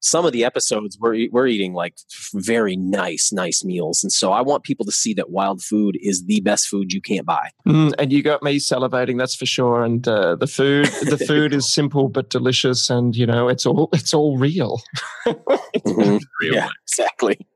[0.07, 1.95] some of the episodes we're we're eating like
[2.35, 6.25] very nice nice meals and so i want people to see that wild food is
[6.27, 7.51] the best food you can't buy.
[7.67, 11.53] Mm, and you got me salivating that's for sure and uh, the food the food
[11.53, 14.81] is simple but delicious and you know it's all it's all real,
[15.27, 16.19] mm-hmm.
[16.41, 17.47] real yeah exactly.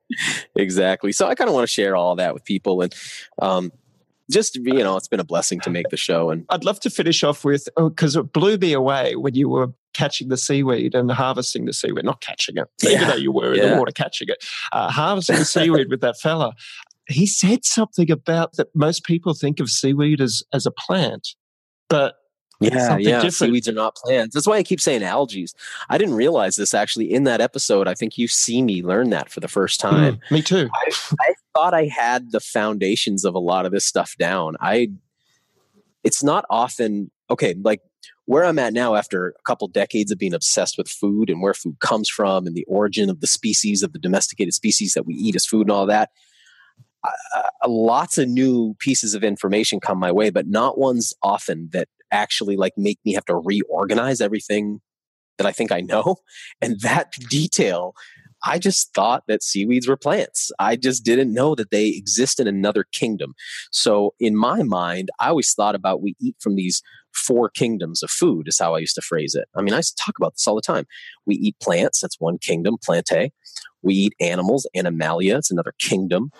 [0.56, 1.12] Exactly.
[1.12, 2.92] So i kind of want to share all that with people and
[3.40, 3.70] um,
[4.30, 6.88] just you know it's been a blessing to make the show and i'd love to
[6.88, 10.94] finish off with because oh, it blew me away when you were catching the seaweed
[10.94, 12.90] and harvesting the seaweed not catching it yeah.
[12.90, 13.64] even though you were yeah.
[13.64, 16.52] in the water catching it uh, harvesting the seaweed with that fella
[17.08, 21.34] he said something about that most people think of seaweed as as a plant
[21.88, 22.16] but
[22.60, 23.16] yeah, yeah.
[23.16, 23.34] Different.
[23.34, 24.34] Seaweeds are not plants.
[24.34, 25.46] That's why I keep saying algae.
[25.88, 27.88] I didn't realize this actually in that episode.
[27.88, 30.16] I think you see me learn that for the first hmm, time.
[30.16, 30.68] Mm, me too.
[30.74, 34.56] I, I thought I had the foundations of a lot of this stuff down.
[34.60, 34.90] I.
[36.02, 37.54] It's not often okay.
[37.62, 37.80] Like
[38.26, 41.54] where I'm at now, after a couple decades of being obsessed with food and where
[41.54, 45.14] food comes from and the origin of the species of the domesticated species that we
[45.14, 46.10] eat as food and all that.
[47.02, 51.88] Uh, lots of new pieces of information come my way, but not ones often that
[52.10, 54.80] actually like make me have to reorganize everything
[55.38, 56.16] that I think I know.
[56.60, 57.94] And that detail
[58.42, 60.50] I just thought that seaweeds were plants.
[60.58, 63.34] I just didn't know that they exist in another kingdom.
[63.70, 66.82] So in my mind, I always thought about we eat from these
[67.12, 69.48] four kingdoms of food is how I used to phrase it.
[69.54, 70.86] I mean, I used to talk about this all the time.
[71.26, 73.30] We eat plants, that's one kingdom, plantae.
[73.82, 76.30] We eat animals, animalia, it's another kingdom.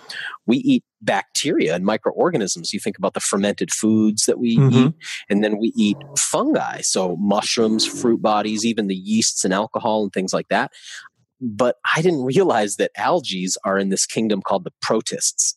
[0.46, 2.74] We eat bacteria and microorganisms.
[2.74, 4.88] You think about the fermented foods that we mm-hmm.
[4.88, 4.94] eat,
[5.30, 10.12] and then we eat fungi, so mushrooms, fruit bodies, even the yeasts and alcohol and
[10.12, 10.72] things like that.
[11.40, 15.56] But I didn't realize that algae are in this kingdom called the protists.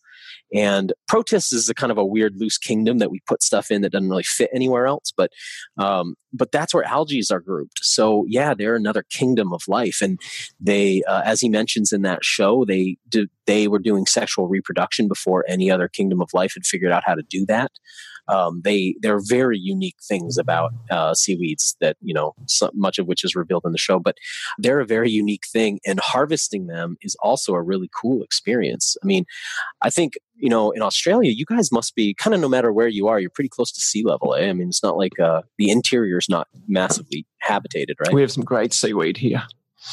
[0.54, 3.82] And protists is a kind of a weird loose kingdom that we put stuff in
[3.82, 5.12] that doesn't really fit anywhere else.
[5.16, 5.32] But
[5.78, 7.80] um, but that's where algae are grouped.
[7.84, 10.00] So yeah, they're another kingdom of life.
[10.02, 10.20] And
[10.60, 15.08] they, uh, as he mentions in that show, they did, they were doing sexual reproduction
[15.08, 17.72] before any other kingdom of life had figured out how to do that.
[18.28, 23.08] Um, they they're very unique things about uh, seaweeds that you know so much of
[23.08, 24.18] which is revealed in the show, but
[24.58, 28.96] they're a very unique thing, and harvesting them is also a really cool experience.
[29.04, 29.26] I mean,
[29.82, 32.88] I think you know in Australia, you guys must be kind of no matter where
[32.88, 34.36] you are, you're pretty close to sea level.
[34.36, 34.50] Eh?
[34.50, 38.14] I mean, it's not like uh, the interior is not massively habitated, right?
[38.14, 39.44] We have some great seaweed here.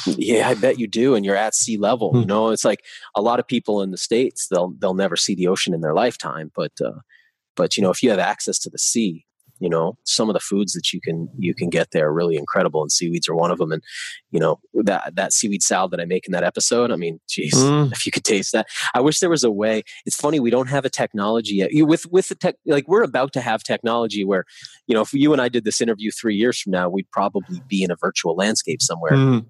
[0.06, 2.12] Yeah, I bet you do, and you're at sea level.
[2.14, 2.28] You hmm.
[2.28, 2.84] know, it's like
[3.16, 5.94] a lot of people in the states they'll they'll never see the ocean in their
[5.94, 7.00] lifetime, but uh,
[7.56, 9.24] but you know, if you have access to the sea,
[9.60, 12.36] you know, some of the foods that you can you can get there are really
[12.36, 13.70] incredible, and seaweeds are one of them.
[13.70, 13.82] And
[14.30, 17.52] you know, that that seaweed salad that I make in that episode, I mean, jeez
[17.52, 17.92] mm.
[17.92, 19.82] if you could taste that, I wish there was a way.
[20.06, 21.72] It's funny we don't have a technology yet.
[21.72, 24.46] You, with with the tech, like we're about to have technology where,
[24.86, 27.60] you know, if you and I did this interview three years from now, we'd probably
[27.68, 29.12] be in a virtual landscape somewhere.
[29.12, 29.46] Mm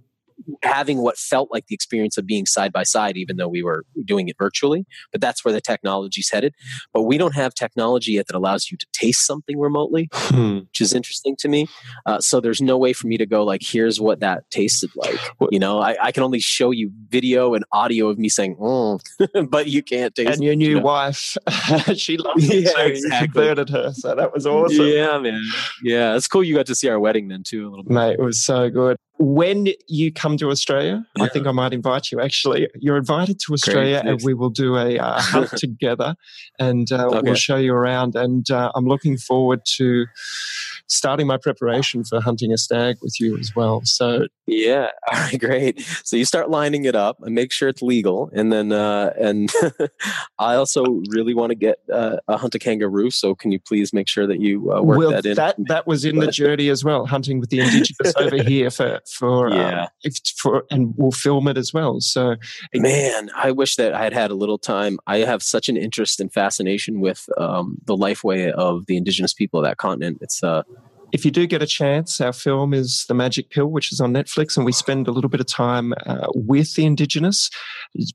[0.62, 3.84] having what felt like the experience of being side by side, even though we were
[4.04, 4.86] doing it virtually.
[5.12, 6.54] But that's where the technology's headed.
[6.92, 10.58] But we don't have technology yet that allows you to taste something remotely, hmm.
[10.60, 11.66] which is interesting to me.
[12.06, 15.18] Uh, so there's no way for me to go like, here's what that tasted like.
[15.50, 19.00] You know, I, I can only show you video and audio of me saying, mm,
[19.50, 20.30] but you can't taste.
[20.30, 20.82] And your new you know?
[20.82, 21.36] wife,
[21.94, 22.64] she loved it.
[22.64, 23.18] Yeah, so exactly.
[23.18, 24.86] You converted her, so that was awesome.
[24.86, 25.42] Yeah, man.
[25.82, 26.44] Yeah, it's cool.
[26.44, 27.92] You got to see our wedding then too a little bit.
[27.92, 31.24] Mate, it was so good when you come to Australia, yeah.
[31.24, 32.20] I think I might invite you.
[32.20, 36.14] Actually, you're invited to Australia, Great, and we will do a uh, hunt together,
[36.58, 37.20] and uh, okay.
[37.22, 38.16] we'll show you around.
[38.16, 40.06] And uh, I'm looking forward to
[40.86, 43.82] starting my preparation for hunting a stag with you as well.
[43.84, 45.80] So yeah, all right, great.
[46.02, 49.52] So you start lining it up and make sure it's legal, and then uh, and
[50.38, 53.10] I also really want to get uh, a hunt a kangaroo.
[53.10, 55.34] So can you please make sure that you uh, work well, that in?
[55.34, 59.00] That that was in the journey as well, hunting with the indigenous over here for
[59.12, 59.82] for um, yeah.
[59.82, 62.00] Um, if, for and we'll film it as well.
[62.00, 62.36] So
[62.74, 64.98] man, I wish that I had had a little time.
[65.06, 69.34] I have such an interest and fascination with um, the life way of the indigenous
[69.34, 70.18] people of that continent.
[70.20, 70.62] It's uh
[71.12, 74.12] if you do get a chance, our film is The Magic Pill, which is on
[74.12, 77.50] Netflix, and we spend a little bit of time uh, with the Indigenous,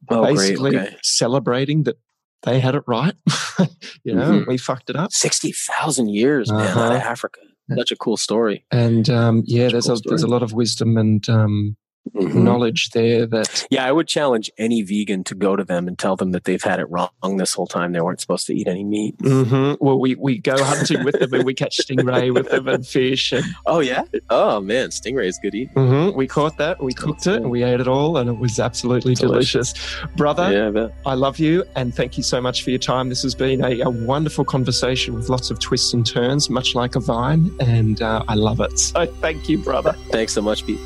[0.09, 0.95] oh, basically okay.
[1.03, 1.97] celebrating that
[2.43, 3.15] they had it right.
[4.03, 4.49] you know, mm-hmm.
[4.49, 5.11] we fucked it up.
[5.11, 6.80] 60,000 years, man, uh-huh.
[6.80, 7.41] out of Africa.
[7.73, 8.63] Such a cool story.
[8.71, 11.77] And um, yeah, there's a, cool a there's a lot of wisdom and um,
[12.14, 12.44] mm-hmm.
[12.44, 16.15] knowledge there that yeah i would challenge any vegan to go to them and tell
[16.15, 17.91] them that they've had it wrong this whole time.
[17.91, 19.18] They weren't supposed to eat any meat.
[19.18, 19.84] Mm-hmm.
[19.84, 23.32] well we, we go hunting with them and we catch stingray with them and fish
[23.32, 24.03] and oh yeah?
[24.30, 25.73] Oh man stingray is good eating.
[25.76, 26.18] Mm-hmm.
[26.18, 26.82] we caught that.
[26.82, 30.15] We cooked it and we ate it all and it was absolutely delicious, delicious.
[30.15, 33.10] brother yeah, I, I love you and thank you so much for your time.
[33.10, 36.95] This has been a, a wonderful conversation with lots of twists and turns much like
[36.95, 38.77] a vine and uh, i love it.
[38.80, 39.94] So thank you brother.
[40.11, 40.80] Thanks so much pete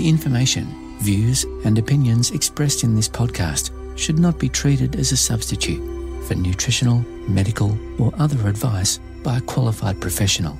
[0.00, 5.16] The information, views, and opinions expressed in this podcast should not be treated as a
[5.18, 5.82] substitute
[6.26, 10.58] for nutritional, medical, or other advice by a qualified professional.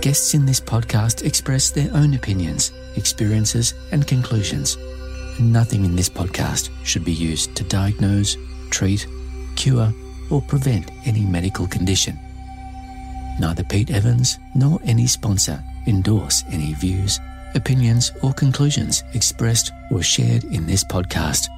[0.00, 4.78] Guests in this podcast express their own opinions, experiences, and conclusions.
[5.40, 8.36] Nothing in this podcast should be used to diagnose,
[8.70, 9.04] treat,
[9.56, 9.92] cure,
[10.30, 12.16] or prevent any medical condition.
[13.40, 17.18] Neither Pete Evans nor any sponsor endorse any views
[17.54, 21.48] opinions, or conclusions expressed or shared in this podcast.